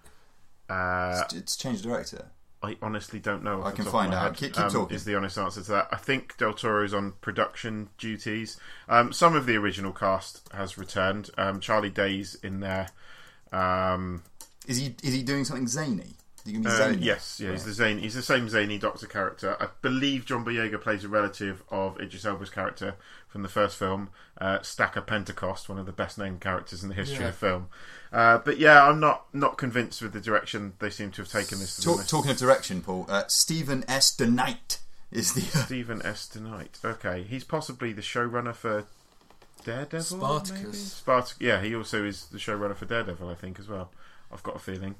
uh, 0.68 1.22
It's, 1.24 1.34
it's 1.34 1.56
changed 1.56 1.82
director. 1.84 2.26
I 2.62 2.76
honestly 2.82 3.20
don't 3.20 3.44
know. 3.44 3.62
I 3.62 3.70
can 3.70 3.84
find 3.84 4.12
out. 4.12 4.22
head, 4.24 4.36
Keep- 4.36 4.54
keep 4.54 4.64
um, 4.64 4.70
talking. 4.70 4.96
Is 4.96 5.04
the 5.04 5.14
honest 5.14 5.38
answer 5.38 5.62
to 5.62 5.70
that? 5.72 5.88
I 5.92 5.96
think 5.96 6.36
Del 6.38 6.52
Toro's 6.54 6.92
on 6.94 7.12
production 7.20 7.90
duties. 7.98 8.58
Um, 8.88 9.12
some 9.12 9.36
of 9.36 9.46
the 9.46 9.56
original 9.56 9.92
cast 9.92 10.48
has 10.52 10.76
returned. 10.78 11.30
Um, 11.38 11.60
Charlie 11.60 11.90
Day's 11.90 12.34
in 12.36 12.60
there. 12.60 12.88
Um, 13.52 14.22
Is 14.66 14.78
he 14.78 14.96
is 15.02 15.12
he 15.14 15.22
doing 15.22 15.44
something 15.44 15.68
zany? 15.68 16.14
Is 16.46 16.52
he 16.52 16.52
going 16.52 16.64
to 16.64 16.68
be 16.70 16.74
uh, 16.74 16.78
zany? 16.78 17.02
yes, 17.04 17.40
yeah, 17.42 17.50
he's 17.50 17.64
the 17.64 17.72
zany, 17.72 18.00
he's 18.02 18.14
the 18.14 18.22
same 18.22 18.48
zany 18.48 18.78
Doctor 18.78 19.06
character. 19.06 19.56
I 19.60 19.68
believe 19.82 20.24
John 20.26 20.44
Boyega 20.44 20.80
plays 20.80 21.02
a 21.04 21.08
relative 21.08 21.62
of 21.70 22.00
Idris 22.00 22.24
Elba's 22.24 22.50
character 22.50 22.94
from 23.28 23.42
the 23.42 23.48
first 23.48 23.76
film, 23.76 24.10
uh, 24.40 24.60
Stacker 24.62 25.00
Pentecost, 25.00 25.68
one 25.68 25.78
of 25.78 25.86
the 25.86 25.92
best 25.92 26.18
named 26.18 26.40
characters 26.40 26.82
in 26.82 26.88
the 26.88 26.94
history 26.94 27.24
Yeah. 27.24 27.28
of 27.30 27.34
film. 27.36 27.68
Uh, 28.12 28.38
but 28.38 28.58
yeah, 28.58 28.86
I'm 28.88 29.00
not 29.00 29.26
not 29.34 29.58
convinced 29.58 30.00
with 30.00 30.12
the 30.12 30.20
direction 30.20 30.74
they 30.78 30.90
seem 30.90 31.10
to 31.12 31.22
have 31.22 31.30
taken 31.30 31.58
this. 31.58 31.76
Talk, 31.82 32.06
talking 32.06 32.30
of 32.30 32.36
direction, 32.38 32.80
Paul, 32.80 33.06
uh, 33.08 33.24
Stephen 33.26 33.84
S. 33.88 34.14
DeKnight 34.16 34.78
is 35.10 35.32
the. 35.34 35.40
Uh, 35.58 35.64
Stephen 35.64 36.00
S. 36.04 36.30
DeKnight. 36.32 36.84
Okay, 36.84 37.24
he's 37.24 37.42
possibly 37.44 37.92
the 37.92 38.02
showrunner 38.02 38.54
for 38.54 38.84
Daredevil. 39.64 40.00
Spartacus. 40.02 40.92
Spartacus. 40.92 41.40
Yeah, 41.40 41.60
he 41.60 41.74
also 41.74 42.04
is 42.04 42.26
the 42.26 42.38
showrunner 42.38 42.76
for 42.76 42.84
Daredevil. 42.84 43.28
I 43.28 43.34
think 43.34 43.58
as 43.58 43.68
well. 43.68 43.90
I've 44.32 44.42
got 44.42 44.56
a 44.56 44.60
feeling. 44.60 44.94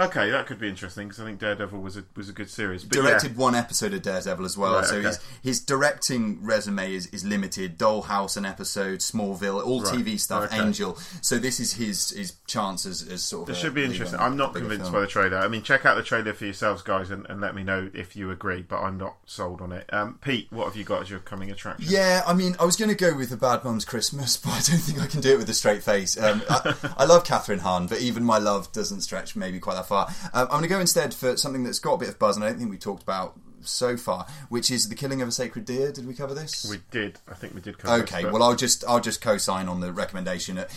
Okay, 0.00 0.30
that 0.30 0.46
could 0.46 0.58
be 0.58 0.66
interesting 0.66 1.08
because 1.08 1.20
I 1.20 1.26
think 1.26 1.40
Daredevil 1.40 1.78
was 1.78 1.98
a 1.98 2.04
was 2.16 2.30
a 2.30 2.32
good 2.32 2.48
series. 2.48 2.84
But 2.84 2.94
directed 2.94 3.36
one 3.36 3.54
episode 3.54 3.92
of 3.92 4.00
Daredevil 4.00 4.46
as 4.46 4.56
well, 4.56 4.76
Right, 4.76 4.86
so 4.86 4.96
okay. 4.96 5.08
his 5.08 5.20
his 5.42 5.60
directing 5.60 6.42
resume 6.42 6.94
is, 6.94 7.06
is 7.08 7.22
limited. 7.22 7.78
Dollhouse, 7.78 8.38
an 8.38 8.46
episode, 8.46 9.00
Smallville, 9.00 9.62
all 9.62 9.82
Right, 9.82 9.94
TV 9.94 10.18
stuff, 10.18 10.44
okay. 10.44 10.58
Angel. 10.58 10.96
So 11.20 11.38
this 11.38 11.60
is 11.60 11.74
his 11.74 12.10
his 12.10 12.36
chance 12.46 12.86
as, 12.86 13.06
as 13.06 13.22
sort 13.22 13.42
of. 13.42 13.48
This 13.48 13.58
a 13.58 13.60
should 13.66 13.74
be 13.74 13.84
interesting. 13.84 14.18
I'm 14.18 14.38
not 14.38 14.54
convinced 14.54 14.84
film. 14.84 14.94
by 14.94 15.00
the 15.00 15.06
trailer. 15.06 15.36
I 15.36 15.48
mean, 15.48 15.62
check 15.62 15.84
out 15.84 15.96
the 15.96 16.02
trailer 16.02 16.32
for 16.32 16.46
yourselves, 16.46 16.80
guys, 16.80 17.10
and, 17.10 17.26
and 17.28 17.42
let 17.42 17.54
me 17.54 17.62
know 17.62 17.90
if 17.92 18.16
you 18.16 18.30
agree. 18.30 18.62
But 18.62 18.80
I'm 18.80 18.96
not 18.96 19.16
sold 19.26 19.60
on 19.60 19.70
it. 19.70 19.92
Um, 19.92 20.18
Pete, 20.22 20.48
what 20.50 20.64
have 20.64 20.76
you 20.76 20.84
got 20.84 21.02
as 21.02 21.10
your 21.10 21.20
coming 21.20 21.50
attraction? 21.50 21.92
Yeah, 21.92 22.22
I 22.26 22.32
mean, 22.32 22.56
I 22.58 22.64
was 22.64 22.76
going 22.76 22.90
to 22.90 22.96
go 22.96 23.14
with 23.14 23.28
the 23.28 23.36
Bad 23.36 23.64
Mums 23.64 23.84
Christmas, 23.84 24.36
but 24.42 24.50
I 24.50 24.60
don't 24.60 24.80
think 24.80 24.98
I 24.98 25.06
can 25.06 25.20
do 25.20 25.34
it 25.34 25.38
with 25.38 25.50
a 25.50 25.54
straight 25.54 25.82
face. 25.82 26.16
Um, 26.16 26.42
I, 26.48 26.74
I 26.96 27.04
love 27.04 27.24
Kathryn 27.24 27.58
Hahn, 27.58 27.86
but 27.86 28.00
even 28.00 28.24
my 28.24 28.38
love 28.38 28.72
doesn't 28.72 29.02
stretch 29.02 29.36
maybe 29.36 29.58
quite 29.58 29.74
that 29.74 29.89
far. 29.90 30.06
Um, 30.32 30.44
I'm 30.46 30.48
going 30.48 30.62
to 30.62 30.68
go 30.68 30.80
instead 30.80 31.12
for 31.12 31.36
something 31.36 31.64
that's 31.64 31.78
got 31.80 31.94
a 31.94 31.98
bit 31.98 32.08
of 32.08 32.18
buzz, 32.18 32.36
and 32.36 32.44
I 32.44 32.48
don't 32.48 32.58
think 32.58 32.70
we 32.70 32.78
talked 32.78 33.02
about 33.02 33.38
so 33.62 33.96
far, 33.96 34.26
which 34.48 34.70
is 34.70 34.88
the 34.88 34.94
killing 34.94 35.20
of 35.20 35.28
a 35.28 35.32
sacred 35.32 35.66
deer. 35.66 35.92
Did 35.92 36.06
we 36.06 36.14
cover 36.14 36.32
this? 36.34 36.64
We 36.70 36.78
did. 36.90 37.18
I 37.28 37.34
think 37.34 37.54
we 37.54 37.60
did 37.60 37.76
cover 37.76 38.02
Okay, 38.04 38.22
this, 38.22 38.32
well, 38.32 38.42
I'll 38.42 38.56
just 38.56 38.84
I'll 38.88 39.00
just 39.00 39.20
co-sign 39.20 39.68
on 39.68 39.80
the 39.80 39.92
recommendation. 39.92 40.56
Uh, 40.58 40.68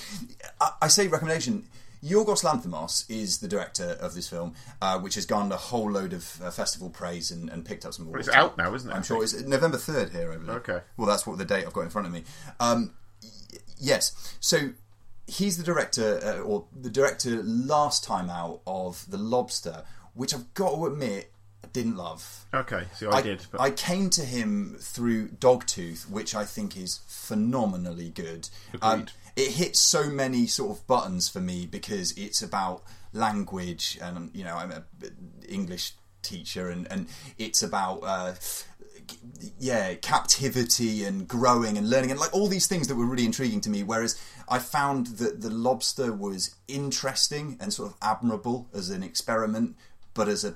I, 0.59 0.71
I 0.83 0.87
say 0.89 1.07
recommendation. 1.07 1.63
Yorgos 2.03 2.43
Lanthimos 2.43 3.09
is 3.09 3.37
the 3.37 3.47
director 3.47 3.97
of 4.01 4.13
this 4.13 4.27
film, 4.27 4.53
uh, 4.81 4.99
which 4.99 5.15
has 5.15 5.25
garnered 5.25 5.53
a 5.53 5.57
whole 5.57 5.89
load 5.89 6.11
of 6.11 6.41
uh, 6.43 6.51
festival 6.51 6.89
praise 6.89 7.31
and, 7.31 7.49
and 7.49 7.63
picked 7.63 7.85
up 7.85 7.93
some 7.93 8.07
awards. 8.07 8.27
it's 8.27 8.35
out 8.35 8.57
now, 8.57 8.73
isn't 8.75 8.91
it? 8.91 8.93
I'm 8.93 9.03
sure 9.03 9.23
it's 9.23 9.33
November 9.43 9.77
third 9.77 10.09
here. 10.09 10.29
I 10.33 10.35
believe. 10.35 10.49
Okay. 10.57 10.79
Well, 10.97 11.07
that's 11.07 11.25
what 11.25 11.37
the 11.37 11.45
date 11.45 11.65
I've 11.65 11.71
got 11.71 11.83
in 11.83 11.89
front 11.89 12.07
of 12.07 12.11
me. 12.13 12.23
Um, 12.59 12.91
y- 13.23 13.59
yes. 13.79 14.35
So 14.41 14.71
he's 15.33 15.57
the 15.57 15.63
director, 15.63 16.19
uh, 16.23 16.41
or 16.41 16.65
the 16.79 16.89
director 16.89 17.41
last 17.43 18.03
time 18.03 18.29
out 18.29 18.61
of 18.67 19.09
The 19.09 19.17
Lobster, 19.17 19.83
which 20.13 20.33
I've 20.33 20.53
got 20.53 20.75
to 20.75 20.85
admit 20.85 21.31
I 21.63 21.67
didn't 21.67 21.97
love. 21.97 22.45
Okay, 22.53 22.83
see, 22.93 23.07
I, 23.07 23.21
did. 23.21 23.45
But 23.51 23.61
I 23.61 23.71
came 23.71 24.09
to 24.11 24.21
him 24.21 24.77
through 24.79 25.29
Dogtooth, 25.29 26.09
which 26.09 26.35
I 26.35 26.45
think 26.45 26.77
is 26.77 26.99
phenomenally 27.07 28.09
good. 28.09 28.49
Um, 28.81 29.07
it 29.35 29.51
hits 29.51 29.79
so 29.79 30.09
many 30.09 30.45
sort 30.45 30.77
of 30.77 30.85
buttons 30.85 31.29
for 31.29 31.39
me 31.39 31.65
because 31.65 32.11
it's 32.17 32.41
about 32.43 32.83
language, 33.11 33.97
and 34.01 34.29
you 34.33 34.43
know, 34.43 34.55
I'm 34.55 34.71
an 34.71 34.83
English 35.47 35.93
teacher, 36.21 36.69
and 36.69 36.87
and 36.91 37.07
it's 37.37 37.63
about. 37.63 37.99
Uh, 38.03 38.33
yeah, 39.59 39.93
captivity 39.95 41.03
and 41.03 41.27
growing 41.27 41.77
and 41.77 41.89
learning 41.89 42.11
and 42.11 42.19
like 42.19 42.33
all 42.33 42.47
these 42.47 42.67
things 42.67 42.87
that 42.87 42.95
were 42.95 43.05
really 43.05 43.25
intriguing 43.25 43.61
to 43.61 43.69
me. 43.69 43.83
Whereas 43.83 44.19
I 44.47 44.59
found 44.59 45.07
that 45.17 45.41
the 45.41 45.49
lobster 45.49 46.11
was 46.13 46.55
interesting 46.67 47.57
and 47.59 47.73
sort 47.73 47.91
of 47.91 47.97
admirable 48.01 48.69
as 48.73 48.89
an 48.89 49.03
experiment, 49.03 49.75
but 50.13 50.27
as 50.27 50.43
a 50.43 50.55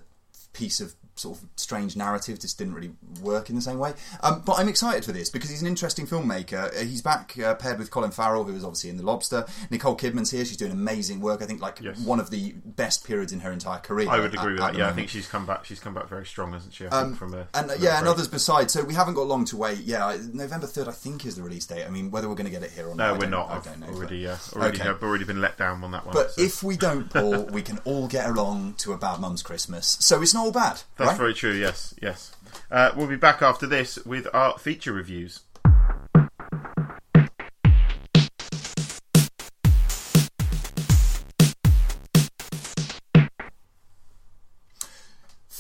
piece 0.54 0.80
of 0.80 0.96
sort 1.20 1.38
of 1.38 1.46
strange 1.56 1.96
narrative 1.96 2.40
just 2.40 2.58
didn't 2.58 2.74
really 2.74 2.92
work 3.22 3.50
in 3.50 3.56
the 3.56 3.62
same 3.62 3.80
way. 3.80 3.94
Um, 4.24 4.42
but 4.46 4.60
I'm 4.60 4.70
excited 4.70 5.04
for 5.06 5.12
this 5.12 5.30
because 5.30 5.50
he's 5.50 5.62
an 5.62 5.68
interesting 5.68 6.06
filmmaker. 6.08 6.76
Uh, 6.76 6.86
he's 6.86 7.02
back 7.02 7.38
uh, 7.40 7.56
paired 7.56 7.80
with 7.80 7.92
Colin 7.92 8.12
Farrell, 8.12 8.44
who 8.44 8.56
is 8.56 8.64
obviously 8.64 8.90
in 8.90 8.98
The 8.98 9.04
Lobster. 9.04 9.46
Nicole 9.70 9.96
Kidman's 9.98 10.32
here; 10.32 10.46
she's 10.46 10.58
doing 10.58 10.72
amazing 10.72 11.20
work. 11.22 11.42
I 11.42 11.46
think 11.46 11.62
like 11.62 11.80
Yes. 11.82 12.00
one 12.00 12.20
of 12.20 12.30
the 12.30 12.54
best 12.66 13.06
periods 13.06 13.32
in 13.34 13.40
her 13.42 13.52
entire 13.52 13.80
career. 13.80 14.10
I 14.10 14.20
would 14.20 14.34
agree 14.34 14.40
at- 14.40 14.52
with 14.54 14.62
at 14.62 14.74
that. 14.74 14.80
Yeah, 14.80 14.90
I 14.90 14.94
think 14.94 15.10
she's 15.10 15.28
come 15.28 15.46
back. 15.46 15.66
She's 15.66 15.80
come 15.80 15.94
back 15.94 16.08
very 16.08 16.26
strong, 16.26 16.54
hasn't 16.54 16.74
she? 16.74 16.88
I 16.88 17.04
think 17.04 17.18
from 17.18 17.34
a 17.34 17.48
and 17.54 17.70
uh, 17.70 17.74
from 17.74 17.82
a 17.82 17.86
yeah, 17.86 18.00
and 18.00 18.08
others 18.08 18.28
besides. 18.28 18.74
So 18.74 18.84
we 18.84 18.94
haven't 18.94 19.14
got 19.16 19.28
long 19.28 19.46
to 19.46 19.58
wait. 19.58 19.80
Yeah, 19.80 20.18
November 20.34 20.68
third, 20.68 20.88
I 20.88 20.92
think, 20.92 21.26
is 21.26 21.36
the 21.36 21.44
release 21.44 21.66
date. 21.66 21.86
I 21.86 21.90
mean, 21.90 22.12
whether 22.12 22.28
we're 22.30 22.36
going 22.36 22.46
to 22.46 22.52
get 22.52 22.64
it 22.64 22.72
here 22.72 22.88
or 22.88 22.96
not, 22.96 23.14
No, 23.14 23.20
we're 23.20 23.30
not. 23.30 23.50
I 23.50 23.60
don't 23.60 23.80
know. 23.80 23.88
already, 23.88 24.26
but- 24.26 24.32
uh, 24.56 24.60
already, 24.60 24.80
Okay. 24.82 24.90
I've 24.90 25.04
already 25.04 25.24
been 25.26 25.42
let 25.42 25.58
down 25.58 25.84
on 25.84 25.92
that 25.92 26.06
one. 26.06 26.14
But 26.14 26.32
so- 26.32 26.42
if 26.42 26.64
we 26.64 26.78
don't, 26.78 27.10
Paul, 27.10 27.46
we 27.46 27.62
can 27.62 27.80
all 27.86 28.08
get 28.08 28.28
along 28.30 28.76
to 28.80 28.94
a 28.94 28.98
bad 28.98 29.20
mum's 29.20 29.42
Christmas. 29.42 29.98
So 30.00 30.22
it's 30.22 30.34
not 30.34 30.46
all 30.46 30.52
bad, 30.52 30.82
that's 30.98 31.07
right? 31.08 31.18
very 31.18 31.34
true. 31.34 31.54
Yes, 31.54 31.94
yes. 32.02 32.36
Uh, 32.70 32.92
we'll 32.96 33.08
be 33.08 33.16
back 33.16 33.42
after 33.42 33.68
this 33.68 33.98
with 34.06 34.28
our 34.34 34.58
feature 34.58 34.94
reviews. 34.94 35.42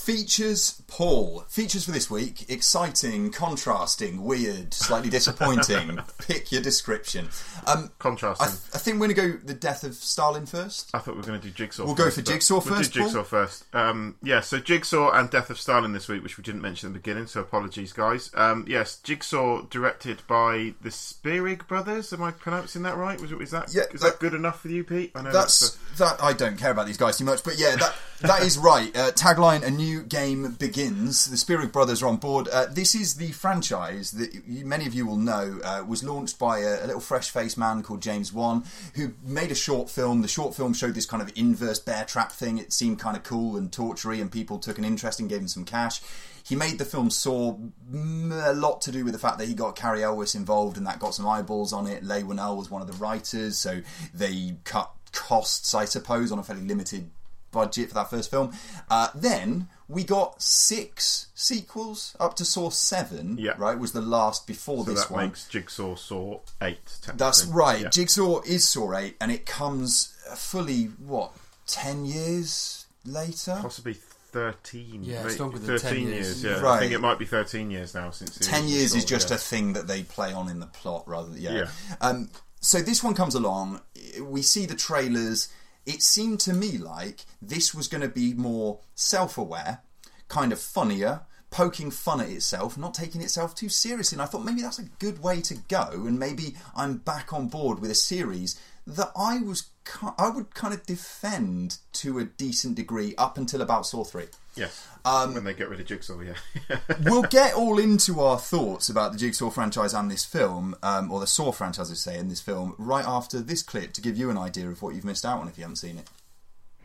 Features, 0.07 0.81
Paul. 0.87 1.43
Features 1.49 1.83
for 1.83 1.91
this 1.91 2.09
week: 2.09 2.49
exciting, 2.49 3.29
contrasting, 3.29 4.23
weird, 4.23 4.73
slightly 4.73 5.09
disappointing. 5.09 5.99
Pick 6.29 6.49
your 6.49 6.61
description. 6.61 7.27
Um, 7.65 7.91
Contrasting. 7.99 8.47
I, 8.47 8.51
I 8.51 8.79
think 8.79 9.01
we're 9.01 9.13
going 9.13 9.33
to 9.33 9.37
go 9.39 9.45
the 9.45 9.53
death 9.53 9.83
of 9.83 9.95
Stalin 9.95 10.45
first. 10.45 10.91
I 10.93 10.99
thought 10.99 11.15
we 11.15 11.19
were 11.19 11.27
going 11.27 11.41
to 11.41 11.45
do 11.45 11.53
Jigsaw. 11.53 11.83
We'll 11.83 11.93
go 11.93 12.09
for 12.09 12.21
Jigsaw 12.21 12.53
we'll 12.53 12.77
first, 12.77 12.93
do 12.93 13.01
Jigsaw 13.01 13.15
Paul? 13.15 13.23
first. 13.25 13.65
Um, 13.75 14.15
yeah, 14.23 14.39
so 14.39 14.59
Jigsaw 14.59 15.11
and 15.11 15.29
Death 15.29 15.49
of 15.49 15.59
Stalin 15.59 15.91
this 15.91 16.07
week, 16.07 16.23
which 16.23 16.37
we 16.37 16.41
didn't 16.41 16.61
mention 16.61 16.87
at 16.87 16.93
the 16.93 16.99
beginning, 16.99 17.27
so 17.27 17.41
apologies, 17.41 17.91
guys. 17.91 18.31
Um, 18.33 18.63
yes, 18.65 18.99
Jigsaw 18.99 19.63
directed 19.63 20.21
by 20.25 20.73
the 20.83 20.89
Spierig 20.91 21.67
brothers. 21.67 22.13
Am 22.13 22.23
I 22.23 22.31
pronouncing 22.31 22.83
that 22.83 22.95
right? 22.95 23.19
Was? 23.19 23.33
Is 23.33 23.51
that 23.51 23.73
Yeah, 23.75 23.81
is 23.91 23.99
that- 23.99 24.13
that 24.13 24.19
good 24.19 24.33
enough 24.33 24.61
for 24.61 24.69
you, 24.69 24.85
Pete? 24.85 25.11
I 25.15 25.21
know 25.23 25.33
That's 25.33 25.71
that's. 25.71 25.99
that. 25.99 26.23
I 26.23 26.31
don't 26.31 26.57
care 26.57 26.71
about 26.71 26.87
these 26.87 26.95
guys 26.95 27.17
too 27.17 27.25
much, 27.25 27.43
but 27.43 27.59
yeah, 27.59 27.75
that 27.75 27.93
that 28.21 28.41
is 28.43 28.57
right. 28.57 28.95
Uh, 28.95 29.11
tagline: 29.11 29.63
A 29.63 29.71
new 29.71 30.01
game 30.03 30.53
begins. 30.53 31.29
The 31.29 31.37
Spierig 31.37 31.71
brothers 31.71 32.01
are 32.01 32.07
on 32.07 32.17
board. 32.17 32.47
Uh, 32.47 32.65
this 32.65 32.95
is 32.95 33.15
the 33.15 33.31
franchise 33.31 34.11
that 34.11 34.33
you, 34.47 34.65
many 34.65 34.87
of 34.87 34.93
you 34.93 35.05
will 35.05 35.17
know 35.17 35.59
uh, 35.63 35.83
was 35.87 36.03
launched 36.03 36.39
by 36.39 36.59
a, 36.59 36.83
a 36.83 36.87
little 36.87 37.01
fresh-faced 37.01 37.57
man 37.57 37.83
called 37.83 38.01
James 38.01 38.33
Wan, 38.33 38.63
who 38.95 39.13
made 39.23 39.51
a 39.51 39.55
short 39.55 39.89
film. 39.89 40.21
The 40.21 40.27
short 40.27 40.55
film 40.55 40.73
showed 40.73 40.95
this 40.95 41.05
kind 41.05 41.21
of 41.21 41.31
inverse 41.35 41.79
bear 41.79 42.05
trap 42.05 42.31
thing. 42.31 42.57
It 42.57 42.73
seemed 42.73 42.99
kind 42.99 43.15
of 43.15 43.23
cool 43.23 43.57
and 43.57 43.71
tortury, 43.71 44.19
and 44.19 44.31
people 44.31 44.59
took 44.59 44.77
an 44.77 44.85
interest 44.85 45.19
and 45.19 45.29
gave 45.29 45.41
him 45.41 45.47
some 45.47 45.65
cash. 45.65 46.01
He 46.43 46.55
made 46.55 46.77
the 46.77 46.85
film 46.85 47.09
Saw 47.09 47.57
mm, 47.91 48.31
a 48.31 48.53
lot 48.53 48.79
to 48.81 48.91
do 48.91 49.03
with 49.03 49.13
the 49.13 49.19
fact 49.19 49.37
that 49.37 49.49
he 49.49 49.53
got 49.53 49.75
Cary 49.75 50.01
Elwes 50.01 50.33
involved, 50.33 50.77
and 50.77 50.87
that 50.87 50.97
got 50.97 51.13
some 51.13 51.27
eyeballs 51.27 51.73
on 51.73 51.87
it. 51.87 52.03
Leigh 52.03 52.23
Whannell 52.23 52.57
was 52.57 52.71
one 52.71 52.81
of 52.81 52.87
the 52.87 52.93
writers, 52.93 53.59
so 53.59 53.81
they 54.13 54.55
cut 54.63 54.91
costs, 55.11 55.73
I 55.75 55.85
suppose, 55.85 56.31
on 56.31 56.39
a 56.39 56.43
fairly 56.43 56.63
limited 56.63 57.09
budget 57.51 57.89
for 57.89 57.95
that 57.95 58.09
first 58.09 58.29
film. 58.31 58.53
Uh, 58.89 59.09
then 59.15 59.67
we 59.87 60.03
got 60.03 60.41
six 60.41 61.27
sequels 61.33 62.15
up 62.19 62.35
to 62.35 62.45
Saw 62.45 62.69
Seven. 62.69 63.37
Yeah. 63.39 63.53
right 63.57 63.77
was 63.77 63.93
the 63.93 64.01
last 64.01 64.45
before 64.47 64.83
So 64.85 64.91
this 64.91 65.05
that 65.05 65.11
one. 65.11 65.25
makes 65.27 65.47
Jigsaw 65.47 65.95
Saw 65.95 66.39
eight. 66.61 66.97
That's 67.15 67.45
right. 67.45 67.81
Yeah. 67.81 67.89
Jigsaw 67.89 68.41
is 68.41 68.67
Saw 68.67 68.95
Eight, 68.97 69.15
and 69.21 69.31
it 69.31 69.45
comes 69.45 70.15
fully 70.35 70.85
what 70.85 71.31
ten 71.65 72.05
years 72.05 72.85
later. 73.05 73.57
possibly 73.61 73.93
thirteen. 73.93 75.03
Yeah, 75.03 75.25
it's 75.25 75.39
longer 75.39 75.57
than 75.59 75.79
10 75.79 75.79
thirteen 75.79 76.07
years. 76.09 76.43
Yeah, 76.43 76.67
I 76.67 76.79
think 76.79 76.91
it 76.91 76.99
might 76.99 77.17
be 77.19 77.25
thirteen 77.25 77.71
years 77.71 77.93
now 77.93 78.11
since 78.11 78.37
Ten 78.37 78.63
original 78.63 78.71
years 78.71 78.95
is 78.95 79.05
just 79.05 79.29
yeah. 79.29 79.35
a 79.35 79.39
thing 79.39 79.73
that 79.73 79.87
they 79.87 80.03
play 80.03 80.33
on 80.33 80.49
in 80.49 80.59
the 80.59 80.67
plot, 80.67 81.07
rather. 81.07 81.29
Than, 81.29 81.41
yeah. 81.41 81.51
Yeah. 81.53 81.67
Um, 82.01 82.29
so 82.59 82.81
this 82.81 83.03
one 83.03 83.13
comes 83.13 83.35
along. 83.35 83.81
We 84.21 84.41
see 84.41 84.65
the 84.65 84.75
trailers. 84.75 85.47
It 85.87 86.03
seemed 86.03 86.39
to 86.41 86.53
me 86.53 86.77
like 86.77 87.25
this 87.41 87.73
was 87.73 87.87
going 87.87 88.01
to 88.01 88.09
be 88.09 88.33
more 88.33 88.81
self-aware, 88.93 89.79
kind 90.27 90.51
of 90.51 90.59
funnier, 90.59 91.21
poking 91.49 91.91
fun 91.91 92.19
at 92.19 92.29
itself, 92.29 92.77
not 92.77 92.93
taking 92.93 93.21
itself 93.21 93.55
too 93.55 93.69
seriously. 93.69 94.17
And 94.17 94.21
I 94.21 94.25
thought 94.25 94.43
maybe 94.43 94.61
that's 94.61 94.79
a 94.79 94.89
good 94.99 95.23
way 95.23 95.41
to 95.41 95.55
go, 95.69 95.89
and 95.93 96.19
maybe 96.19 96.55
I'm 96.75 96.97
back 96.97 97.31
on 97.31 97.47
board 97.47 97.79
with 97.79 97.89
a 97.89 97.95
series 97.95 98.59
that 98.85 99.11
I 99.17 99.39
was 99.39 99.69
I 100.17 100.29
would 100.29 100.53
kind 100.53 100.73
of 100.73 100.85
defend 100.85 101.77
to 101.93 102.19
a 102.19 102.25
decent 102.25 102.75
degree 102.75 103.15
up 103.17 103.37
until 103.37 103.61
about 103.61 103.85
Saw 103.85 104.03
three. 104.03 104.27
Yes. 104.55 104.87
Um, 105.07 105.35
when 105.35 105.45
they 105.45 105.53
get 105.53 105.69
rid 105.69 105.79
of 105.79 105.85
Jigsaw, 105.85 106.19
yeah. 106.19 106.33
we'll 107.05 107.21
get 107.21 107.53
all 107.53 107.79
into 107.79 108.19
our 108.19 108.37
thoughts 108.37 108.89
about 108.89 109.13
the 109.13 109.17
Jigsaw 109.17 109.49
franchise 109.49 109.93
and 109.93 110.11
this 110.11 110.25
film, 110.25 110.75
um, 110.83 111.09
or 111.13 111.21
the 111.21 111.27
Saw 111.27 111.53
franchise, 111.53 111.89
I 111.89 111.93
say, 111.93 112.17
in 112.17 112.27
this 112.27 112.41
film, 112.41 112.75
right 112.77 113.05
after 113.07 113.39
this 113.39 113.63
clip 113.63 113.93
to 113.93 114.01
give 114.01 114.17
you 114.17 114.29
an 114.29 114.37
idea 114.37 114.67
of 114.67 114.81
what 114.81 114.95
you've 114.95 115.05
missed 115.05 115.23
out 115.23 115.39
on 115.39 115.47
if 115.47 115.57
you 115.57 115.63
haven't 115.63 115.77
seen 115.77 115.97
it. 115.97 116.09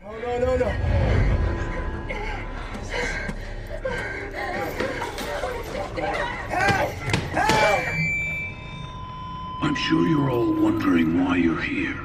No, 0.01 0.17
no, 0.19 0.39
no, 0.39 0.57
no. 0.57 0.67
I'm 9.61 9.75
sure 9.75 10.07
you're 10.07 10.29
all 10.29 10.53
wondering 10.53 11.25
why 11.25 11.35
you're 11.35 11.61
here. 11.61 11.99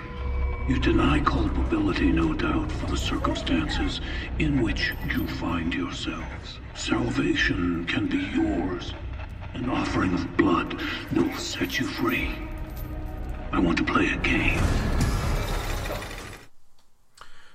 You 0.69 0.79
deny 0.79 1.19
culpability, 1.21 2.13
no 2.13 2.35
doubt, 2.35 2.71
for 2.71 2.85
the 2.89 2.97
circumstances 2.97 4.03
in 4.39 4.61
which 4.61 4.93
you 5.09 5.27
find 5.27 5.73
yourselves. 5.73 6.59
Salvation 6.75 7.87
can 7.87 8.07
be 8.07 8.19
yours. 8.19 8.93
An 9.55 9.71
offering 9.71 10.13
of 10.13 10.37
blood 10.37 10.79
that 11.13 11.27
will 11.27 11.39
set 11.39 11.81
you 11.81 11.87
free. 11.87 12.35
I 13.51 13.59
want 13.61 13.79
to 13.79 13.85
play 13.85 14.11
a 14.11 14.17
game. 14.19 14.63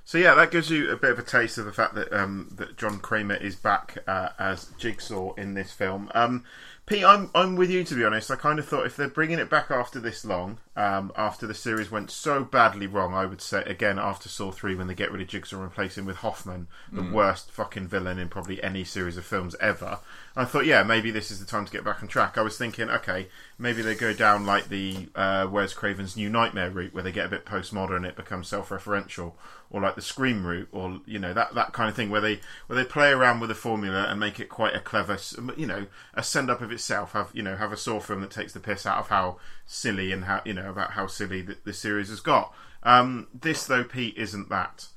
So 0.06 0.17
yeah, 0.17 0.34
that 0.34 0.49
gives 0.49 0.71
you 0.71 0.89
a 0.91 0.95
bit 0.97 1.12
of 1.12 1.19
a 1.19 1.23
taste 1.23 1.60
of 1.60 1.65
the 1.65 1.71
fact 1.71 1.93
that 1.93 2.12
um, 2.12 2.49
that 2.58 2.78
John 2.78 2.99
Kramer 2.99 3.36
is 3.36 3.56
back 3.56 3.99
uh, 4.08 4.30
as 4.39 4.71
Jigsaw 4.80 5.36
in 5.36 5.54
this 5.54 5.71
film. 5.71 6.12
Um, 6.15 6.45
Pete, 6.85 7.05
I'm 7.05 7.29
I'm 7.33 7.55
with 7.55 7.69
you 7.69 7.85
to 7.85 7.95
be 7.95 8.03
honest. 8.03 8.29
I 8.29 8.35
kind 8.35 8.59
of 8.59 8.67
thought 8.67 8.85
if 8.85 8.97
they're 8.97 9.07
bringing 9.07 9.39
it 9.39 9.49
back 9.49 9.71
after 9.71 10.01
this 10.01 10.25
long, 10.25 10.57
um, 10.75 11.13
after 11.15 11.47
the 11.47 11.53
series 11.53 11.89
went 11.89 12.11
so 12.11 12.43
badly 12.43 12.87
wrong, 12.87 13.13
I 13.13 13.25
would 13.25 13.41
say 13.41 13.63
again 13.65 13.97
after 13.97 14.27
Saw 14.27 14.51
three 14.51 14.75
when 14.75 14.87
they 14.87 14.93
get 14.93 15.09
rid 15.09 15.21
of 15.21 15.29
Jigsaw 15.29 15.55
and 15.55 15.65
replace 15.65 15.97
him 15.97 16.05
with 16.05 16.17
Hoffman, 16.17 16.67
the 16.91 17.01
worst 17.03 17.51
fucking 17.51 17.87
villain 17.87 18.19
in 18.19 18.27
probably 18.27 18.61
any 18.61 18.83
series 18.83 19.15
of 19.15 19.23
films 19.23 19.55
ever. 19.61 19.99
I 20.35 20.43
thought, 20.43 20.65
yeah, 20.65 20.83
maybe 20.83 21.09
this 21.09 21.31
is 21.31 21.39
the 21.39 21.45
time 21.45 21.63
to 21.65 21.71
get 21.71 21.85
back 21.85 22.01
on 22.01 22.09
track. 22.09 22.37
I 22.37 22.41
was 22.41 22.57
thinking, 22.57 22.89
okay, 22.89 23.27
maybe 23.57 23.81
they 23.81 23.95
go 23.95 24.13
down 24.13 24.45
like 24.45 24.67
the 24.67 25.07
uh, 25.15 25.47
Wes 25.49 25.73
Craven's 25.73 26.17
New 26.17 26.29
Nightmare 26.29 26.71
route, 26.71 26.93
where 26.93 27.03
they 27.03 27.11
get 27.11 27.27
a 27.27 27.29
bit 27.29 27.45
postmodern, 27.45 27.97
and 27.97 28.05
it 28.07 28.15
becomes 28.17 28.49
self-referential, 28.49 29.33
or 29.73 29.81
like 29.81 29.95
the 29.95 30.01
Scream 30.01 30.45
route, 30.45 30.69
or 30.71 31.01
you 31.05 31.19
know 31.19 31.33
that 31.33 31.55
that 31.55 31.73
kind 31.73 31.89
of 31.89 31.95
thing, 31.95 32.09
where 32.09 32.21
they 32.21 32.39
where 32.67 32.77
they 32.77 32.88
play 32.88 33.09
around 33.09 33.41
with 33.41 33.49
the 33.49 33.55
formula 33.55 34.05
and 34.07 34.19
make 34.19 34.39
it 34.39 34.47
quite 34.47 34.75
a 34.75 34.79
clever, 34.79 35.17
you 35.57 35.65
know, 35.65 35.88
a 36.13 36.23
send 36.23 36.49
up 36.49 36.62
of 36.62 36.71
itself. 36.71 37.12
Have 37.13 37.31
you 37.33 37.41
know 37.41 37.57
have 37.57 37.73
a 37.73 37.77
Saw 37.77 37.99
film 37.99 38.21
that 38.21 38.31
takes 38.31 38.53
the 38.53 38.59
piss 38.62 38.86
out 38.86 38.99
of 38.99 39.09
how 39.09 39.38
silly 39.65 40.12
and 40.13 40.25
how 40.25 40.41
you 40.45 40.53
know 40.53 40.69
about 40.69 40.91
how 40.91 41.07
silly 41.07 41.41
the, 41.41 41.57
the 41.65 41.73
series 41.73 42.09
has 42.09 42.21
got. 42.21 42.53
Um, 42.83 43.27
this 43.33 43.65
though, 43.65 43.83
Pete, 43.83 44.15
isn't 44.15 44.49
that. 44.49 44.88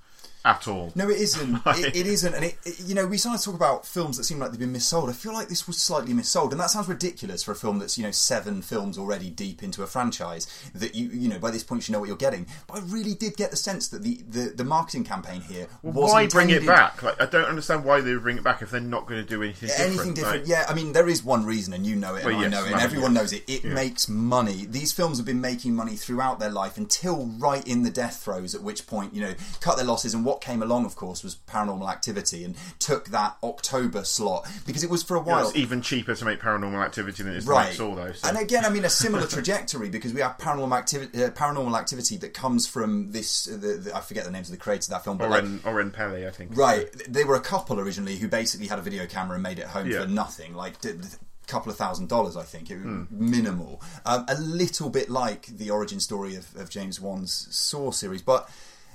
At 0.46 0.68
all. 0.68 0.92
No, 0.94 1.08
it 1.08 1.20
isn't. 1.20 1.60
It, 1.76 1.94
it 1.96 2.06
isn't. 2.06 2.34
And 2.34 2.44
it, 2.44 2.56
it- 2.64 2.80
you 2.86 2.94
know, 2.94 3.06
we 3.06 3.18
sometimes 3.18 3.44
talk 3.44 3.54
about 3.54 3.84
films 3.86 4.16
that 4.16 4.24
seem 4.24 4.38
like 4.38 4.50
they've 4.50 4.60
been 4.60 4.72
missold. 4.72 5.10
I 5.10 5.12
feel 5.12 5.32
like 5.32 5.48
this 5.48 5.66
was 5.66 5.76
slightly 5.78 6.14
missold, 6.14 6.52
and 6.52 6.60
that 6.60 6.70
sounds 6.70 6.88
ridiculous 6.88 7.42
for 7.42 7.52
a 7.52 7.56
film 7.56 7.78
that's 7.78 7.98
you 7.98 8.04
know 8.04 8.10
seven 8.12 8.62
films 8.62 8.96
already 8.98 9.28
deep 9.30 9.62
into 9.62 9.82
a 9.82 9.86
franchise. 9.86 10.46
That 10.74 10.94
you 10.94 11.08
you 11.08 11.28
know 11.28 11.38
by 11.38 11.50
this 11.50 11.64
point 11.64 11.88
you 11.88 11.92
know 11.92 11.98
what 12.00 12.06
you're 12.08 12.16
getting. 12.16 12.46
But 12.68 12.78
I 12.78 12.80
really 12.86 13.14
did 13.14 13.36
get 13.36 13.50
the 13.50 13.56
sense 13.56 13.88
that 13.88 14.02
the 14.02 14.20
the, 14.28 14.52
the 14.56 14.64
marketing 14.64 15.04
campaign 15.04 15.40
here 15.42 15.66
was 15.82 16.10
why 16.12 16.26
bring 16.28 16.50
it 16.50 16.64
back? 16.66 17.02
Like, 17.02 17.20
I 17.20 17.26
don't 17.26 17.44
understand 17.46 17.84
why 17.84 18.00
they 18.00 18.12
would 18.14 18.22
bring 18.22 18.36
it 18.38 18.44
back 18.44 18.62
if 18.62 18.70
they're 18.70 18.80
not 18.80 19.06
going 19.06 19.20
to 19.22 19.28
do 19.28 19.42
anything 19.42 19.68
different. 19.68 19.90
Anything 19.90 20.14
different? 20.14 20.40
Like, 20.42 20.48
yeah, 20.48 20.66
I 20.68 20.74
mean, 20.74 20.92
there 20.92 21.08
is 21.08 21.22
one 21.24 21.44
reason, 21.44 21.74
and 21.74 21.84
you 21.86 21.96
know 21.96 22.14
it, 22.14 22.24
and 22.24 22.26
Well, 22.32 22.36
I 22.38 22.42
yes, 22.42 22.50
know 22.52 22.64
it, 22.64 22.72
and 22.72 22.80
everyone 22.80 23.12
knows 23.14 23.32
it. 23.32 23.42
It 23.48 23.64
Yeah. 23.64 23.74
makes 23.74 24.08
money. 24.08 24.66
These 24.68 24.92
films 24.92 25.18
have 25.18 25.26
been 25.26 25.40
making 25.40 25.74
money 25.74 25.96
throughout 25.96 26.38
their 26.38 26.50
life 26.50 26.76
until 26.76 27.26
right 27.38 27.66
in 27.66 27.82
the 27.82 27.90
death 27.90 28.22
throes, 28.22 28.54
at 28.54 28.62
which 28.62 28.86
point, 28.86 29.14
you 29.14 29.20
know, 29.22 29.34
cut 29.60 29.76
their 29.76 29.86
losses. 29.86 30.14
And 30.14 30.24
what 30.24 30.35
came 30.40 30.62
along, 30.62 30.84
of 30.86 30.96
course, 30.96 31.22
was 31.22 31.36
Paranormal 31.46 31.90
Activity 31.90 32.44
and 32.44 32.56
took 32.78 33.08
that 33.08 33.36
October 33.42 34.04
slot 34.04 34.46
because 34.66 34.82
it 34.84 34.90
was 34.90 35.02
for 35.02 35.16
a 35.16 35.20
while. 35.20 35.36
while. 35.38 35.48
it's 35.48 35.56
even 35.56 35.82
cheaper 35.82 36.14
to 36.14 36.24
make 36.24 36.40
Paranormal 36.40 36.84
Activity 36.84 37.22
than 37.22 37.32
it 37.32 37.38
is 37.38 37.44
to 37.46 37.54
make 37.54 37.72
Saw, 37.72 37.94
though. 37.94 38.12
So. 38.12 38.28
and 38.28 38.38
again, 38.38 38.64
I 38.64 38.70
mean 38.70 38.84
a 38.84 38.90
similar 38.90 39.26
trajectory 39.26 39.88
because 39.88 40.12
we 40.14 40.20
have 40.20 40.38
paranormal 40.38 40.76
activity, 40.76 41.24
uh, 41.24 41.30
paranormal 41.30 41.78
activity 41.78 42.16
that 42.18 42.34
comes 42.34 42.66
from 42.66 43.10
this. 43.12 43.48
Uh, 43.48 43.52
the, 43.56 43.66
the, 43.74 43.96
I 43.96 44.00
forget 44.00 44.24
the 44.24 44.30
names 44.30 44.48
of 44.48 44.52
the 44.52 44.58
creators 44.60 44.86
of 44.88 44.92
that 44.92 45.04
film, 45.04 45.18
but 45.18 45.30
like, 45.30 45.42
Oren, 45.42 45.60
Oren 45.64 45.90
Peli, 45.90 46.26
I 46.26 46.30
think. 46.30 46.56
Right, 46.56 46.86
they 47.08 47.24
were 47.24 47.34
a 47.36 47.40
couple 47.40 47.80
originally 47.80 48.16
who 48.16 48.28
basically 48.28 48.66
had 48.66 48.78
a 48.78 48.82
video 48.82 49.06
camera 49.06 49.34
and 49.34 49.42
made 49.42 49.58
it 49.58 49.66
home 49.66 49.90
Yeah. 49.90 50.02
for 50.02 50.06
nothing, 50.08 50.54
like 50.54 50.74
a 50.84 50.94
couple 51.46 51.70
of 51.70 51.78
thousand 51.78 52.08
dollars, 52.08 52.36
I 52.36 52.42
think, 52.42 52.70
it 52.70 52.76
was 52.76 52.84
Hmm. 52.84 53.04
minimal. 53.10 53.80
Um, 54.04 54.24
a 54.28 54.34
little 54.40 54.90
bit 54.90 55.08
like 55.10 55.46
the 55.46 55.70
origin 55.70 56.00
story 56.00 56.34
of, 56.34 56.54
of 56.56 56.70
James 56.70 57.00
Wan's 57.00 57.46
Saw 57.50 57.90
series, 57.90 58.22
but. 58.22 58.48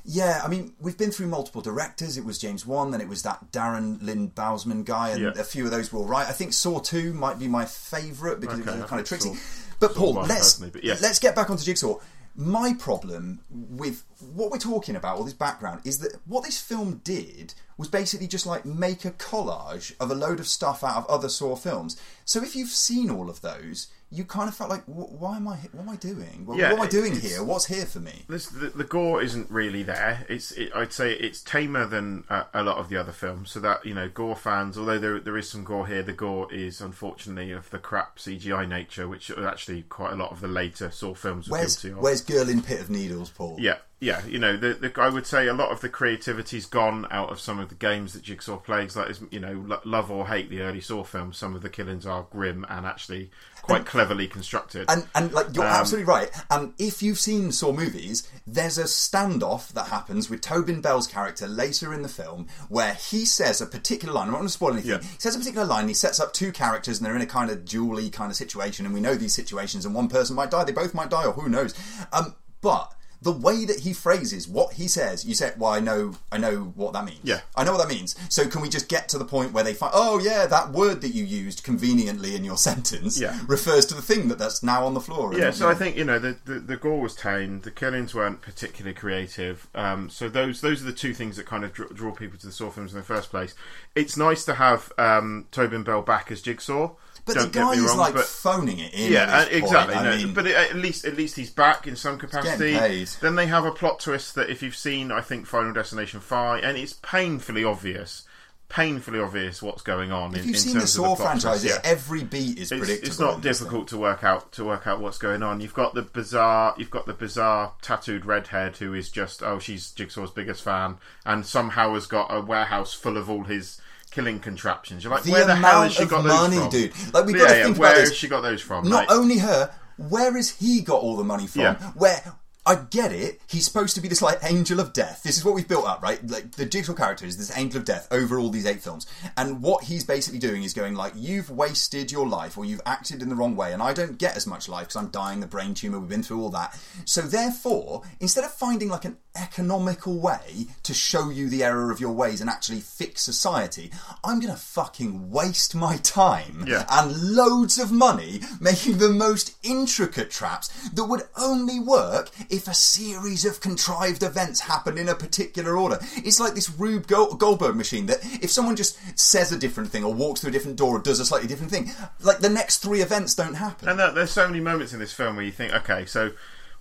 Yeah, 0.03 0.41
I 0.43 0.47
mean, 0.47 0.73
we've 0.79 0.97
been 0.97 1.11
through 1.11 1.27
multiple 1.27 1.61
directors. 1.61 2.17
It 2.17 2.25
was 2.25 2.37
James 2.39 2.65
Wan, 2.65 2.91
then 2.91 3.01
it 3.01 3.07
was 3.07 3.21
that 3.21 3.51
Darren 3.51 4.01
Lynn 4.01 4.31
Bousman 4.31 4.83
guy, 4.83 5.09
and 5.09 5.21
Yeah. 5.21 5.31
a 5.39 5.43
few 5.43 5.65
of 5.65 5.71
those 5.71 5.91
were 5.93 5.99
all 5.99 6.07
right. 6.07 6.27
I 6.27 6.31
think 6.31 6.53
Saw 6.53 6.79
2 6.79 7.13
might 7.13 7.37
be 7.39 7.47
my 7.47 7.65
favourite 7.65 8.39
because 8.39 8.59
Okay, 8.61 8.71
it 8.71 8.81
was 8.81 8.89
kind 8.89 8.99
of 8.99 9.07
tricksy. 9.07 9.29
Saw- 9.35 9.39
But 9.79 9.93
Saw 9.93 9.99
Paul, 9.99 10.13
let's 10.27 10.53
but 10.55 10.83
let's 10.83 11.19
get 11.19 11.35
back 11.35 11.49
onto 11.49 11.63
Jigsaw. 11.63 11.97
My 12.35 12.73
problem 12.73 13.41
with 13.49 14.03
what 14.33 14.51
we're 14.51 14.57
talking 14.57 14.95
about, 14.95 15.17
all 15.17 15.23
this 15.25 15.33
background, 15.33 15.81
is 15.83 15.97
that 15.99 16.15
what 16.25 16.45
this 16.45 16.57
film 16.59 17.01
did 17.03 17.53
was 17.77 17.87
basically 17.89 18.27
just 18.27 18.45
like 18.45 18.65
make 18.65 19.03
a 19.05 19.11
collage 19.11 19.93
of 19.99 20.09
a 20.11 20.15
load 20.15 20.39
of 20.39 20.47
stuff 20.47 20.83
out 20.83 20.95
of 20.97 21.05
other 21.07 21.27
Saw 21.29 21.55
films. 21.55 21.97
So 22.25 22.41
if 22.41 22.55
you've 22.55 22.69
seen 22.69 23.09
all 23.11 23.29
of 23.29 23.41
those, 23.41 23.87
you 24.13 24.25
kind 24.25 24.49
of 24.49 24.55
felt 24.55 24.69
like, 24.69 24.83
why 24.85 25.37
am 25.37 25.47
I? 25.47 25.55
What 25.71 25.83
am 25.83 25.89
I 25.89 25.95
doing? 25.95 26.45
What, 26.45 26.57
Yeah, 26.57 26.71
what 26.71 26.79
am 26.79 26.85
I 26.85 26.89
doing 26.89 27.17
here? 27.17 27.41
What's 27.41 27.65
here 27.65 27.85
for 27.85 27.99
me? 27.99 28.25
This, 28.27 28.47
the, 28.47 28.67
the 28.67 28.83
gore 28.83 29.21
isn't 29.21 29.49
really 29.49 29.83
there. 29.83 30.25
It's 30.27 30.51
it, 30.51 30.71
I'd 30.75 30.91
say 30.91 31.13
it's 31.13 31.41
tamer 31.41 31.85
than 31.85 32.25
uh, 32.29 32.43
a 32.53 32.61
lot 32.61 32.77
of 32.77 32.89
the 32.89 32.97
other 32.97 33.13
films. 33.13 33.51
So 33.51 33.61
that 33.61 33.85
you 33.85 33.93
know, 33.93 34.09
gore 34.09 34.35
fans, 34.35 34.77
although 34.77 34.99
there 34.99 35.19
there 35.21 35.37
is 35.37 35.49
some 35.49 35.63
gore 35.63 35.87
here, 35.87 36.03
the 36.03 36.11
gore 36.11 36.53
is 36.53 36.81
unfortunately 36.81 37.53
of 37.53 37.69
the 37.69 37.79
crap 37.79 38.17
CGI 38.17 38.67
nature, 38.67 39.07
which 39.07 39.31
actually 39.31 39.83
quite 39.83 40.11
a 40.11 40.17
lot 40.17 40.31
of 40.31 40.41
the 40.41 40.49
later 40.49 40.91
Saw 40.91 41.13
films 41.13 41.47
were 41.47 41.59
Where's 41.59 41.77
guilty 41.77 41.93
of. 41.95 42.03
Where's 42.03 42.21
Girl 42.21 42.49
in 42.49 42.61
Pit 42.61 42.81
of 42.81 42.89
Needles, 42.89 43.29
Paul? 43.29 43.55
Yeah, 43.59 43.77
yeah. 44.01 44.25
You 44.25 44.39
know, 44.39 44.57
the, 44.57 44.73
the 44.73 45.01
I 45.01 45.07
would 45.07 45.25
say 45.25 45.47
a 45.47 45.53
lot 45.53 45.71
of 45.71 45.79
the 45.79 45.87
creativity's 45.89 46.65
gone 46.65 47.07
out 47.11 47.31
of 47.31 47.39
some 47.39 47.59
of 47.59 47.69
the 47.69 47.75
games 47.75 48.11
that 48.11 48.23
Jigsaw 48.23 48.57
plays. 48.57 48.97
Like, 48.97 49.09
is, 49.09 49.21
you 49.31 49.39
know, 49.39 49.63
lo- 49.65 49.81
love 49.85 50.11
or 50.11 50.27
hate 50.27 50.49
the 50.49 50.61
early 50.61 50.81
Saw 50.81 51.05
films. 51.05 51.37
Some 51.37 51.55
of 51.55 51.61
the 51.61 51.69
killings 51.69 52.05
are 52.05 52.27
grim 52.29 52.65
and 52.67 52.85
actually 52.85 53.31
quite 53.61 53.85
cleverly 53.85 54.27
constructed. 54.27 54.85
And 54.89 55.07
and 55.15 55.31
like 55.31 55.47
you're 55.53 55.65
Um, 55.65 55.71
absolutely 55.71 56.05
right. 56.05 56.29
And 56.49 56.73
if 56.77 57.01
you've 57.01 57.19
seen 57.19 57.51
Saw 57.51 57.71
movies, 57.71 58.27
there's 58.45 58.77
a 58.77 58.83
standoff 58.83 59.69
that 59.69 59.87
happens 59.87 60.29
with 60.29 60.41
Tobin 60.41 60.81
Bell's 60.81 61.07
character 61.07 61.47
later 61.47 61.93
in 61.93 62.01
the 62.01 62.09
film 62.09 62.47
where 62.69 62.93
he 62.93 63.25
says 63.25 63.61
a 63.61 63.65
particular 63.65 64.13
line. 64.13 64.25
I'm 64.27 64.31
not 64.31 64.39
going 64.39 64.47
to 64.47 64.53
spoil 64.53 64.73
anything. 64.73 64.91
Yeah. 64.91 65.01
He 65.01 65.19
says 65.19 65.35
a 65.35 65.39
particular 65.39 65.65
line. 65.65 65.87
He 65.87 65.93
sets 65.93 66.19
up 66.19 66.33
two 66.33 66.51
characters, 66.51 66.97
and 66.97 67.05
they're 67.05 67.15
in 67.15 67.21
a 67.21 67.25
kind 67.25 67.49
of 67.51 67.59
dually 67.59 68.11
kind 68.11 68.31
of 68.31 68.35
situation. 68.35 68.85
And 68.85 68.93
we 68.93 69.01
know 69.01 69.15
these 69.15 69.33
situations, 69.33 69.85
and 69.85 69.93
one 69.95 70.07
person 70.07 70.35
might 70.35 70.51
die. 70.51 70.63
They 70.63 70.71
both 70.71 70.93
might 70.93 71.09
die, 71.09 71.25
or 71.25 71.33
who 71.33 71.49
knows. 71.49 71.73
Um, 72.11 72.35
but 72.61 72.93
the 73.21 73.31
way 73.31 73.65
that 73.65 73.81
he 73.81 73.93
phrases 73.93 74.47
what 74.47 74.73
he 74.73 74.87
says, 74.87 75.23
you 75.25 75.35
say, 75.35 75.53
"Well, 75.57 75.71
I 75.71 75.79
know, 75.79 76.15
I 76.31 76.37
know 76.39 76.73
what 76.75 76.93
that 76.93 77.05
means. 77.05 77.19
Yeah. 77.23 77.41
I 77.55 77.63
know 77.63 77.73
what 77.73 77.87
that 77.87 77.93
means." 77.93 78.15
So, 78.29 78.47
can 78.47 78.61
we 78.61 78.69
just 78.69 78.87
get 78.87 79.07
to 79.09 79.17
the 79.19 79.25
point 79.25 79.53
where 79.53 79.63
they 79.63 79.73
find, 79.75 79.91
"Oh, 79.95 80.19
yeah, 80.19 80.47
that 80.47 80.71
word 80.71 81.01
that 81.01 81.09
you 81.09 81.23
used 81.23 81.63
conveniently 81.63 82.35
in 82.35 82.43
your 82.43 82.57
sentence 82.69 83.19
Yeah. 83.19 83.39
refers 83.47 83.85
to 83.87 83.93
the 83.93 84.01
thing 84.01 84.27
that 84.29 84.39
that's 84.39 84.63
now 84.63 84.85
on 84.85 84.93
the 84.95 85.01
floor." 85.01 85.35
Yeah, 85.35 85.51
so 85.51 85.69
I 85.69 85.75
think 85.75 85.95
you 85.97 86.03
know 86.03 86.17
the, 86.19 86.35
the 86.45 86.59
the 86.59 86.77
gore 86.77 86.99
was 86.99 87.15
tame, 87.15 87.61
the 87.61 87.71
killings 87.71 88.15
weren't 88.15 88.41
particularly 88.41 88.95
creative. 88.95 89.67
Um, 89.75 90.09
so 90.09 90.27
those 90.27 90.61
those 90.61 90.81
are 90.81 90.85
the 90.85 90.91
two 90.93 91.13
things 91.13 91.37
that 91.37 91.45
kind 91.45 91.63
of 91.63 91.73
draw, 91.73 91.87
draw 91.87 92.11
people 92.11 92.39
to 92.39 92.47
the 92.47 92.51
Saw 92.51 92.71
films 92.71 92.91
in 92.93 92.97
the 92.97 93.03
first 93.05 93.29
place. 93.29 93.53
It's 93.95 94.17
nice 94.17 94.43
to 94.45 94.55
have 94.55 94.91
um, 94.97 95.45
Tobin 95.51 95.83
Bell 95.83 96.01
back 96.01 96.31
as 96.31 96.41
Jigsaw. 96.41 96.91
But 97.25 97.35
Don't 97.35 97.53
the 97.53 97.59
guy 97.59 97.71
is 97.73 97.81
wrong, 97.81 97.97
like 97.97 98.13
but 98.15 98.25
phoning 98.25 98.79
it 98.79 98.93
in. 98.93 99.11
yeah, 99.11 99.25
uh, 99.25 99.45
exactly. 99.49 99.95
No, 99.95 100.17
mean, 100.17 100.33
but 100.33 100.47
at 100.47 100.75
least 100.75 101.05
at 101.05 101.15
least 101.15 101.35
he's 101.35 101.51
back 101.51 101.85
in 101.87 101.95
some 101.95 102.17
capacity. 102.17 102.73
Then 103.21 103.35
they 103.35 103.45
have 103.45 103.65
a 103.65 103.71
plot 103.71 103.99
twist 103.99 104.35
that 104.35 104.49
if 104.49 104.63
you've 104.63 104.75
seen, 104.75 105.11
I 105.11 105.21
think 105.21 105.45
Final 105.45 105.73
Destination 105.73 106.19
Five, 106.19 106.63
and 106.63 106.77
it's 106.77 106.93
painfully 106.93 107.63
obvious, 107.63 108.23
painfully 108.69 109.19
obvious 109.19 109.61
what's 109.61 109.83
going 109.83 110.11
on. 110.11 110.33
if 110.33 110.41
in, 110.41 110.47
you've 110.47 110.55
in 110.55 110.61
seen 110.61 110.79
the 110.79 110.87
Saw 110.87 111.15
twist, 111.15 111.21
franchise, 111.21 111.63
yeah. 111.63 111.79
every 111.83 112.23
beat 112.23 112.57
is 112.57 112.71
it's, 112.71 112.79
predictable. 112.79 113.07
it's 113.07 113.19
not 113.19 113.41
difficult 113.41 113.87
to 113.89 113.97
work 113.97 114.23
out 114.23 114.51
to 114.53 114.65
work 114.65 114.87
out 114.87 114.99
what's 114.99 115.19
going 115.19 115.43
on. 115.43 115.61
You've 115.61 115.75
got 115.75 115.93
the 115.93 116.01
bizarre, 116.01 116.73
you've 116.77 116.89
got 116.89 117.05
the 117.05 117.13
bizarre 117.13 117.73
tattooed 117.81 118.25
redhead 118.25 118.77
who 118.77 118.95
is 118.95 119.09
just 119.09 119.43
oh 119.43 119.59
she's 119.59 119.91
Jigsaw's 119.91 120.31
biggest 120.31 120.63
fan, 120.63 120.97
and 121.25 121.45
somehow 121.45 121.93
has 121.93 122.07
got 122.07 122.33
a 122.33 122.41
warehouse 122.41 122.93
full 122.93 123.17
of 123.17 123.29
all 123.29 123.43
his 123.43 123.79
killing 124.11 124.39
contraptions. 124.39 125.03
You're 125.03 125.13
like, 125.13 125.23
The 125.23 125.31
where 125.31 125.45
the 125.45 125.55
hell 125.55 125.83
has 125.83 125.93
she 125.93 126.05
got 126.05 126.23
money, 126.25 126.57
those 126.57 126.63
from, 126.65 126.71
dude. 126.71 127.13
Like, 127.13 127.25
we've 127.25 127.35
yeah, 127.37 127.41
gotta 127.43 127.57
yeah, 127.57 127.63
think 127.63 127.77
about 127.77 127.79
where 127.89 127.99
this. 127.99 128.09
has 128.09 128.17
she 128.17 128.27
got 128.27 128.41
those 128.41 128.61
from? 128.61 128.87
Not 128.87 129.07
Like, 129.07 129.11
only 129.11 129.37
her, 129.39 129.73
where 129.97 130.33
has 130.33 130.49
he 130.51 130.81
got 130.81 131.01
all 131.01 131.15
the 131.17 131.23
money 131.23 131.47
from? 131.47 131.61
Yeah. 131.61 131.75
Where 131.93 132.33
I 132.63 132.75
get 132.75 133.11
it, 133.11 133.41
he's 133.47 133.65
supposed 133.65 133.95
to 133.95 134.01
be 134.01 134.07
this 134.07 134.21
like 134.21 134.37
angel 134.43 134.79
of 134.79 134.93
death. 134.93 135.23
This 135.23 135.35
is 135.35 135.43
what 135.43 135.55
we've 135.55 135.67
built 135.67 135.87
up, 135.87 136.03
right? 136.03 136.19
Like 136.29 136.51
the 136.51 136.65
Jigsaw 136.65 136.93
character 136.93 137.25
is 137.25 137.35
this 137.37 137.57
angel 137.57 137.79
of 137.79 137.85
death 137.85 138.07
over 138.11 138.37
all 138.37 138.49
these 138.51 138.67
eight 138.67 138.81
films, 138.83 139.07
and 139.35 139.63
what 139.63 139.85
he's 139.85 140.03
basically 140.03 140.37
doing 140.37 140.61
is 140.61 140.71
going 140.75 140.93
like, 140.93 141.13
"You've 141.15 141.49
wasted 141.49 142.11
your 142.11 142.27
life, 142.27 142.59
or 142.59 142.65
you've 142.65 142.81
acted 142.85 143.23
in 143.23 143.29
the 143.29 143.35
wrong 143.35 143.55
way, 143.55 143.73
and 143.73 143.81
I 143.81 143.93
don't 143.93 144.15
get 144.19 144.37
as 144.37 144.45
much 144.45 144.69
life 144.69 144.83
because 144.89 144.95
I'm 144.97 145.09
dying 145.09 145.39
the 145.39 145.47
brain 145.47 145.73
tumor. 145.73 145.99
We've 145.99 146.07
been 146.07 146.21
through 146.21 146.39
all 146.39 146.49
that. 146.51 146.79
So 147.05 147.21
therefore, 147.21 148.03
instead 148.19 148.43
of 148.43 148.53
finding 148.53 148.89
like 148.89 149.05
an 149.05 149.17
economical 149.35 150.17
way 150.19 150.67
to 150.83 150.93
show 150.93 151.29
you 151.29 151.49
the 151.49 151.63
error 151.63 151.91
of 151.91 151.99
your 151.99 152.11
ways 152.11 152.41
and 152.41 152.49
actually 152.49 152.79
fix 152.79 153.21
society, 153.21 153.91
I'm 154.23 154.39
gonna 154.39 154.55
fucking 154.55 155.29
waste 155.31 155.73
my 155.75 155.97
time 155.97 156.65
Yeah. 156.67 156.85
and 156.89 157.35
loads 157.35 157.77
of 157.79 157.91
money 157.91 158.41
making 158.59 158.97
the 158.97 159.09
most 159.09 159.53
intricate 159.63 160.31
traps 160.31 160.69
that 160.93 161.05
would 161.05 161.23
only 161.37 161.79
work 161.79 162.29
if 162.49 162.67
a 162.67 162.73
series 162.73 163.45
of 163.45 163.61
contrived 163.61 164.23
events 164.23 164.61
happened 164.61 164.97
in 164.99 165.09
a 165.09 165.15
particular 165.15 165.77
order. 165.77 165.99
It's 166.17 166.39
like 166.39 166.53
this 166.55 166.69
Rube 166.69 167.07
Goldberg 167.07 167.75
machine 167.75 168.05
that 168.07 168.19
if 168.41 168.51
someone 168.51 168.75
just 168.75 168.97
says 169.19 169.51
a 169.51 169.57
different 169.57 169.91
thing 169.91 170.03
or 170.03 170.13
walks 170.13 170.41
through 170.41 170.49
a 170.49 170.53
different 170.53 170.77
door 170.77 170.97
or 170.97 170.99
does 170.99 171.19
a 171.19 171.25
slightly 171.25 171.47
different 171.47 171.71
thing, 171.71 171.91
like 172.21 172.39
the 172.39 172.49
next 172.49 172.77
three 172.79 173.01
events 173.01 173.35
don't 173.35 173.55
happen. 173.55 173.87
And 173.89 173.99
there's 173.99 174.31
so 174.31 174.47
many 174.47 174.59
moments 174.59 174.93
in 174.93 174.99
this 174.99 175.13
film 175.13 175.35
where 175.35 175.45
you 175.45 175.51
think, 175.51 175.73
okay, 175.73 176.05
so 176.05 176.31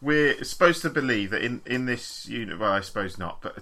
we're 0.01 0.43
supposed 0.45 0.83
to 0.83 0.91
believe 0.91 1.31
that 1.31 1.43
in 1.43 1.63
in 1.67 1.87
this 1.87 2.27
unit, 2.27 2.59
well, 2.59 2.73
I 2.73 2.81
suppose 2.81 3.19
not, 3.19 3.41
but 3.43 3.59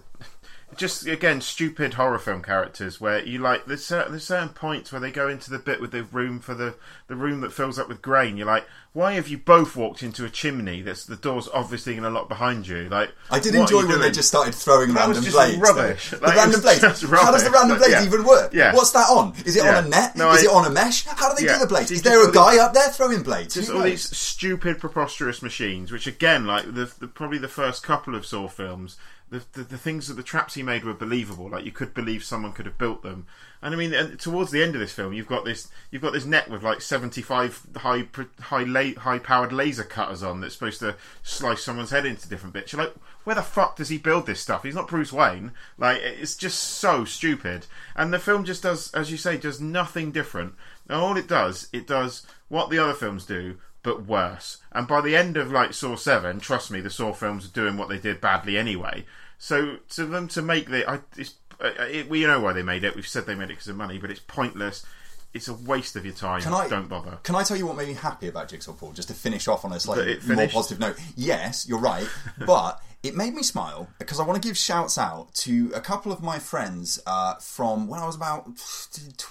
just 0.76 1.06
again, 1.06 1.40
stupid 1.40 1.94
horror 1.94 2.18
film 2.18 2.42
characters 2.42 3.00
where 3.00 3.24
you 3.24 3.38
like 3.38 3.64
there's 3.66 3.84
certain, 3.84 4.12
there's 4.12 4.24
certain 4.24 4.50
points 4.50 4.92
where 4.92 5.00
they 5.00 5.10
go 5.10 5.28
into 5.28 5.50
the 5.50 5.58
bit 5.58 5.80
with 5.80 5.90
the 5.92 6.04
room 6.04 6.40
for 6.40 6.54
the 6.54 6.74
the 7.08 7.16
room 7.16 7.40
that 7.40 7.52
fills 7.52 7.78
up 7.78 7.88
with 7.88 8.02
grain. 8.02 8.36
You're 8.36 8.46
like, 8.46 8.66
why 8.92 9.14
have 9.14 9.28
you 9.28 9.38
both 9.38 9.76
walked 9.76 10.02
into 10.02 10.24
a 10.24 10.30
chimney 10.30 10.82
that's 10.82 11.04
the 11.06 11.16
door's 11.16 11.48
obviously 11.54 11.94
going 11.94 12.02
to 12.04 12.10
lock 12.10 12.28
behind 12.28 12.66
you? 12.68 12.88
Like, 12.88 13.10
I 13.30 13.38
did 13.38 13.54
enjoy 13.54 13.86
when 13.86 14.00
they 14.00 14.10
just 14.10 14.28
started 14.28 14.54
throwing 14.54 14.92
That 14.94 15.06
random 15.08 15.30
blades. 15.32 15.56
rubbish. 15.58 16.10
The 16.10 16.18
Like, 16.18 16.34
it 16.34 16.36
random 16.36 16.60
blades. 16.60 16.80
just 16.80 17.02
How 17.04 17.30
does 17.32 17.44
the 17.44 17.50
rubbish. 17.50 17.52
random 17.54 17.78
blades 17.78 17.92
Yeah. 17.94 18.04
even 18.04 18.24
work? 18.24 18.52
Yeah. 18.52 18.74
What's 18.74 18.90
that 18.92 19.08
on? 19.08 19.34
Is 19.44 19.56
it 19.56 19.64
Yeah. 19.64 19.78
on 19.78 19.84
a 19.84 19.88
net? 19.88 20.16
No, 20.16 20.30
is 20.32 20.42
I- 20.42 20.50
it 20.50 20.50
on 20.54 20.66
a 20.66 20.70
mesh? 20.70 21.04
How 21.06 21.28
do 21.30 21.36
they 21.36 21.46
Yeah. 21.46 21.54
do 21.54 21.60
the 21.60 21.66
blades? 21.66 21.90
Is 21.90 22.02
there 22.02 22.28
a 22.28 22.30
guy 22.32 22.58
up 22.58 22.74
there 22.74 22.88
throwing 22.90 23.22
blades? 23.22 23.54
just 23.54 23.70
all 23.70 23.82
these 23.82 24.14
stupid, 24.16 24.78
preposterous 24.80 25.42
machines, 25.42 25.90
which 25.92 26.06
again, 26.06 26.46
like 26.46 26.74
the, 26.74 26.90
the 26.98 27.06
probably 27.08 27.38
the 27.38 27.48
first 27.48 27.82
couple 27.82 28.14
of 28.14 28.26
Saw 28.26 28.48
films, 28.48 28.96
the, 29.30 29.44
the 29.52 29.62
the 29.62 29.78
things 29.78 30.08
that 30.08 30.14
the 30.14 30.22
traps 30.22 30.54
he 30.54 30.62
made 30.62 30.84
were 30.84 30.94
believable. 30.94 31.50
Like 31.50 31.64
you 31.64 31.72
could 31.72 31.94
believe 31.94 32.24
someone 32.24 32.52
could 32.52 32.66
have 32.66 32.78
built 32.78 33.02
them. 33.02 33.26
And 33.60 33.74
I 33.74 33.76
mean, 33.76 33.92
and 33.92 34.18
towards 34.18 34.50
the 34.50 34.62
end 34.62 34.74
of 34.74 34.80
this 34.80 34.92
film, 34.92 35.12
you've 35.12 35.26
got 35.26 35.44
this 35.44 35.68
you've 35.90 36.02
got 36.02 36.12
this 36.12 36.24
net 36.24 36.48
with 36.48 36.62
like 36.62 36.80
seventy 36.80 37.22
five 37.22 37.60
high 37.76 38.06
high 38.40 38.62
la- 38.62 39.00
high 39.00 39.18
powered 39.18 39.52
laser 39.52 39.84
cutters 39.84 40.22
on 40.22 40.40
that's 40.40 40.54
supposed 40.54 40.80
to 40.80 40.96
slice 41.22 41.62
someone's 41.62 41.90
head 41.90 42.06
into 42.06 42.28
different 42.28 42.54
bits. 42.54 42.72
You're 42.72 42.84
like, 42.84 42.94
where 43.24 43.36
the 43.36 43.42
fuck 43.42 43.76
does 43.76 43.88
he 43.88 43.98
build 43.98 44.26
this 44.26 44.40
stuff? 44.40 44.62
He's 44.62 44.74
not 44.74 44.88
Bruce 44.88 45.12
Wayne. 45.12 45.52
Like 45.76 46.00
it's 46.02 46.36
just 46.36 46.58
so 46.60 47.04
stupid. 47.04 47.66
And 47.96 48.12
the 48.12 48.18
film 48.18 48.44
just 48.44 48.62
does, 48.62 48.92
as 48.94 49.10
you 49.10 49.16
say, 49.16 49.36
does 49.36 49.60
nothing 49.60 50.12
different. 50.12 50.54
And 50.88 50.98
all 50.98 51.16
it 51.16 51.28
does, 51.28 51.68
it 51.72 51.86
does 51.86 52.26
what 52.48 52.70
the 52.70 52.78
other 52.78 52.94
films 52.94 53.26
do, 53.26 53.58
but 53.88 54.04
worse. 54.04 54.58
And 54.70 54.86
by 54.86 55.00
the 55.00 55.16
end 55.16 55.38
of 55.38 55.50
like 55.50 55.72
Saw 55.72 55.96
Seven, 55.96 56.40
trust 56.40 56.70
me, 56.70 56.82
the 56.82 56.90
Saw 56.90 57.14
films 57.14 57.46
are 57.46 57.52
doing 57.52 57.78
what 57.78 57.88
they 57.88 57.96
did 57.96 58.20
badly 58.20 58.58
anyway. 58.58 59.06
So 59.38 59.76
to 59.90 60.04
them 60.04 60.28
to 60.28 60.42
make 60.42 60.68
the, 60.68 60.88
I, 60.88 61.00
it's, 61.16 61.36
it, 61.58 62.06
we 62.10 62.26
know 62.26 62.38
why 62.38 62.52
they 62.52 62.62
made 62.62 62.84
it. 62.84 62.94
We've 62.94 63.08
said 63.08 63.24
they 63.24 63.34
made 63.34 63.44
it 63.44 63.54
because 63.54 63.68
of 63.68 63.76
money, 63.76 63.96
but 63.96 64.10
it's 64.10 64.20
pointless. 64.20 64.84
It's 65.32 65.48
a 65.48 65.54
waste 65.54 65.96
of 65.96 66.04
your 66.04 66.12
time. 66.12 66.42
Can 66.42 66.52
I 66.52 66.68
Don't 66.68 66.88
bother. 66.88 67.18
Can 67.22 67.34
I 67.34 67.44
tell 67.44 67.56
you 67.56 67.66
what 67.66 67.76
made 67.76 67.88
me 67.88 67.94
happy 67.94 68.28
about 68.28 68.48
Jigsaw 68.48 68.74
Paul? 68.74 68.92
Just 68.92 69.08
to 69.08 69.14
finish 69.14 69.48
off 69.48 69.64
on 69.64 69.72
a 69.72 69.80
slightly 69.80 70.18
more 70.26 70.48
positive 70.48 70.80
note. 70.80 70.98
Yes, 71.16 71.66
you're 71.66 71.78
right, 71.78 72.08
but 72.46 72.82
it 73.02 73.14
made 73.14 73.32
me 73.32 73.42
smile 73.42 73.88
because 73.98 74.18
I 74.18 74.24
want 74.24 74.42
to 74.42 74.46
give 74.46 74.56
shouts 74.58 74.98
out 74.98 75.32
to 75.36 75.70
a 75.74 75.80
couple 75.80 76.10
of 76.10 76.20
my 76.20 76.38
friends 76.40 77.00
uh, 77.06 77.34
from 77.34 77.86
when 77.86 78.00
I 78.00 78.06
was 78.06 78.16
about 78.16 78.50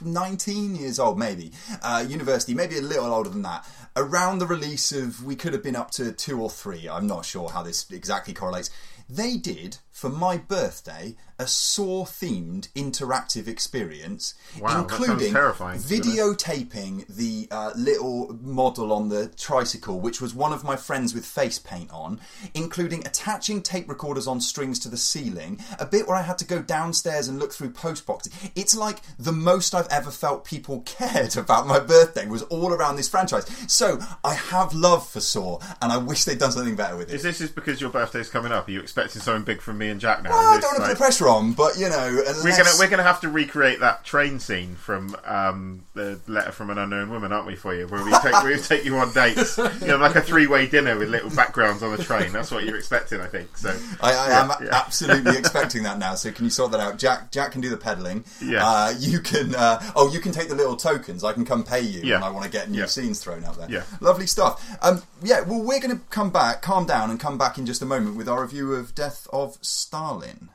19 0.01 0.75
years 0.75 0.99
old, 0.99 1.19
maybe 1.19 1.51
uh, 1.81 2.05
university, 2.07 2.53
maybe 2.53 2.77
a 2.77 2.81
little 2.81 3.13
older 3.13 3.29
than 3.29 3.41
that. 3.41 3.65
Around 3.99 4.37
the 4.37 4.45
release 4.45 4.91
of, 4.91 5.25
we 5.25 5.35
could 5.35 5.53
have 5.53 5.63
been 5.63 5.75
up 5.75 5.89
to 5.91 6.11
two 6.11 6.39
or 6.39 6.51
three. 6.51 6.87
I'm 6.87 7.07
not 7.07 7.25
sure 7.25 7.49
how 7.49 7.63
this 7.63 7.89
exactly 7.89 8.31
correlates. 8.31 8.69
They 9.09 9.37
did 9.37 9.79
for 9.97 10.09
my 10.09 10.37
birthday 10.37 11.15
a 11.39 11.47
Saw 11.47 12.03
themed 12.03 12.67
interactive 12.73 13.47
experience, 13.47 14.33
Wow, 14.59 14.81
including 14.81 15.33
terrifying, 15.33 15.79
to 15.79 15.87
be 15.87 15.95
honest. 15.95 16.17
videotaping 16.17 17.07
the 17.07 17.47
uh, 17.51 17.71
little 17.75 18.35
model 18.41 18.91
on 18.91 19.09
the 19.09 19.27
tricycle, 19.29 19.99
which 19.99 20.19
was 20.19 20.33
one 20.33 20.51
of 20.51 20.63
my 20.63 20.75
friends 20.75 21.13
with 21.13 21.25
face 21.25 21.59
paint 21.59 21.91
on, 21.91 22.19
including 22.55 23.05
attaching 23.05 23.61
tape 23.61 23.87
recorders 23.87 24.25
on 24.25 24.41
strings 24.41 24.79
to 24.79 24.89
the 24.89 24.97
ceiling, 24.97 25.59
a 25.79 25.85
bit 25.85 26.07
where 26.07 26.17
I 26.17 26.23
had 26.23 26.39
to 26.39 26.45
go 26.45 26.61
downstairs 26.61 27.27
and 27.27 27.37
look 27.37 27.53
through 27.53 27.69
post 27.69 28.05
boxes. 28.07 28.33
It's 28.55 28.75
like 28.75 29.01
the 29.19 29.31
most 29.31 29.75
I've 29.75 29.87
ever 29.89 30.09
felt 30.09 30.43
people 30.43 30.81
cared 30.85 31.37
about 31.37 31.67
my 31.67 31.79
birthday 31.79 32.25
was 32.25 32.41
all 32.43 32.73
around 32.73 32.95
this 32.95 33.09
franchise. 33.09 33.45
So 33.67 33.99
I 34.23 34.33
have 34.33 34.73
love 34.73 35.07
for 35.07 35.19
Saw, 35.19 35.59
and 35.81 35.91
I 35.91 35.97
wish 35.97 36.23
they'd 36.23 36.39
done 36.39 36.51
something 36.51 36.75
better 36.75 36.97
with 36.97 37.11
it. 37.11 37.15
Is 37.15 37.23
this 37.23 37.41
is 37.41 37.51
because 37.51 37.79
your 37.79 37.91
birthday's 37.91 38.29
coming 38.29 38.51
up? 38.51 38.67
Are 38.67 38.71
you 38.71 38.79
expecting 38.79 39.21
something 39.21 39.43
big 39.43 39.61
from 39.61 39.77
me 39.77 39.86
and 39.89 39.99
Jack 39.99 40.23
now? 40.23 40.29
well, 40.31 40.39
I 40.57 40.59
don't 40.59 40.73
want 40.79 40.83
to 40.83 40.89
put 40.89 40.97
pressure 40.97 41.27
on, 41.27 41.53
but 41.53 41.77
you 41.77 41.89
know, 41.89 42.07
unless... 42.07 42.43
We're 42.43 42.57
gonna 42.57 42.69
we're 42.79 42.89
gonna 42.89 43.03
have 43.03 43.21
to 43.21 43.29
recreate 43.29 43.79
that 43.79 44.03
train 44.03 44.39
scene 44.39 44.75
from 44.75 45.15
um, 45.25 45.83
the 45.93 46.19
letter 46.27 46.51
from 46.51 46.69
an 46.69 46.77
unknown 46.77 47.09
woman, 47.09 47.31
aren't 47.31 47.47
we? 47.47 47.55
For 47.55 47.73
you, 47.75 47.87
where 47.87 48.03
we 48.03 48.11
take 48.19 48.43
we 48.43 48.57
take 48.61 48.85
you 48.85 48.97
on 48.97 49.11
dates, 49.13 49.57
you 49.57 49.87
know, 49.87 49.97
like 49.97 50.15
a 50.15 50.21
three 50.21 50.47
way 50.47 50.67
dinner 50.67 50.97
with 50.97 51.09
little 51.09 51.29
backgrounds 51.31 51.83
on 51.83 51.95
the 51.95 52.03
train. 52.03 52.31
That's 52.31 52.51
what 52.51 52.63
you're 52.63 52.77
expecting, 52.77 53.21
I 53.21 53.27
think. 53.27 53.57
So 53.57 53.69
I, 54.01 54.11
I 54.13 54.27
Yeah, 54.29 54.43
am 54.43 54.65
yeah. 54.65 54.69
absolutely 54.73 55.37
expecting 55.37 55.83
that 55.83 55.97
now. 55.99 56.15
So 56.15 56.31
can 56.31 56.45
you 56.45 56.51
sort 56.51 56.71
that 56.71 56.79
out? 56.79 56.97
Jack, 56.97 57.31
Jack 57.31 57.51
can 57.51 57.61
do 57.61 57.69
the 57.69 57.77
peddling. 57.77 58.23
Yes. 58.43 58.61
Uh, 58.63 58.93
you 58.99 59.19
can. 59.19 59.55
Uh, 59.55 59.81
oh, 59.95 60.11
you 60.11 60.19
can 60.19 60.31
take 60.31 60.49
the 60.49 60.55
little 60.55 60.75
tokens. 60.75 61.23
I 61.23 61.33
can 61.33 61.45
come 61.45 61.63
pay 61.63 61.81
you 61.81 62.01
Yeah. 62.03 62.15
when 62.15 62.23
I 62.23 62.29
want 62.29 62.45
to 62.45 62.51
get 62.51 62.69
new 62.69 62.79
Yeah. 62.79 62.85
scenes 62.85 63.19
thrown 63.23 63.43
out 63.45 63.57
there. 63.57 63.69
Yeah. 63.69 63.83
Lovely 64.01 64.27
stuff. 64.27 64.63
Um, 64.81 65.01
yeah. 65.23 65.41
Well, 65.41 65.61
we're 65.61 65.79
going 65.79 65.95
to 65.97 66.01
come 66.09 66.29
back, 66.29 66.61
calm 66.61 66.85
down, 66.85 67.09
and 67.09 67.19
come 67.19 67.37
back 67.37 67.57
in 67.57 67.65
just 67.65 67.81
a 67.81 67.85
moment 67.85 68.15
with 68.17 68.27
our 68.29 68.41
review 68.41 68.73
of 68.73 68.93
Death 68.95 69.27
of 69.33 69.57
Stalin. 69.77 70.49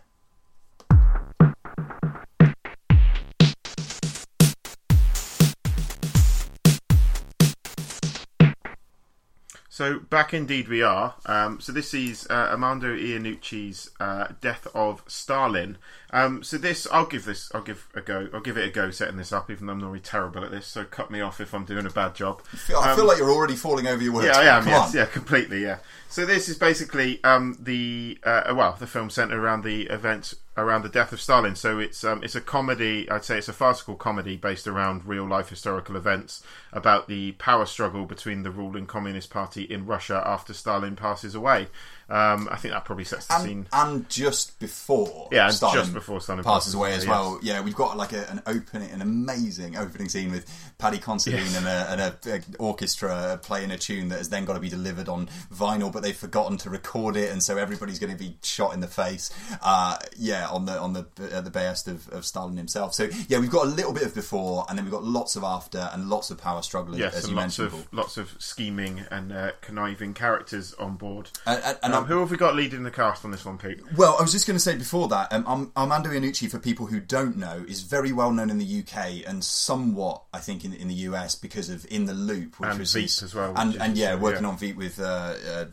So 9.68 10.00
back 10.00 10.34
indeed 10.34 10.66
we 10.66 10.82
are. 10.82 11.14
Um, 11.24 11.60
so 11.60 11.70
this 11.70 11.94
is 11.94 12.26
uh, 12.28 12.48
Armando 12.50 12.94
Iannucci's 12.96 13.90
uh, 14.00 14.28
Death 14.40 14.66
of 14.74 15.04
Stalin. 15.06 15.78
Um, 16.12 16.42
so 16.42 16.58
this, 16.58 16.86
I'll 16.92 17.06
give 17.06 17.24
this, 17.24 17.50
I'll 17.54 17.62
give 17.62 17.88
a 17.94 18.02
go. 18.02 18.28
I'll 18.34 18.40
give 18.40 18.58
it 18.58 18.68
a 18.68 18.70
go 18.70 18.90
setting 18.90 19.16
this 19.16 19.32
up, 19.32 19.50
even 19.50 19.66
though 19.66 19.72
I'm 19.72 19.78
normally 19.80 20.00
terrible 20.00 20.44
at 20.44 20.50
this. 20.50 20.66
So 20.66 20.84
cut 20.84 21.10
me 21.10 21.20
off 21.20 21.40
if 21.40 21.54
I'm 21.54 21.64
doing 21.64 21.86
a 21.86 21.90
bad 21.90 22.14
job. 22.14 22.42
I 22.52 22.56
feel, 22.56 22.78
I 22.78 22.94
feel 22.94 23.06
like 23.06 23.18
you're 23.18 23.30
already 23.30 23.56
falling 23.56 23.86
over 23.86 24.02
your 24.02 24.12
words. 24.12 24.28
Um, 24.36 24.44
Yeah, 24.44 24.52
I 24.52 24.56
am. 24.58 24.62
Come 24.64 24.72
yes, 24.72 24.88
on. 24.88 24.96
yeah, 24.96 25.06
completely. 25.06 25.62
Yeah. 25.62 25.78
So 26.08 26.26
this 26.26 26.50
is 26.50 26.58
basically 26.58 27.24
um, 27.24 27.56
the 27.58 28.18
uh, 28.24 28.52
well, 28.54 28.76
the 28.78 28.86
film 28.86 29.08
centered 29.08 29.38
around 29.38 29.64
the 29.64 29.84
events 29.84 30.34
around 30.58 30.82
the 30.82 30.90
death 30.90 31.12
of 31.14 31.20
Stalin. 31.22 31.56
So 31.56 31.78
it's 31.78 32.04
um, 32.04 32.22
it's 32.22 32.34
a 32.34 32.40
comedy. 32.42 33.10
I'd 33.10 33.24
say 33.24 33.38
it's 33.38 33.48
a 33.48 33.54
farcical 33.54 33.94
comedy 33.94 34.36
based 34.36 34.66
around 34.66 35.06
real 35.06 35.24
life 35.26 35.48
historical 35.48 35.96
events 35.96 36.42
about 36.70 37.08
the 37.08 37.32
power 37.32 37.64
struggle 37.64 38.04
between 38.04 38.42
the 38.42 38.50
ruling 38.50 38.84
Communist 38.84 39.30
Party 39.30 39.62
in 39.62 39.86
Russia 39.86 40.22
after 40.26 40.52
Stalin 40.52 40.96
passes 40.96 41.34
away. 41.34 41.68
Um, 42.12 42.46
I 42.50 42.56
think 42.56 42.74
that 42.74 42.84
probably 42.84 43.04
sets 43.04 43.26
the 43.26 43.38
scene. 43.38 43.66
And, 43.72 43.92
and 43.94 44.08
just 44.10 44.58
before, 44.60 45.28
Yeah, 45.32 45.46
and 45.46 45.54
Stalin 45.54 45.76
just 45.76 45.94
before 45.94 46.20
Stalin 46.20 46.44
passes 46.44 46.52
passes 46.62 46.74
away 46.74 46.92
as 46.92 47.04
yes. 47.04 47.08
well. 47.10 47.38
Yeah, 47.42 47.62
we've 47.62 47.74
got 47.74 47.96
like 47.96 48.12
a, 48.12 48.28
an 48.30 48.42
opening, 48.46 48.90
an 48.90 49.00
amazing 49.00 49.76
opening 49.76 50.08
scene 50.10 50.30
with 50.30 50.46
Paddy 50.78 50.98
Considine 50.98 51.54
and, 51.56 51.66
a, 51.66 51.90
and 51.90 52.00
a, 52.02 52.16
a 52.34 52.40
orchestra 52.58 53.40
playing 53.42 53.70
a 53.70 53.78
tune 53.78 54.08
that 54.08 54.18
has 54.18 54.28
then 54.28 54.44
got 54.44 54.54
to 54.54 54.60
be 54.60 54.68
delivered 54.68 55.08
on 55.08 55.28
vinyl, 55.54 55.90
but 55.92 56.02
they've 56.02 56.14
forgotten 56.16 56.58
to 56.58 56.70
record 56.70 57.16
it, 57.16 57.30
and 57.32 57.42
so 57.42 57.56
everybody's 57.56 57.98
going 57.98 58.12
to 58.12 58.18
be 58.18 58.36
shot 58.42 58.74
in 58.74 58.80
the 58.80 58.86
face. 58.86 59.30
Uh, 59.62 59.96
yeah, 60.16 60.48
on 60.48 60.66
the 60.66 60.78
on 60.78 60.92
the 60.92 61.06
at 61.32 61.44
the 61.44 61.50
behest 61.50 61.88
of, 61.88 62.08
of 62.10 62.24
Stalin 62.26 62.56
himself. 62.56 62.92
So 62.94 63.08
yeah, 63.28 63.38
we've 63.38 63.50
got 63.50 63.64
a 63.66 63.70
little 63.70 63.92
bit 63.92 64.02
of 64.02 64.14
before, 64.14 64.66
and 64.68 64.76
then 64.76 64.84
we've 64.84 64.92
got 64.92 65.04
lots 65.04 65.34
of 65.36 65.44
after, 65.44 65.88
and 65.92 66.08
lots 66.10 66.30
of 66.30 66.38
power 66.38 66.60
struggle, 66.62 66.98
Yes, 66.98 67.14
as 67.14 67.24
and 67.24 67.30
you 67.32 67.36
lots 67.36 67.58
mentioned. 67.58 67.80
of 67.80 67.88
lots 67.92 68.16
of 68.18 68.34
scheming 68.38 69.04
and 69.10 69.32
uh, 69.32 69.52
conniving 69.62 70.12
characters 70.14 70.74
on 70.74 70.96
board. 70.96 71.30
And- 71.46 71.62
and- 71.62 71.78
and 71.82 71.94
um, 71.94 72.01
I'm- 72.02 72.08
who 72.12 72.20
have 72.20 72.30
we 72.30 72.36
got 72.36 72.54
leading 72.54 72.82
the 72.82 72.90
cast 72.90 73.24
on 73.24 73.30
this 73.30 73.44
one, 73.44 73.58
Pete? 73.58 73.80
Well, 73.96 74.16
I 74.18 74.22
was 74.22 74.32
just 74.32 74.46
going 74.46 74.56
to 74.56 74.60
say 74.60 74.76
before 74.76 75.08
that, 75.08 75.32
um, 75.32 75.44
Arm- 75.46 75.72
Armando 75.76 76.10
Iannucci, 76.10 76.50
for 76.50 76.58
people 76.58 76.86
who 76.86 77.00
don't 77.00 77.36
know, 77.36 77.64
is 77.68 77.82
very 77.82 78.12
well 78.12 78.30
known 78.32 78.50
in 78.50 78.58
the 78.58 78.64
UK 78.80 79.22
and 79.26 79.42
somewhat, 79.44 80.22
I 80.32 80.38
think, 80.40 80.64
in, 80.64 80.72
in 80.72 80.88
the 80.88 80.94
US 81.10 81.34
because 81.34 81.68
of 81.70 81.86
In 81.90 82.06
the 82.06 82.14
Loop, 82.14 82.58
which 82.60 82.70
And 82.70 82.78
was 82.78 82.92
Veep 82.92 83.02
his- 83.04 83.22
as 83.22 83.34
well, 83.34 83.52
and, 83.56 83.74
and 83.76 83.96
yeah, 83.96 84.14
working 84.14 84.42
yeah. 84.42 84.48
on 84.50 84.58
Veep 84.58 84.76
with 84.76 84.98
uh, 85.00 85.34
uh, 85.48 85.64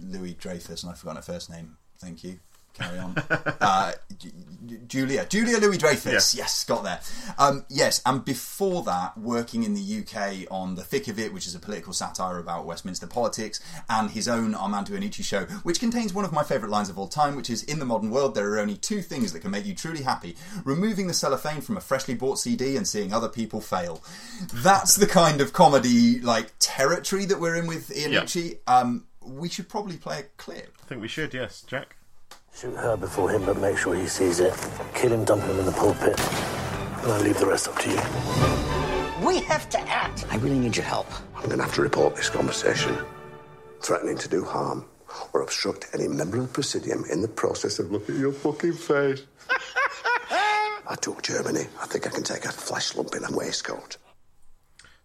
Louis 0.00 0.34
Dreyfus, 0.34 0.82
and 0.82 0.90
I've 0.92 0.98
forgotten 0.98 1.16
her 1.16 1.22
first 1.22 1.50
name. 1.50 1.76
Thank 1.98 2.24
you. 2.24 2.40
Carry 2.74 2.98
on. 2.98 3.14
uh, 3.60 3.92
Julia. 4.86 5.26
Julia 5.26 5.58
Louis 5.58 5.76
Dreyfus. 5.78 6.34
Yeah. 6.34 6.42
Yes, 6.44 6.64
got 6.64 6.84
there. 6.84 7.00
Um, 7.38 7.64
yes, 7.68 8.00
and 8.06 8.24
before 8.24 8.82
that, 8.84 9.16
working 9.18 9.64
in 9.64 9.74
the 9.74 10.00
UK 10.00 10.46
on 10.50 10.74
The 10.74 10.82
Thick 10.82 11.08
of 11.08 11.18
It, 11.18 11.32
which 11.32 11.46
is 11.46 11.54
a 11.54 11.58
political 11.58 11.92
satire 11.92 12.38
about 12.38 12.64
Westminster 12.66 13.06
politics, 13.06 13.60
and 13.88 14.10
his 14.10 14.28
own 14.28 14.54
Armando 14.54 14.92
Iannucci 14.94 15.24
show, 15.24 15.44
which 15.64 15.80
contains 15.80 16.14
one 16.14 16.24
of 16.24 16.32
my 16.32 16.42
favourite 16.42 16.70
lines 16.70 16.88
of 16.88 16.98
all 16.98 17.08
time, 17.08 17.36
which 17.36 17.50
is 17.50 17.62
In 17.64 17.78
the 17.78 17.84
modern 17.84 18.10
world, 18.10 18.34
there 18.34 18.48
are 18.54 18.58
only 18.58 18.76
two 18.76 19.02
things 19.02 19.32
that 19.32 19.40
can 19.40 19.50
make 19.50 19.66
you 19.66 19.74
truly 19.74 20.02
happy 20.02 20.36
removing 20.64 21.06
the 21.06 21.14
cellophane 21.14 21.60
from 21.60 21.76
a 21.76 21.80
freshly 21.80 22.14
bought 22.14 22.38
CD 22.38 22.76
and 22.76 22.86
seeing 22.86 23.12
other 23.12 23.28
people 23.28 23.60
fail. 23.60 24.02
That's 24.52 24.96
the 24.96 25.06
kind 25.06 25.40
of 25.40 25.52
comedy, 25.52 26.20
like, 26.20 26.52
territory 26.58 27.24
that 27.26 27.40
we're 27.40 27.56
in 27.56 27.66
with 27.66 27.88
Iannucci. 27.88 28.58
Um, 28.66 29.06
we 29.20 29.48
should 29.48 29.68
probably 29.68 29.96
play 29.96 30.20
a 30.20 30.22
clip. 30.36 30.76
I 30.82 30.86
think 30.86 31.00
we 31.00 31.08
should. 31.08 31.32
Yes, 31.34 31.62
Jack. 31.66 31.96
Shoot 32.54 32.76
her 32.76 32.96
before 32.96 33.30
him, 33.30 33.44
but 33.44 33.58
make 33.58 33.76
sure 33.76 33.94
he 33.94 34.06
sees 34.06 34.38
it. 34.40 34.54
Kill 34.94 35.12
him, 35.12 35.24
dump 35.24 35.42
him 35.42 35.58
in 35.58 35.66
the 35.66 35.72
pulpit. 35.72 36.18
And 37.02 37.12
I'll 37.12 37.20
leave 37.22 37.38
the 37.38 37.46
rest 37.46 37.66
up 37.68 37.78
to 37.80 37.90
you. 37.90 39.26
We 39.26 39.40
have 39.40 39.68
to 39.70 39.80
act. 39.88 40.26
I 40.30 40.36
really 40.36 40.58
need 40.58 40.76
your 40.76 40.84
help. 40.84 41.06
I'm 41.36 41.46
going 41.46 41.58
to 41.58 41.64
have 41.64 41.74
to 41.74 41.82
report 41.82 42.14
this 42.14 42.28
conversation. 42.28 42.96
Threatening 43.80 44.18
to 44.18 44.28
do 44.28 44.44
harm 44.44 44.84
or 45.32 45.42
obstruct 45.42 45.88
any 45.92 46.08
member 46.08 46.38
of 46.38 46.48
the 46.48 46.52
Presidium 46.52 47.04
in 47.10 47.20
the 47.22 47.28
process 47.28 47.78
of 47.78 47.90
looking 47.90 48.14
at 48.16 48.20
your 48.20 48.32
fucking 48.32 48.74
face. 48.74 49.22
I 50.30 50.94
took 51.00 51.22
Germany. 51.22 51.66
I 51.80 51.86
think 51.86 52.06
I 52.06 52.10
can 52.10 52.22
take 52.22 52.44
a 52.44 52.52
flesh 52.52 52.94
lump 52.94 53.14
in 53.14 53.24
a 53.24 53.36
waistcoat. 53.36 53.96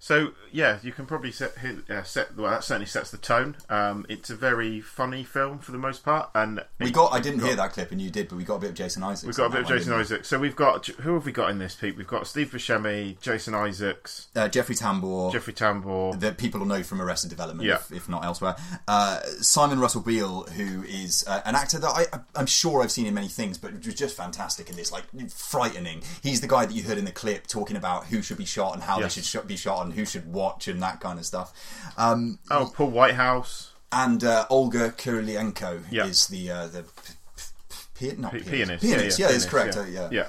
So 0.08 0.32
yeah, 0.54 0.80
you 0.84 0.94
can 0.94 1.06
probably 1.06 1.34
set 1.34 1.52
uh, 1.90 2.02
set. 2.04 2.38
Well, 2.38 2.50
that 2.50 2.64
certainly 2.64 2.86
sets 2.86 3.12
the 3.12 3.18
tone. 3.18 3.58
Um, 3.70 4.06
it's 4.08 4.30
a 4.30 4.38
very 4.38 4.80
funny 4.80 5.26
film 5.26 5.60
for 5.60 5.74
the 5.74 5.78
most 5.78 6.06
part, 6.06 6.30
and 6.34 6.64
We 6.80 6.88
it- 6.88 6.94
got, 6.94 7.12
I 7.12 7.20
didn't 7.20 7.42
hear 7.42 7.58
that 7.58 7.74
clip, 7.74 7.92
and 7.92 8.02
you 8.02 8.10
did, 8.10 8.30
but 8.30 8.38
we 8.38 8.46
got 8.46 8.56
a 8.56 8.60
bit 8.60 8.70
of 8.70 8.76
Jason 8.78 9.04
Isaacs. 9.04 9.26
We've 9.28 9.36
got 9.36 9.48
a 9.48 9.50
bit 9.50 9.62
of 9.64 9.68
Jason? 9.68 9.92
Isaacs. 9.92 10.30
So 10.30 10.40
we've 10.40 10.56
got 10.56 10.86
who 10.88 11.16
have 11.16 11.26
we 11.26 11.34
got 11.34 11.50
in 11.50 11.60
this, 11.60 11.76
Pete? 11.76 11.98
We've 11.98 12.08
got 12.08 12.26
Steve 12.26 12.52
Buscemi, 12.52 13.20
Jason 13.20 13.54
Isaacs, 13.54 14.28
Uh, 14.34 14.48
Jeffrey 14.48 14.76
Tambor. 14.76 15.30
Jeffrey 15.34 15.52
Tambor. 15.52 16.18
that 16.22 16.38
people 16.38 16.62
will 16.62 16.68
know 16.68 16.84
from 16.84 17.02
Arrested 17.02 17.30
Development, 17.30 17.68
Yeah. 17.68 17.76
if, 17.76 17.92
if 17.92 18.08
not 18.08 18.24
elsewhere. 18.24 18.56
Uh, 18.88 19.20
Simon 19.42 19.78
Russell 19.78 20.00
Beale, 20.04 20.44
who 20.56 20.84
is 20.84 21.26
uh, 21.28 21.42
an 21.44 21.56
actor 21.56 21.80
that 21.80 21.90
I, 21.90 22.06
I'm 22.34 22.46
sure 22.46 22.82
I've 22.82 22.94
seen 22.94 23.08
in 23.08 23.14
many 23.14 23.28
things, 23.28 23.58
but 23.58 23.74
was 23.86 23.94
just 23.94 24.16
fantastic 24.16 24.70
in 24.70 24.78
this, 24.78 24.90
like 24.90 25.04
frightening. 25.32 26.02
He's 26.24 26.40
the 26.40 26.48
guy 26.48 26.66
that 26.66 26.74
you 26.74 26.84
heard 26.84 26.98
in 26.98 27.04
the 27.04 27.12
clip 27.12 27.46
talking 27.48 27.76
about 27.76 28.06
who 28.06 28.22
should 28.22 28.38
be 28.38 28.46
shot 28.46 28.74
and 28.74 28.84
how 28.84 29.02
Yes. 29.02 29.16
they 29.16 29.22
should 29.22 29.48
be 29.48 29.58
shot 29.58 29.84
and 29.86 29.97
who 29.98 30.06
should 30.06 30.32
watch 30.32 30.68
and 30.68 30.82
that 30.82 31.00
kind 31.02 31.20
of 31.20 31.26
stuff. 31.26 31.52
Um, 31.98 32.40
Oh, 32.50 32.72
Paul 32.74 32.92
Whitehouse, 32.92 33.74
and 33.92 34.24
uh, 34.24 34.46
Olga 34.50 34.92
Kurylenko 34.92 35.82
Yeah. 35.92 36.06
is 36.06 36.28
the 36.28 36.50
uh, 36.52 36.68
the 36.68 36.84
p- 36.84 38.10
p- 38.12 38.16
not 38.18 38.32
P- 38.34 38.40
pianist. 38.42 38.84
pianist. 38.84 38.84
Yeah, 38.84 38.90
yeah, 38.92 38.98
Pianist, 39.00 39.18
that's 39.18 39.46
correct. 39.46 39.76
Yeah, 39.76 39.82
uh, 39.82 39.86
yeah. 39.88 40.10
yeah. 40.12 40.28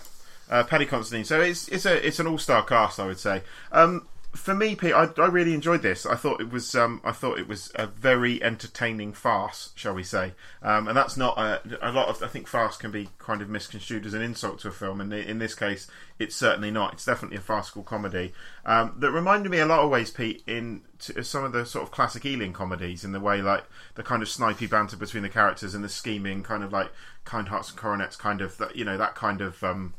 Uh, 0.51 0.65
Paddy 0.65 0.87
Considine. 0.87 1.25
So 1.25 1.41
it's 1.41 1.69
it's 1.69 1.85
a 1.87 2.05
it's 2.07 2.19
an 2.19 2.27
all 2.27 2.39
star 2.39 2.65
cast, 2.65 2.99
I 2.99 3.07
would 3.07 3.19
say. 3.21 3.43
Um, 3.71 4.07
for 4.35 4.55
me, 4.55 4.75
Pete, 4.75 4.93
I, 4.93 5.09
I 5.17 5.27
really 5.27 5.55
enjoyed 5.55 5.81
this. 5.81 6.05
I 6.05 6.15
thought 6.15 6.41
it 6.41 6.51
was 6.51 6.75
um, 6.75 7.01
I 7.03 7.13
thought 7.13 7.39
it 7.39 7.49
was 7.49 7.73
a 7.75 7.87
very 7.87 8.43
entertaining 8.43 9.15
farce, 9.15 9.71
shall 9.75 9.95
we 9.95 10.03
say? 10.03 10.35
Um, 10.63 10.87
and 10.87 10.97
that's 10.97 11.17
not 11.17 11.39
a, 11.39 11.61
a 11.81 11.93
lot 11.93 12.09
of. 12.09 12.23
I 12.23 12.29
think 12.29 12.47
farce 12.47 12.77
can 12.77 12.91
be 12.91 13.09
kind 13.19 13.41
of 13.41 13.49
misconstrued 13.49 14.05
as 14.05 14.13
an 14.13 14.21
insult 14.21 14.59
to 14.61 14.69
a 14.69 14.71
film, 14.71 15.01
and 15.01 15.13
in 15.15 15.39
this 15.39 15.55
case, 15.55 15.87
it's 16.19 16.37
certainly 16.37 16.71
not. 16.71 16.93
It's 16.93 17.07
definitely 17.07 17.39
a 17.39 17.41
farcical 17.41 17.83
comedy 17.83 18.35
um, 18.67 18.95
that 18.99 19.13
reminded 19.13 19.51
me 19.51 19.61
a 19.61 19.67
lot 19.67 19.81
of 19.81 19.91
ways, 19.91 20.11
Pete, 20.11 20.43
in 20.47 20.83
to 21.01 21.25
some 21.25 21.45
of 21.45 21.53
the 21.53 21.65
sort 21.65 21.85
of 21.85 21.91
classic 21.91 22.27
Ealing 22.27 22.53
comedies, 22.53 23.05
in 23.05 23.13
the 23.13 23.21
way 23.21 23.41
like 23.41 23.65
the 23.95 24.03
kind 24.03 24.23
of 24.23 24.29
snipey 24.29 24.69
banter 24.69 24.97
between 24.97 25.23
the 25.23 25.31
characters 25.31 25.75
and 25.75 25.83
the 25.83 25.89
scheming, 25.89 26.43
kind 26.43 26.63
of 26.63 26.71
like 26.71 26.91
kind 27.25 27.49
hearts 27.49 27.71
and 27.71 27.79
coronets, 27.79 28.15
kind 28.15 28.43
of 28.43 28.59
that 28.59 28.77
you 28.77 28.85
know 28.85 28.99
that 28.99 29.15
kind 29.15 29.41
of. 29.41 29.65
Um, 29.65 29.95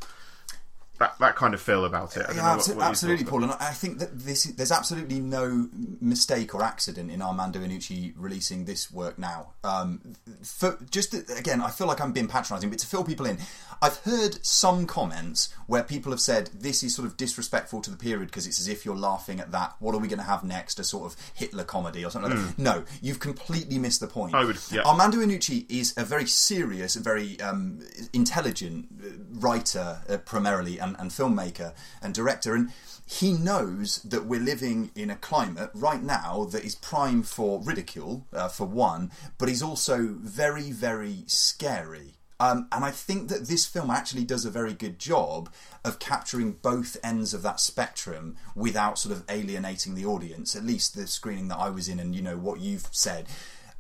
that, 1.00 1.18
that 1.20 1.36
kind 1.36 1.54
of 1.54 1.62
feel 1.62 1.86
about 1.86 2.16
it. 2.18 2.26
Yeah, 2.34 2.56
what, 2.56 2.68
what 2.68 2.86
absolutely, 2.86 3.26
Paul. 3.26 3.44
And 3.44 3.54
I 3.54 3.72
think 3.72 4.00
that 4.00 4.20
this 4.20 4.44
there's 4.44 4.72
absolutely 4.72 5.20
no 5.20 5.70
mistake 6.02 6.54
or 6.54 6.62
accident 6.62 7.10
in 7.10 7.22
Armando 7.22 7.60
Iannucci 7.60 8.14
releasing 8.18 8.66
this 8.66 8.92
work 8.92 9.18
now. 9.18 9.54
Um, 9.64 10.16
for 10.44 10.78
just 10.90 11.14
again, 11.38 11.62
I 11.62 11.70
feel 11.70 11.88
like 11.88 12.02
I'm 12.02 12.12
being 12.12 12.28
patronising, 12.28 12.70
but 12.70 12.80
to 12.80 12.88
fill 12.88 13.04
people 13.04 13.26
in, 13.26 13.38
I've 13.82 13.98
heard 13.98 14.46
some 14.46 14.86
comments 14.86 15.54
where 15.68 15.84
people 15.84 16.12
have 16.12 16.22
said 16.22 16.48
this 16.54 16.84
is 16.84 16.96
sort 16.96 17.08
of 17.08 17.16
disrespectful 17.16 17.82
to 17.82 17.92
the 17.92 17.98
period 17.98 18.28
because 18.28 18.46
it's 18.46 18.60
as 18.60 18.68
if 18.68 18.86
you're 18.86 18.98
laughing 18.98 19.40
at 19.40 19.52
that. 19.52 19.76
What 19.80 19.96
are 19.96 20.00
we 20.00 20.08
going 20.08 20.20
to 20.20 20.26
have 20.26 20.44
next? 20.44 20.80
A 20.80 20.84
sort 20.84 21.12
of 21.12 21.18
Hitler 21.34 21.64
comedy 21.64 22.04
or 22.04 22.12
something 22.12 22.32
like 22.32 22.56
that? 22.56 22.60
No, 22.60 22.84
you've 23.02 23.20
completely 23.20 23.80
missed 23.80 24.02
the 24.02 24.08
point. 24.08 24.36
I 24.36 24.44
would, 24.44 24.58
yeah. 24.72 24.82
Armando 24.84 25.18
Iannucci 25.18 25.66
is 25.70 25.94
a 25.98 26.04
very 26.04 26.26
serious, 26.26 26.96
very 26.96 27.40
um, 27.40 27.80
intelligent 28.14 28.88
writer, 29.32 30.02
uh, 30.10 30.18
primarily. 30.18 30.80
And 30.80 30.89
and, 30.90 31.00
and 31.00 31.12
filmmaker 31.12 31.74
and 32.02 32.14
director, 32.14 32.54
and 32.56 32.72
he 33.06 33.34
knows 33.34 34.02
that 34.04 34.26
we're 34.26 34.40
living 34.40 34.92
in 34.96 35.10
a 35.10 35.16
climate 35.16 35.72
right 35.74 36.04
now 36.04 36.46
that 36.52 36.64
is 36.64 36.76
prime 36.76 37.24
for 37.24 37.60
ridicule, 37.62 38.26
uh, 38.34 38.48
for 38.48 38.66
one, 38.66 39.12
but 39.38 39.50
is 39.50 39.64
also 39.64 40.16
very, 40.20 40.72
very 40.72 41.24
scary. 41.26 42.14
Um, 42.42 42.68
and 42.72 42.86
I 42.86 42.92
think 42.92 43.28
that 43.30 43.48
this 43.48 43.66
film 43.66 43.90
actually 43.90 44.24
does 44.24 44.46
a 44.46 44.52
very 44.52 44.74
good 44.74 44.98
job 44.98 45.52
of 45.84 46.00
capturing 46.00 46.54
both 46.54 46.96
ends 47.04 47.34
of 47.34 47.42
that 47.42 47.60
spectrum 47.60 48.38
without 48.56 48.98
sort 48.98 49.14
of 49.14 49.26
alienating 49.28 49.96
the 49.96 50.06
audience. 50.06 50.56
At 50.56 50.64
least 50.64 50.96
the 50.96 51.06
screening 51.06 51.50
that 51.50 51.58
I 51.58 51.70
was 51.70 51.90
in, 51.90 52.00
and 52.00 52.16
you 52.16 52.22
know 52.22 52.38
what 52.38 52.62
you've 52.62 52.88
said. 52.92 53.28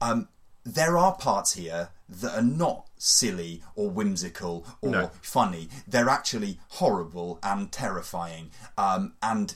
Um, 0.01 0.27
there 0.65 0.97
are 0.97 1.15
parts 1.15 1.53
here 1.53 1.89
that 2.09 2.35
are 2.35 2.43
not 2.43 2.87
silly 2.97 3.63
or 3.75 3.89
whimsical 3.89 4.65
or 4.81 4.89
no. 4.89 5.11
funny. 5.21 5.69
They're 5.87 6.09
actually 6.09 6.59
horrible 6.69 7.39
and 7.43 7.71
terrifying. 7.71 8.51
Um, 8.77 9.13
and 9.21 9.55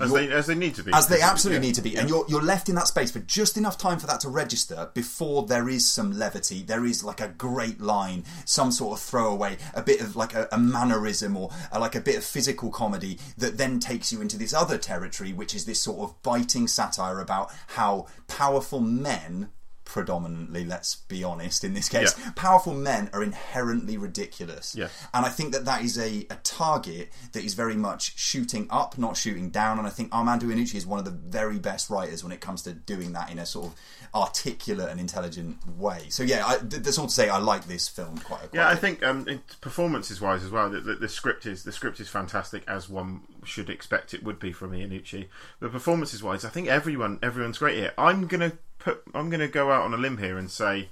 as 0.00 0.12
they, 0.12 0.32
as 0.32 0.46
they 0.46 0.56
need 0.56 0.74
to 0.74 0.82
be. 0.82 0.92
As 0.92 1.06
they 1.06 1.20
absolutely 1.20 1.64
yeah. 1.64 1.68
need 1.68 1.74
to 1.76 1.82
be. 1.82 1.96
And 1.96 2.08
you're, 2.08 2.24
you're 2.28 2.42
left 2.42 2.68
in 2.68 2.74
that 2.74 2.88
space 2.88 3.12
for 3.12 3.20
just 3.20 3.56
enough 3.56 3.78
time 3.78 4.00
for 4.00 4.08
that 4.08 4.20
to 4.20 4.28
register 4.28 4.90
before 4.92 5.44
there 5.46 5.68
is 5.68 5.88
some 5.88 6.18
levity. 6.18 6.62
There 6.62 6.84
is 6.84 7.04
like 7.04 7.20
a 7.20 7.28
great 7.28 7.80
line, 7.80 8.24
some 8.44 8.72
sort 8.72 8.98
of 8.98 9.04
throwaway, 9.04 9.56
a 9.72 9.82
bit 9.82 10.00
of 10.00 10.16
like 10.16 10.34
a, 10.34 10.48
a 10.50 10.58
mannerism 10.58 11.36
or 11.36 11.50
a, 11.70 11.78
like 11.78 11.94
a 11.94 12.00
bit 12.00 12.16
of 12.16 12.24
physical 12.24 12.70
comedy 12.70 13.20
that 13.38 13.56
then 13.56 13.78
takes 13.78 14.12
you 14.12 14.20
into 14.20 14.36
this 14.36 14.52
other 14.52 14.78
territory, 14.78 15.32
which 15.32 15.54
is 15.54 15.64
this 15.64 15.80
sort 15.80 16.00
of 16.00 16.20
biting 16.22 16.66
satire 16.66 17.20
about 17.20 17.52
how 17.68 18.06
powerful 18.26 18.80
men 18.80 19.50
predominantly, 19.94 20.64
let's 20.64 20.96
be 20.96 21.22
honest, 21.22 21.62
in 21.62 21.72
this 21.72 21.88
case, 21.88 22.18
yeah. 22.18 22.32
powerful 22.34 22.74
men 22.74 23.08
are 23.12 23.22
inherently 23.22 23.96
ridiculous. 23.96 24.74
Yeah. 24.76 24.88
And 25.14 25.24
I 25.24 25.28
think 25.28 25.52
that 25.52 25.66
that 25.66 25.82
is 25.82 25.96
a, 25.96 26.26
a 26.30 26.36
target 26.42 27.12
that 27.30 27.44
is 27.44 27.54
very 27.54 27.76
much 27.76 28.18
shooting 28.18 28.66
up, 28.70 28.98
not 28.98 29.16
shooting 29.16 29.50
down. 29.50 29.78
And 29.78 29.86
I 29.86 29.90
think 29.90 30.12
Armando 30.12 30.46
Iannucci 30.46 30.74
is 30.74 30.84
one 30.84 30.98
of 30.98 31.04
the 31.04 31.12
very 31.12 31.60
best 31.60 31.90
writers 31.90 32.24
when 32.24 32.32
it 32.32 32.40
comes 32.40 32.62
to 32.62 32.72
doing 32.72 33.12
that 33.12 33.30
in 33.30 33.38
a 33.38 33.46
sort 33.46 33.66
of 33.66 33.74
articulate 34.12 34.88
and 34.90 34.98
intelligent 34.98 35.58
way. 35.78 36.06
So 36.08 36.24
yeah, 36.24 36.44
I, 36.44 36.56
that's 36.56 36.98
all 36.98 37.06
to 37.06 37.12
say. 37.12 37.28
I 37.28 37.38
like 37.38 37.68
this 37.68 37.86
film 37.86 38.18
quite. 38.18 38.42
A 38.42 38.48
yeah, 38.52 38.68
I 38.68 38.74
think 38.74 39.00
um, 39.04 39.28
performances 39.60 40.20
wise 40.20 40.42
as 40.42 40.50
well, 40.50 40.70
the, 40.70 40.80
the, 40.80 40.94
the, 40.96 41.08
script 41.08 41.46
is 41.46 41.62
the 41.62 41.70
script 41.70 42.00
is 42.00 42.08
fantastic 42.08 42.64
as 42.66 42.88
one 42.88 43.20
should 43.44 43.70
expect 43.70 44.12
it 44.12 44.24
would 44.24 44.40
be 44.40 44.50
from 44.50 44.72
Iannucci. 44.72 45.26
But 45.60 45.70
performances 45.70 46.20
wise, 46.20 46.44
I 46.44 46.48
think 46.48 46.66
everyone 46.66 47.20
everyone's 47.22 47.58
great 47.58 47.76
here. 47.76 47.92
I'm 47.96 48.26
gonna 48.26 48.54
put. 48.84 49.02
I'm 49.14 49.30
going 49.30 49.40
to 49.40 49.48
go 49.48 49.72
out 49.72 49.82
on 49.82 49.94
a 49.94 49.96
limb 49.96 50.18
here 50.18 50.36
and 50.38 50.50
say 50.50 50.90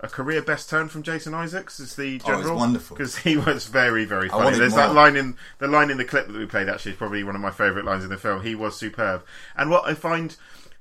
a 0.00 0.08
career 0.08 0.42
best 0.42 0.68
turn 0.68 0.88
from 0.88 1.02
Jason 1.02 1.34
Isaacs 1.34 1.80
as 1.80 1.96
the 1.96 2.20
oh, 2.24 2.26
general. 2.26 2.52
Oh, 2.52 2.56
wonderful 2.56 2.96
because 2.96 3.18
he 3.18 3.36
was 3.36 3.66
very 3.66 4.04
very 4.04 4.28
funny. 4.28 4.58
There's 4.58 4.72
more. 4.72 4.80
that 4.80 4.94
line 4.94 5.16
in 5.16 5.36
the 5.58 5.68
line 5.68 5.90
in 5.90 5.96
the 5.96 6.04
clip 6.04 6.26
that 6.26 6.36
we 6.36 6.46
played. 6.46 6.68
Actually, 6.68 6.92
is 6.92 6.98
probably 6.98 7.24
one 7.24 7.34
of 7.34 7.40
my 7.40 7.50
favourite 7.50 7.84
lines 7.84 8.04
in 8.04 8.10
the 8.10 8.18
film. 8.18 8.42
He 8.42 8.54
was 8.54 8.76
superb. 8.76 9.24
And 9.56 9.70
what 9.70 9.86
I 9.86 9.94
find, 9.94 10.36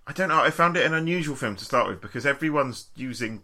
I 0.05 0.14
don't 0.14 0.30
know, 0.30 0.41
I 0.41 0.49
found 0.49 0.76
it 0.78 0.86
an 0.86 0.93
unusual 0.93 1.36
film 1.36 1.55
to 1.55 1.66
start 1.66 1.88
with 1.88 2.01
because 2.01 2.26
everyone's 2.26 2.88
using 2.95 3.43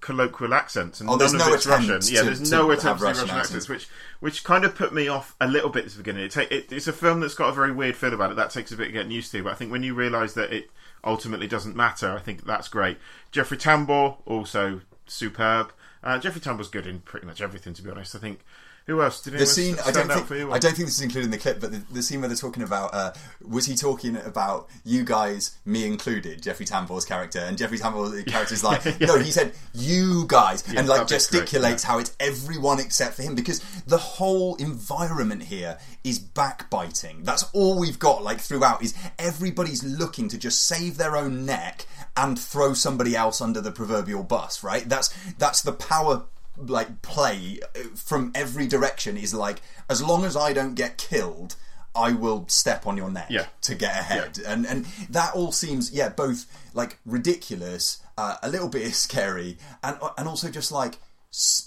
colloquial 0.00 0.52
accents 0.52 1.00
and 1.00 1.08
oh, 1.08 1.16
none 1.16 1.34
no 1.38 1.48
of 1.48 1.54
it's 1.54 1.66
Russian. 1.66 1.98
To, 1.98 2.12
yeah, 2.12 2.22
there's 2.22 2.50
no 2.50 2.70
attempt 2.70 3.00
to 3.00 3.06
Russian, 3.06 3.22
Russian 3.22 3.38
accents. 3.38 3.64
accents, 3.64 3.68
which 3.68 3.88
which 4.20 4.44
kind 4.44 4.64
of 4.64 4.74
put 4.74 4.92
me 4.92 5.08
off 5.08 5.34
a 5.40 5.48
little 5.48 5.70
bit 5.70 5.86
at 5.86 5.92
the 5.92 5.98
beginning. 5.98 6.24
It, 6.24 6.36
it, 6.36 6.72
it's 6.72 6.86
a 6.86 6.92
film 6.92 7.20
that's 7.20 7.34
got 7.34 7.48
a 7.48 7.52
very 7.52 7.72
weird 7.72 7.96
feel 7.96 8.12
about 8.12 8.30
it. 8.30 8.36
That 8.36 8.50
takes 8.50 8.70
a 8.70 8.76
bit 8.76 8.88
of 8.88 8.92
getting 8.92 9.10
used 9.10 9.32
to, 9.32 9.42
but 9.42 9.52
I 9.52 9.54
think 9.54 9.72
when 9.72 9.82
you 9.82 9.94
realise 9.94 10.34
that 10.34 10.52
it 10.52 10.70
ultimately 11.04 11.46
doesn't 11.46 11.76
matter. 11.76 12.10
I 12.12 12.20
think 12.20 12.44
that's 12.44 12.68
great. 12.68 12.98
Jeffrey 13.30 13.58
Tambor 13.58 14.18
also 14.26 14.80
superb. 15.06 15.72
Uh, 16.02 16.18
Jeffrey 16.18 16.40
Tambor's 16.40 16.68
good 16.68 16.86
in 16.86 17.00
pretty 17.00 17.26
much 17.26 17.40
everything, 17.40 17.74
to 17.74 17.82
be 17.82 17.90
honest. 17.90 18.14
I 18.14 18.18
think 18.18 18.40
who 18.86 19.00
else 19.00 19.22
did 19.22 19.32
the 19.32 19.46
scene? 19.46 19.76
I 19.84 19.90
don't 19.90 20.10
think. 20.10 20.28
You, 20.30 20.52
I 20.52 20.58
don't 20.58 20.74
think 20.74 20.86
this 20.86 20.98
is 20.98 21.00
included 21.00 21.26
in 21.26 21.30
the 21.30 21.38
clip, 21.38 21.58
but 21.58 21.72
the, 21.72 21.82
the 21.90 22.02
scene 22.02 22.20
where 22.20 22.28
they're 22.28 22.36
talking 22.36 22.62
about 22.62 22.92
uh, 22.92 23.12
was 23.40 23.64
he 23.64 23.76
talking 23.76 24.16
about 24.16 24.68
you 24.84 25.04
guys, 25.04 25.56
me 25.64 25.86
included, 25.86 26.42
Jeffrey 26.42 26.66
Tambor's 26.66 27.06
character, 27.06 27.38
and 27.38 27.56
Jeffrey 27.56 27.78
Tambor's 27.78 28.22
character 28.30 28.52
is 28.52 28.62
like, 28.62 28.84
yeah. 28.84 29.06
no, 29.06 29.18
he 29.18 29.30
said 29.30 29.54
you 29.72 30.26
guys, 30.26 30.62
yeah, 30.70 30.80
and 30.80 30.88
like 30.88 31.06
gesticulates 31.06 31.82
yeah. 31.82 31.88
how 31.88 31.98
it's 31.98 32.14
everyone 32.20 32.78
except 32.78 33.14
for 33.14 33.22
him 33.22 33.34
because 33.34 33.60
the 33.86 33.96
whole 33.96 34.54
environment 34.56 35.42
here 35.44 35.78
is 36.02 36.18
backbiting. 36.18 37.22
That's 37.22 37.44
all 37.54 37.78
we've 37.78 37.98
got 37.98 38.22
like 38.22 38.40
throughout 38.40 38.82
is 38.82 38.94
everybody's 39.18 39.82
looking 39.82 40.28
to 40.28 40.36
just 40.36 40.66
save 40.66 40.98
their 40.98 41.16
own 41.16 41.46
neck 41.46 41.86
and 42.16 42.38
throw 42.38 42.74
somebody 42.74 43.16
else 43.16 43.40
under 43.40 43.60
the 43.60 43.72
proverbial 43.72 44.22
bus, 44.22 44.62
right? 44.62 44.86
That's 44.88 45.08
that's 45.38 45.62
the 45.62 45.72
power 45.72 46.24
like 46.56 47.02
play 47.02 47.60
uh, 47.74 47.80
from 47.94 48.32
every 48.34 48.66
direction 48.66 49.16
is 49.16 49.34
like 49.34 49.60
as 49.88 50.02
long 50.02 50.24
as 50.24 50.36
I 50.36 50.52
don't 50.52 50.74
get 50.74 50.98
killed, 50.98 51.56
I 51.94 52.12
will 52.12 52.46
step 52.48 52.86
on 52.86 52.96
your 52.96 53.10
neck 53.10 53.28
yeah. 53.30 53.46
to 53.62 53.74
get 53.74 53.98
ahead, 53.98 54.38
yeah. 54.38 54.52
and 54.52 54.66
and 54.66 54.84
that 55.10 55.34
all 55.34 55.52
seems 55.52 55.92
yeah 55.92 56.08
both 56.08 56.46
like 56.74 56.98
ridiculous, 57.06 58.02
uh, 58.18 58.36
a 58.42 58.48
little 58.48 58.68
bit 58.68 58.92
scary, 58.94 59.58
and 59.82 59.98
and 60.18 60.28
also 60.28 60.50
just 60.50 60.72
like 60.72 60.98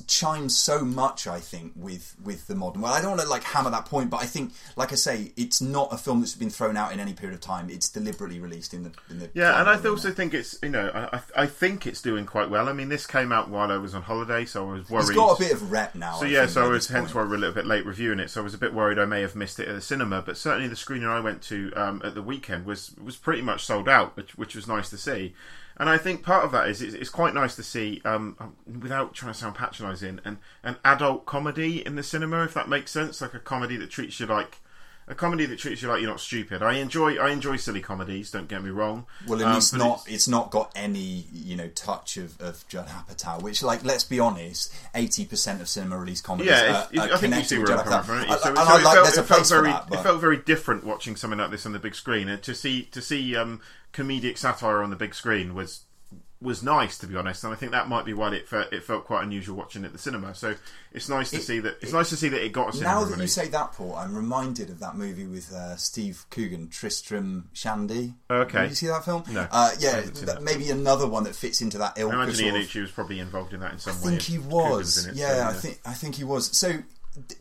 chimes 0.08 0.56
so 0.56 0.86
much, 0.86 1.28
I 1.28 1.40
think, 1.40 1.74
with 1.76 2.16
with 2.24 2.48
the 2.48 2.56
modern. 2.56 2.82
Well, 2.82 2.94
I 2.94 3.02
don't 3.02 3.12
want 3.12 3.22
to 3.22 3.28
like 3.28 3.44
hammer 3.44 3.70
that 3.70 3.86
point, 3.86 4.10
but 4.10 4.22
I 4.22 4.26
think, 4.26 4.54
like 4.78 4.94
I 4.94 4.96
say, 4.96 5.34
it's 5.36 5.62
not 5.62 5.92
a 5.92 5.98
film 5.98 6.22
that's 6.22 6.36
been 6.36 6.50
thrown 6.50 6.78
out 6.78 6.94
in 6.94 7.00
any 7.00 7.14
period 7.14 7.36
of 7.36 7.42
time. 7.42 7.70
It's 7.70 7.90
deliberately 7.90 8.40
released 8.40 8.74
in 8.74 8.84
the 8.84 8.92
in 9.10 9.20
the. 9.20 9.30
Yeah, 9.34 9.60
and 9.60 9.70
I 9.70 9.90
also 9.90 10.12
think 10.12 10.34
it's 10.34 10.58
you 10.64 10.70
know 10.70 10.90
I 10.94 11.22
I 11.36 11.46
think 11.48 11.86
it's 11.86 12.02
doing 12.02 12.26
quite 12.26 12.50
well. 12.50 12.70
I 12.70 12.74
mean, 12.74 12.88
this 12.88 13.06
came 13.06 13.32
out 13.32 13.50
while 13.50 13.72
I 13.72 13.78
was 13.78 13.94
on 13.94 14.04
holiday, 14.04 14.46
so 14.46 14.70
I 14.70 14.74
was 14.74 14.90
worried. 14.90 15.02
It's 15.02 15.12
got 15.12 15.38
a 15.38 15.40
bit 15.40 15.52
of 15.52 15.72
rep 15.72 15.96
now. 15.96 16.14
So 16.14 16.26
I 16.26 16.30
yeah, 16.30 16.46
so 16.46 16.64
I 16.66 16.70
was 16.70 16.88
hence 16.88 17.14
why 17.14 17.24
we're 17.24 17.36
a 17.36 17.38
little 17.38 17.56
bit 17.56 17.66
late 17.66 17.86
reviewing 17.86 18.20
it. 18.20 18.30
So 18.30 18.42
I 18.42 18.44
was 18.44 18.54
a 18.54 18.58
bit 18.58 18.74
worried 18.74 18.98
I 18.98 19.06
may 19.06 19.22
have 19.22 19.36
missed 19.36 19.60
it 19.60 19.68
at 19.68 19.76
the 19.76 19.82
cinema, 19.82 20.22
but 20.22 20.38
certainly 20.38 20.70
the 20.70 20.78
screening 20.78 21.10
I 21.10 21.20
went 21.20 21.42
to 21.44 21.74
um, 21.76 22.02
at 22.06 22.16
the 22.16 22.22
weekend 22.22 22.66
was 22.66 22.96
was 23.04 23.18
pretty 23.18 23.42
much 23.42 23.66
sold 23.66 23.90
out, 23.90 24.16
which 24.16 24.38
which 24.38 24.56
was 24.56 24.68
nice 24.68 24.90
to 24.92 24.98
see. 24.98 25.34
And 25.80 25.90
I 25.90 25.98
think 25.98 26.24
part 26.24 26.44
of 26.44 26.52
that 26.52 26.68
is 26.68 26.82
it's, 26.82 27.10
quite 27.10 27.34
nice 27.34 27.56
to 27.56 27.64
see, 27.64 28.02
um, 28.04 28.36
um 28.40 28.56
without 28.82 29.14
trying 29.14 29.34
to 29.34 29.38
sound 29.38 29.56
patronising, 29.56 30.20
an, 30.26 30.40
an 30.64 30.78
adult 30.84 31.26
comedy 31.26 31.86
in 31.86 31.96
the 31.96 32.04
cinema, 32.04 32.44
if 32.44 32.54
that 32.56 32.68
makes 32.68 32.92
sense, 32.92 33.22
like 33.22 33.36
a 33.36 33.40
comedy 33.40 33.78
that 33.78 33.92
treats 33.92 34.20
you 34.20 34.26
like 34.26 34.58
a 35.08 35.16
comedy 35.16 35.46
that 35.46 35.58
treats 35.58 35.82
you 35.82 35.88
like 35.88 36.02
you're 36.02 36.10
not 36.10 36.20
stupid. 36.20 36.62
I 36.62 36.74
enjoy 36.74 37.18
I 37.18 37.32
enjoy 37.32 37.56
silly 37.56 37.82
comedies. 37.82 38.32
Don't 38.32 38.48
get 38.48 38.62
me 38.64 38.70
wrong. 38.70 39.06
Well, 39.26 39.40
and 39.40 39.50
um, 39.50 39.58
it's 39.58 39.74
not 39.74 40.04
it's... 40.06 40.14
it's... 40.14 40.28
not 40.28 40.52
got 40.52 40.72
any 40.76 41.26
you 41.32 41.56
know 41.56 41.70
touch 41.70 42.18
of, 42.18 42.40
of 42.42 42.68
Judd 42.68 42.88
Apatow, 42.88 43.42
which 43.42 43.64
like 43.64 43.86
let's 43.86 44.04
be 44.04 44.20
honest, 44.20 44.74
eighty 44.94 45.26
percent 45.26 45.62
of 45.62 45.70
cinema 45.70 45.98
release 45.98 46.20
comedies 46.20 46.52
yeah, 46.52 46.88
are, 46.98 47.10
are 47.10 47.14
I 47.14 47.18
think 47.18 47.36
you 47.36 47.44
see 47.44 47.58
where 47.58 47.78
I'm 47.78 47.86
coming 47.86 48.04
from. 48.04 48.38
So, 48.38 48.38
so 48.38 48.54
I, 48.58 48.82
like, 48.82 48.96
felt, 48.96 49.18
it, 49.18 49.24
felt 49.24 49.48
very, 49.48 49.70
that, 49.70 49.88
it 49.92 50.04
felt 50.04 50.20
very 50.20 50.38
different 50.38 50.84
watching 50.84 51.16
something 51.16 51.40
like 51.40 51.52
this 51.52 51.66
on 51.66 51.72
the 51.72 51.80
big 51.80 51.96
screen. 51.96 52.28
And 52.28 52.44
to 52.44 52.54
see 52.54 52.84
to 52.84 53.02
see 53.02 53.36
um, 53.36 53.62
comedic 53.94 54.38
satire 54.38 54.84
on 54.84 54.90
the 54.90 54.96
big 54.96 55.16
screen 55.16 55.56
was 55.56 55.86
was 56.42 56.62
nice 56.62 56.98
to 57.00 57.08
be 57.08 57.16
honest, 57.16 57.44
and 57.44 57.52
I 57.52 57.56
think 57.56 57.72
that 57.72 57.88
might 57.88 58.06
be 58.06 58.14
why 58.14 58.34
it 58.34 58.48
felt, 58.48 58.72
it 58.72 58.84
felt 58.84 59.06
quite 59.06 59.24
unusual 59.24 59.56
watching 59.56 59.84
it 59.84 59.88
at 59.88 59.94
the 59.94 59.98
cinema. 59.98 60.36
So 60.36 60.56
it's 60.92 61.10
nice 61.10 61.32
to 61.32 61.38
it, 61.38 61.42
see 61.42 61.60
that 61.60 61.78
it's 61.82 61.92
it, 61.92 61.96
nice 61.96 62.10
to 62.10 62.16
see 62.16 62.30
that 62.30 62.44
it 62.44 62.52
got 62.52 62.76
a 62.76 62.84
Now 62.84 63.04
that 63.04 63.12
release. 63.12 63.38
you 63.38 63.44
say 63.44 63.50
that, 63.50 63.74
Paul, 63.74 63.96
I'm 63.96 64.16
reminded 64.16 64.70
of 64.70 64.80
that 64.80 64.96
movie 64.96 65.26
with 65.26 65.52
uh, 65.52 65.76
Steve 65.78 66.26
Coogan, 66.30 66.70
Tristram 66.70 67.50
Shandy. 67.54 68.14
Okay, 68.30 68.62
Did 68.62 68.70
you 68.70 68.76
see 68.76 68.88
that 68.88 69.04
film? 69.04 69.24
No, 69.32 69.48
uh, 69.52 69.72
yeah, 69.80 70.02
that, 70.02 70.44
maybe 70.44 70.70
another 70.70 71.08
one 71.08 71.24
that 71.24 71.36
fits 71.36 71.62
into 71.62 71.80
that 71.80 71.98
ilk. 71.98 72.14
I 72.14 72.24
imagine 72.24 72.54
Iannucci 72.54 72.82
was 72.82 72.92
probably 72.92 73.20
involved 73.20 73.54
in 73.54 73.62
that 73.62 73.74
in 73.74 73.80
some 73.80 73.94
I 73.94 73.96
way. 73.96 74.02
I 74.02 74.10
think 74.10 74.22
he 74.22 74.38
was. 74.38 75.08
It, 75.08 75.16
yeah, 75.16 75.28
so, 75.28 75.36
yeah, 75.36 75.50
I 75.50 75.54
think 75.54 75.80
I 75.86 75.94
think 75.94 76.16
he 76.16 76.24
was. 76.24 76.56
So 76.56 76.72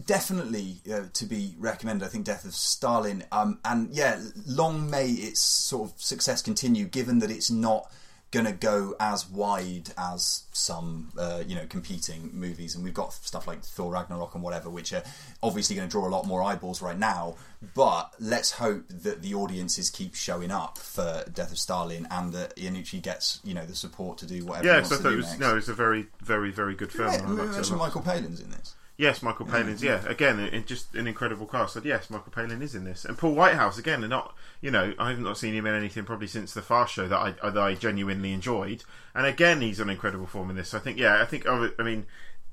definitely 0.07 0.76
uh, 0.90 1.03
to 1.12 1.26
be 1.26 1.55
recommended. 1.59 2.05
I 2.05 2.09
think 2.09 2.24
Death 2.24 2.44
of 2.44 2.55
Stalin. 2.55 3.24
Um, 3.32 3.59
and 3.64 3.90
yeah, 3.94 4.20
long 4.47 4.88
may 4.88 5.11
its 5.11 5.40
sort 5.40 5.90
of 5.90 6.01
success 6.01 6.42
continue, 6.42 6.86
given 6.86 7.18
that 7.20 7.30
it's 7.30 7.51
not 7.51 7.90
going 8.37 8.45
to 8.47 8.53
go 8.53 8.95
as 9.01 9.28
wide 9.30 9.89
as 9.97 10.45
some 10.53 11.11
uh, 11.18 11.43
you 11.47 11.55
know 11.55 11.64
competing 11.68 12.30
movies 12.34 12.74
and 12.74 12.84
we've 12.84 12.93
got 12.93 13.12
stuff 13.14 13.47
like 13.47 13.62
Thor 13.62 13.93
Ragnarok 13.93 14.34
and 14.34 14.43
whatever 14.43 14.68
which 14.68 14.93
are 14.93 15.03
obviously 15.43 15.74
going 15.76 15.89
to 15.89 15.91
draw 15.91 16.07
a 16.07 16.12
lot 16.16 16.26
more 16.26 16.43
eyeballs 16.43 16.82
right 16.82 16.99
now 16.99 17.37
but 17.74 18.12
let's 18.20 18.51
hope 18.53 18.84
that 18.89 19.22
the 19.22 19.32
audiences 19.34 19.89
keep 19.89 20.14
showing 20.14 20.51
up 20.51 20.76
for 20.76 21.24
Death 21.32 21.51
of 21.53 21.59
Stalin 21.59 22.07
and 22.11 22.32
that 22.34 22.55
Iannucci 22.57 23.01
gets 23.01 23.41
you 23.43 23.55
know 23.55 23.64
the 23.64 23.74
support 23.74 24.18
to 24.18 24.26
do 24.26 24.45
whatever 24.45 24.66
Yeah, 24.66 24.72
he 24.74 24.80
wants 24.80 24.93
I 24.93 24.97
to 24.97 25.03
thought 25.03 25.09
do 25.09 25.14
it 25.14 25.16
was 25.16 25.26
next. 25.28 25.41
no, 25.41 25.57
it's 25.57 25.68
a 25.68 25.74
very, 25.74 26.07
very, 26.22 26.51
very 26.51 26.74
good 26.74 26.93
film. 26.93 27.11
Yeah, 27.12 27.22
I 27.26 27.30
liked 27.30 27.41
it 27.41 27.43
a 27.43 27.53
mention 27.55 27.78
lot. 27.78 27.87
Michael 27.87 28.03
Palin's 28.03 28.41
in 28.41 28.51
this 28.51 28.74
Yes, 28.99 29.22
Michael 29.22 29.44
Palin's. 29.44 29.82
Yeah, 29.82 30.03
again, 30.09 30.40
it, 30.40 30.66
just 30.66 30.94
an 30.94 31.07
incredible 31.07 31.47
cast. 31.47 31.74
So 31.74 31.82
yes, 31.84 32.09
Michael 32.09 32.32
Palin 32.32 32.62
is 32.62 32.74
in 32.74 32.84
this, 32.84 33.05
and 33.05 33.18
Paul 33.18 33.34
Whitehouse 33.34 33.76
again. 33.78 34.03
And 34.03 34.09
not, 34.11 34.34
you 34.62 34.70
know, 34.70 34.94
I 34.99 35.11
have 35.11 35.18
not 35.18 35.36
seen 35.36 35.53
him 35.53 35.66
in 35.66 35.74
anything 35.74 36.05
probably 36.05 36.28
since 36.28 36.55
the 36.55 36.62
Fast 36.62 36.94
Show 36.94 37.07
that 37.09 37.18
I 37.18 37.51
that 37.51 37.59
I 37.62 37.74
genuinely 37.74 38.32
enjoyed. 38.32 38.84
And 39.14 39.26
again, 39.26 39.61
he's 39.61 39.80
on 39.80 39.90
incredible 39.90 40.26
form 40.26 40.49
in 40.49 40.57
this. 40.57 40.70
So 40.70 40.78
I 40.78 40.80
think, 40.80 40.99
yeah, 40.99 41.20
I 41.20 41.26
think, 41.26 41.47
I 41.47 41.70
mean, 41.82 42.07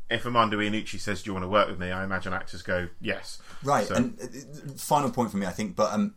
if 0.10 0.26
Armando 0.26 0.58
Iannucci 0.60 1.00
says, 1.00 1.24
"Do 1.24 1.30
you 1.30 1.34
want 1.34 1.46
to 1.46 1.50
work 1.50 1.70
with 1.70 1.80
me?" 1.80 1.92
I 1.92 2.04
imagine 2.04 2.34
actors 2.34 2.62
go, 2.62 2.90
"Yes." 3.00 3.42
Right, 3.64 3.88
So- 3.88 3.96
and 3.96 4.20
uh, 4.22 4.74
final 4.78 5.12
point 5.12 5.32
for 5.32 5.38
me, 5.38 5.46
I 5.46 5.52
think, 5.52 5.78
but 5.78 5.94
um, 5.94 6.14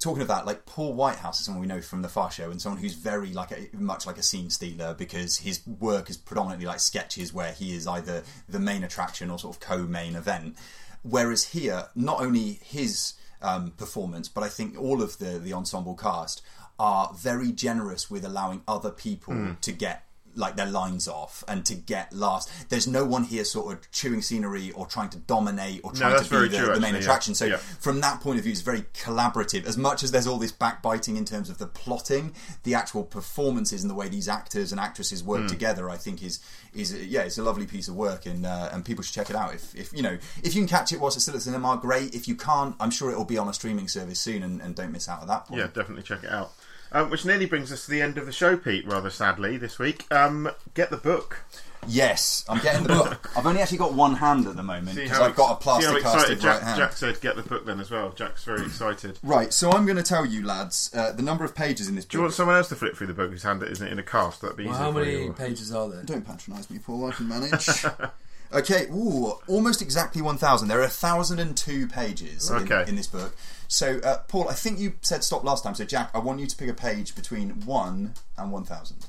talking 0.00 0.22
of 0.22 0.28
that, 0.28 0.46
like 0.46 0.66
Paul 0.66 0.92
Whitehouse 0.94 1.40
is 1.40 1.46
someone 1.46 1.60
we 1.60 1.66
know 1.66 1.80
from 1.80 2.02
the 2.02 2.08
Fast 2.08 2.36
Show, 2.36 2.50
and 2.50 2.60
someone 2.60 2.80
who's 2.80 2.94
very 2.94 3.32
like 3.32 3.50
a, 3.50 3.68
much 3.76 4.06
like 4.06 4.18
a 4.18 4.22
scene 4.22 4.50
stealer 4.50 4.94
because 4.94 5.38
his 5.38 5.60
work 5.66 6.10
is 6.10 6.16
predominantly 6.16 6.66
like 6.66 6.80
sketches 6.80 7.32
where 7.32 7.52
he 7.52 7.74
is 7.74 7.86
either 7.86 8.22
the 8.48 8.58
main 8.58 8.84
attraction 8.84 9.30
or 9.30 9.38
sort 9.38 9.56
of 9.56 9.60
co-main 9.60 10.16
event. 10.16 10.56
Whereas 11.02 11.44
here, 11.48 11.86
not 11.94 12.20
only 12.20 12.60
his 12.64 13.14
um, 13.40 13.72
performance, 13.72 14.28
but 14.28 14.44
I 14.44 14.48
think 14.48 14.78
all 14.80 15.02
of 15.02 15.18
the 15.18 15.38
the 15.38 15.52
ensemble 15.52 15.96
cast 15.96 16.42
are 16.78 17.12
very 17.14 17.52
generous 17.52 18.10
with 18.10 18.24
allowing 18.24 18.62
other 18.66 18.90
people 18.90 19.34
Hmm. 19.34 19.52
to 19.60 19.72
get 19.72 20.04
like 20.34 20.56
their 20.56 20.66
lines 20.66 21.06
off 21.08 21.44
and 21.46 21.64
to 21.66 21.74
get 21.74 22.12
last. 22.12 22.50
There's 22.70 22.86
no 22.86 23.04
one 23.04 23.24
here 23.24 23.44
sort 23.44 23.72
of 23.72 23.90
chewing 23.90 24.22
scenery 24.22 24.70
or 24.72 24.86
trying 24.86 25.10
to 25.10 25.18
dominate 25.18 25.80
or 25.84 25.92
trying 25.92 26.12
that's 26.14 26.28
to 26.28 26.40
be 26.42 26.48
the, 26.48 26.56
true, 26.58 26.66
the 26.74 26.80
main 26.80 26.82
actually, 26.84 26.92
yeah. 26.92 26.98
attraction. 27.00 27.34
So 27.34 27.44
Yeah. 27.46 27.56
from 27.56 28.00
that 28.00 28.20
point 28.20 28.38
of 28.38 28.44
view, 28.44 28.52
it's 28.52 28.60
very 28.62 28.82
collaborative. 28.94 29.66
As 29.66 29.76
much 29.76 30.02
as 30.02 30.10
there's 30.10 30.26
all 30.26 30.38
this 30.38 30.52
backbiting 30.52 31.16
in 31.16 31.24
terms 31.24 31.50
of 31.50 31.58
the 31.58 31.66
plotting, 31.66 32.34
the 32.62 32.74
actual 32.74 33.04
performances 33.04 33.82
and 33.82 33.90
the 33.90 33.94
way 33.94 34.08
these 34.08 34.28
actors 34.28 34.72
and 34.72 34.80
actresses 34.80 35.22
work 35.22 35.42
Mm. 35.42 35.48
together, 35.48 35.90
I 35.90 35.96
think 35.96 36.22
is 36.22 36.40
is 36.74 36.94
yeah, 36.94 37.20
it's 37.22 37.36
a 37.36 37.42
lovely 37.42 37.66
piece 37.66 37.88
of 37.88 37.94
work, 37.94 38.24
and 38.24 38.46
uh, 38.46 38.70
and 38.72 38.84
people 38.84 39.02
should 39.04 39.14
check 39.14 39.28
it 39.28 39.36
out. 39.36 39.54
If 39.54 39.74
if 39.74 39.92
you 39.92 40.02
know 40.02 40.16
if 40.42 40.54
you 40.54 40.60
can 40.62 40.68
catch 40.68 40.92
it 40.92 41.00
whilst 41.00 41.16
it's 41.16 41.24
still 41.24 41.34
at 41.34 41.38
the 41.38 41.44
cinema, 41.44 41.76
great. 41.76 42.14
If 42.14 42.26
you 42.28 42.34
can't, 42.36 42.74
I'm 42.80 42.90
sure 42.90 43.10
it 43.10 43.16
will 43.18 43.24
be 43.26 43.36
on 43.38 43.48
a 43.48 43.52
streaming 43.52 43.88
service 43.88 44.20
soon, 44.20 44.42
and, 44.42 44.60
and 44.62 44.74
don't 44.74 44.92
miss 44.92 45.08
out 45.08 45.20
at 45.20 45.28
that 45.28 45.46
point. 45.46 45.60
Yeah, 45.60 45.66
definitely 45.66 46.02
check 46.02 46.24
it 46.24 46.30
out. 46.30 46.52
Um, 46.94 47.08
which 47.10 47.24
nearly 47.24 47.46
brings 47.46 47.72
us 47.72 47.86
to 47.86 47.90
the 47.90 48.02
end 48.02 48.18
of 48.18 48.26
the 48.26 48.32
show, 48.32 48.56
Pete. 48.56 48.86
Rather 48.86 49.08
sadly, 49.10 49.56
this 49.56 49.78
week. 49.78 50.04
Um, 50.12 50.50
get 50.74 50.90
the 50.90 50.98
book. 50.98 51.44
Yes, 51.88 52.44
I'm 52.48 52.60
getting 52.60 52.84
the 52.84 52.90
book. 52.90 53.30
I've 53.36 53.44
only 53.46 53.60
actually 53.60 53.78
got 53.78 53.92
one 53.94 54.14
hand 54.14 54.46
at 54.46 54.54
the 54.54 54.62
moment 54.62 54.90
See 54.96 55.02
because 55.02 55.18
how 55.18 55.24
I've 55.24 55.34
got 55.34 55.50
a 55.50 55.54
ex- 55.54 55.64
see 55.64 55.70
how 55.70 55.78
plastic 55.80 55.96
excited 55.96 56.02
casted 56.18 56.40
Jack, 56.40 56.54
right 56.60 56.62
hand. 56.62 56.78
Jack 56.78 56.92
said, 56.92 57.20
"Get 57.20 57.34
the 57.36 57.42
book 57.42 57.66
then" 57.66 57.80
as 57.80 57.90
well. 57.90 58.10
Jack's 58.12 58.44
very 58.44 58.62
excited. 58.62 59.18
Right, 59.24 59.52
so 59.52 59.72
I'm 59.72 59.84
going 59.84 59.96
to 59.96 60.02
tell 60.04 60.24
you, 60.24 60.46
lads, 60.46 60.92
uh, 60.94 61.10
the 61.10 61.22
number 61.22 61.44
of 61.44 61.56
pages 61.56 61.88
in 61.88 61.96
this 61.96 62.04
Do 62.04 62.18
you 62.18 62.22
want 62.22 62.34
someone 62.34 62.54
else 62.56 62.68
to 62.68 62.76
flip 62.76 62.94
through 62.94 63.08
the 63.08 63.14
book 63.14 63.30
whose 63.30 63.42
hand 63.42 63.62
it 63.64 63.72
isn't 63.72 63.88
in 63.88 63.98
a 63.98 64.02
cast? 64.04 64.42
That'd 64.42 64.56
be 64.58 64.66
Well, 64.66 64.74
easier 64.74 64.84
how 64.84 64.90
many 64.92 65.24
you. 65.24 65.32
pages 65.32 65.72
are 65.72 65.88
there? 65.88 66.04
Don't 66.04 66.24
patronise 66.24 66.70
me, 66.70 66.78
Paul. 66.78 67.06
I 67.10 67.12
can 67.12 67.26
manage. 67.26 67.68
okay, 68.52 68.86
ooh, 68.92 69.32
almost 69.48 69.82
exactly 69.82 70.22
1,000. 70.22 70.68
There 70.68 70.78
are 70.78 70.82
1,002 70.82 71.88
pages 71.88 72.48
in- 72.48 72.56
Okay. 72.58 72.84
in, 72.88 72.94
this 72.94 73.08
book. 73.08 73.34
So, 73.72 74.00
uh, 74.04 74.18
Paul, 74.28 74.50
I 74.50 74.52
think 74.52 74.78
you 74.78 74.92
said 75.00 75.24
stop 75.24 75.44
last 75.44 75.64
time. 75.64 75.74
So, 75.74 75.86
Jack, 75.86 76.10
I 76.12 76.18
want 76.18 76.40
you 76.40 76.46
to 76.46 76.54
pick 76.54 76.68
a 76.68 76.74
page 76.74 77.14
between 77.14 77.64
1 77.64 78.14
and 78.36 78.52
1,000. 78.52 79.06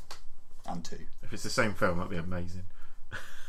And 0.66 0.86
2. 0.86 0.96
If 1.22 1.34
it's 1.34 1.44
the 1.44 1.50
same 1.50 1.74
film, 1.74 1.98
that'd 1.98 2.10
be 2.10 2.16
amazing. 2.18 2.64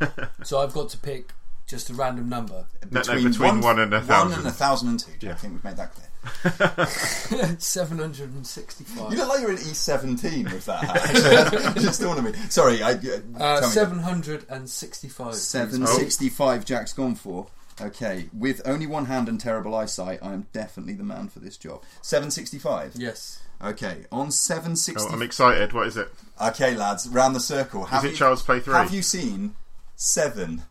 So 0.42 0.58
I've 0.58 0.72
got 0.74 0.88
to 0.88 0.98
pick 0.98 1.30
just 1.68 1.88
a 1.88 1.94
random 1.94 2.28
number. 2.28 2.66
No, 2.90 3.00
no, 3.06 3.22
between 3.22 3.60
one 3.60 3.78
and 3.78 3.94
a 3.94 4.00
thousand. 4.00 4.30
One 4.30 4.38
and 4.40 4.48
a 4.48 4.50
thousand 4.50 4.88
and 4.88 4.98
two. 4.98 5.12
Jack. 5.12 5.22
Yeah. 5.22 5.30
I 5.30 5.34
think 5.36 5.52
we've 5.54 5.64
made 5.64 5.76
that 5.76 5.94
clear. 5.94 7.56
765. 7.60 9.12
You 9.12 9.18
look 9.18 9.28
like 9.28 9.40
you're 9.40 9.52
in 9.52 9.56
E17 9.58 10.52
with 10.52 10.66
that 10.66 10.82
hat. 10.84 11.76
Just 11.76 12.00
dawned 12.00 12.18
on 12.18 12.24
me. 12.24 12.32
Sorry, 12.50 12.82
I, 12.82 12.90
uh, 12.90 12.94
Uh, 13.38 13.60
tell 13.60 13.68
me. 13.68 13.74
765. 13.74 15.34
Seven 15.36 15.86
sixty-five. 15.86 16.64
Jack's 16.64 16.92
gone 16.92 17.14
for. 17.14 17.46
Okay, 17.80 18.28
with 18.32 18.62
only 18.64 18.86
one 18.86 19.06
hand 19.06 19.28
and 19.28 19.40
terrible 19.40 19.74
eyesight, 19.74 20.20
I 20.22 20.32
am 20.32 20.46
definitely 20.52 20.94
the 20.94 21.02
man 21.02 21.26
for 21.28 21.40
this 21.40 21.56
job. 21.56 21.82
Seven 22.02 22.30
sixty-five. 22.30 22.92
Yes. 22.94 23.40
Okay, 23.62 24.04
on 24.12 24.30
seven 24.30 24.72
Oh, 24.72 24.76
sixty. 24.76 25.12
I'm 25.12 25.22
excited. 25.22 25.72
What 25.72 25.88
is 25.88 25.96
it? 25.96 26.08
Okay, 26.40 26.76
lads, 26.76 27.08
round 27.08 27.34
the 27.34 27.40
circle. 27.40 27.86
Have 27.86 28.04
it 28.04 28.10
you, 28.12 28.16
Child's 28.16 28.42
Play 28.42 28.60
3? 28.60 28.74
Have 28.74 28.92
you 28.92 29.02
seen 29.02 29.56
Seven? 29.96 30.62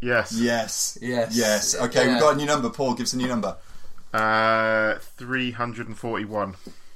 Yes. 0.00 0.32
Yes. 0.32 0.96
Yes. 1.00 1.36
Yes. 1.36 1.74
Okay, 1.74 2.04
Yeah. 2.06 2.12
we've 2.12 2.20
got 2.20 2.34
a 2.34 2.36
new 2.36 2.46
number. 2.46 2.70
Paul, 2.70 2.94
give 2.94 3.04
us 3.04 3.12
a 3.14 3.16
new 3.16 3.26
number. 3.28 3.56
Uh, 4.14 4.94
341. 5.16 6.54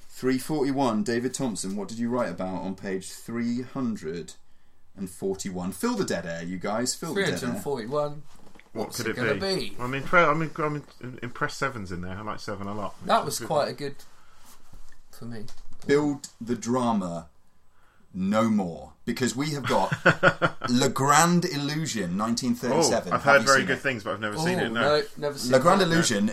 341. 0.09 1.03
David 1.03 1.35
Thomson, 1.35 1.75
what 1.77 1.89
did 1.89 1.99
you 1.99 2.09
write 2.09 2.31
about 2.31 2.63
on 2.63 2.75
page 2.77 3.11
341? 3.11 5.73
Fill 5.73 5.95
the 5.95 6.05
dead 6.05 6.27
air, 6.27 6.43
you 6.45 6.59
guys. 6.59 6.95
Fill 6.95 7.15
the 7.15 7.23
dead 7.23 7.31
air. 7.33 7.39
341. 7.39 8.23
What 8.73 8.87
What's 8.87 8.97
could 8.99 9.09
it 9.09 9.11
it, 9.11 9.17
gonna 9.17 9.35
be? 9.35 9.71
be? 9.71 9.77
I'm, 9.79 9.93
impre- 9.93 10.29
I'm, 10.29 10.43
in- 10.43 10.51
I'm 10.59 10.77
in- 11.03 11.19
impressed 11.23 11.59
Seven's 11.59 11.93
in 11.93 12.01
there. 12.01 12.17
I 12.17 12.23
like 12.23 12.41
Seven 12.41 12.67
a 12.67 12.75
lot. 12.75 12.95
That 13.05 13.25
was 13.25 13.39
quite 13.39 13.69
a 13.69 13.75
good 13.75 13.97
for 15.11 15.27
me. 15.27 15.45
Build 15.87 16.29
the 16.41 16.55
drama 16.55 17.29
no 18.15 18.45
more. 18.49 18.92
Because 19.05 19.35
we 19.35 19.51
have 19.51 19.67
got 19.67 19.93
Le 20.71 20.89
Grand 20.89 21.45
Illusion, 21.45 22.21
Oh, 22.21 22.25
1937. 22.25 23.13
I've 23.13 23.23
Have 23.25 23.39
heard 23.39 23.43
very 23.43 23.65
good 23.65 23.79
it? 23.79 23.81
things, 23.81 24.05
but 24.05 24.13
I've 24.13 24.21
never 24.21 24.37
Oh, 24.39 24.45
seen 24.45 24.61
it. 24.61 24.71
No. 24.71 24.81
no, 24.99 25.03
never 25.17 25.37
seen 25.39 25.51
Le 25.51 25.59
Grand 25.59 25.81
that. 25.81 25.87
Illusion, 25.89 26.27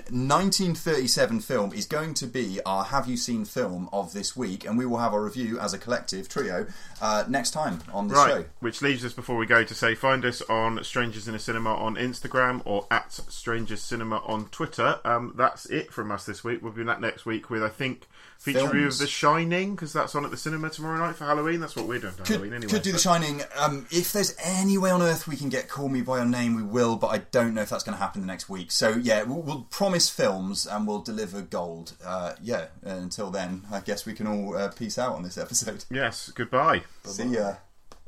1937 0.53 1.39
film, 1.39 1.73
is 1.73 1.85
going 1.85 2.13
to 2.13 2.27
be 2.27 2.59
our 2.65 2.83
Have 2.83 3.07
You 3.07 3.17
Seen 3.17 3.45
film 3.45 3.89
of 3.91 4.13
this 4.13 4.35
week, 4.35 4.65
and 4.65 4.77
we 4.77 4.85
will 4.85 4.97
have 4.99 5.13
a 5.13 5.19
review 5.21 5.59
as 5.59 5.73
a 5.73 5.77
collective 5.77 6.29
trio 6.29 6.67
uh, 7.01 7.23
next 7.27 7.51
time 7.51 7.79
on 7.93 8.07
the 8.07 8.13
Right, 8.15 8.29
show. 8.29 8.45
which 8.59 8.81
leaves 8.81 9.03
us 9.03 9.13
before 9.13 9.37
we 9.37 9.45
go 9.45 9.63
to 9.63 9.73
say 9.73 9.95
find 9.95 10.23
us 10.25 10.41
on 10.43 10.83
Strangers 10.83 11.27
in 11.27 11.35
a 11.35 11.39
Cinema 11.39 11.73
on 11.73 11.95
Instagram 11.95 12.61
or 12.65 12.85
at 12.91 13.11
Strangers 13.11 13.81
Cinema 13.81 14.17
on 14.25 14.45
Twitter. 14.49 14.99
Um, 15.05 15.33
that's 15.35 15.65
it 15.67 15.91
from 15.91 16.11
us 16.11 16.25
this 16.25 16.43
week. 16.43 16.61
We'll 16.61 16.71
be 16.73 16.83
back 16.83 16.99
next 17.01 17.25
week 17.25 17.49
with 17.49 17.63
I 17.63 17.69
think 17.69 18.07
feature 18.39 18.65
review 18.67 18.87
of 18.87 18.97
The 18.97 19.05
Shining 19.05 19.75
because 19.75 19.91
that's 19.93 20.15
on 20.15 20.23
at 20.25 20.31
the 20.31 20.37
cinema 20.37 20.69
tomorrow 20.69 20.97
night 20.97 21.15
for 21.15 21.25
Halloween. 21.25 21.59
That's 21.59 21.75
what 21.75 21.87
we're 21.87 21.99
doing 21.99 22.13
for 22.13 22.23
Could, 22.23 22.37
Halloween 22.37 22.53
anyway. 22.53 22.71
could 22.71 22.81
do 22.81 22.91
The 22.93 22.97
Shining. 22.97 23.41
Um, 23.59 23.85
if 23.91 24.13
there's 24.13 24.33
any 24.43 24.77
way 24.77 24.89
on 24.91 25.01
earth 25.01 25.27
we 25.27 25.35
can 25.35 25.49
get 25.49 25.67
Call 25.67 25.89
Me 25.89 26.01
By 26.01 26.17
Your 26.17 26.25
Name, 26.25 26.55
we 26.55 26.63
will, 26.63 26.95
but 26.95 27.07
I 27.07 27.17
don't 27.31 27.53
know 27.53 27.61
if 27.61 27.69
that's 27.69 27.83
going 27.83 27.97
to 27.97 28.01
happen 28.01 28.21
the 28.21 28.27
next 28.27 28.47
week. 28.49 28.71
So, 28.71 28.91
yeah, 28.91 29.23
we'll, 29.23 29.41
we'll 29.41 29.67
promise 29.69 30.09
films 30.09 30.65
and 30.65 30.87
we'll 30.87 31.01
deliver 31.01 31.41
gold. 31.41 31.93
Uh, 32.03 32.33
yeah, 32.41 32.67
until 32.81 33.29
then, 33.29 33.63
I 33.71 33.81
guess 33.81 34.05
we 34.05 34.13
can 34.13 34.25
all 34.25 34.55
uh, 34.57 34.69
peace 34.69 34.97
out 34.97 35.13
on 35.13 35.23
this 35.23 35.37
episode. 35.37 35.83
Yes. 35.91 36.31
Goodbye. 36.33 36.83
See 37.03 37.25
ya. 37.25 37.55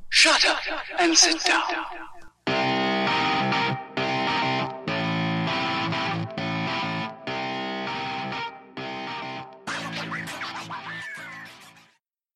Shut 0.10 0.46
up 0.46 0.60
and 1.00 1.18
sit 1.18 1.44
down. 1.44 1.86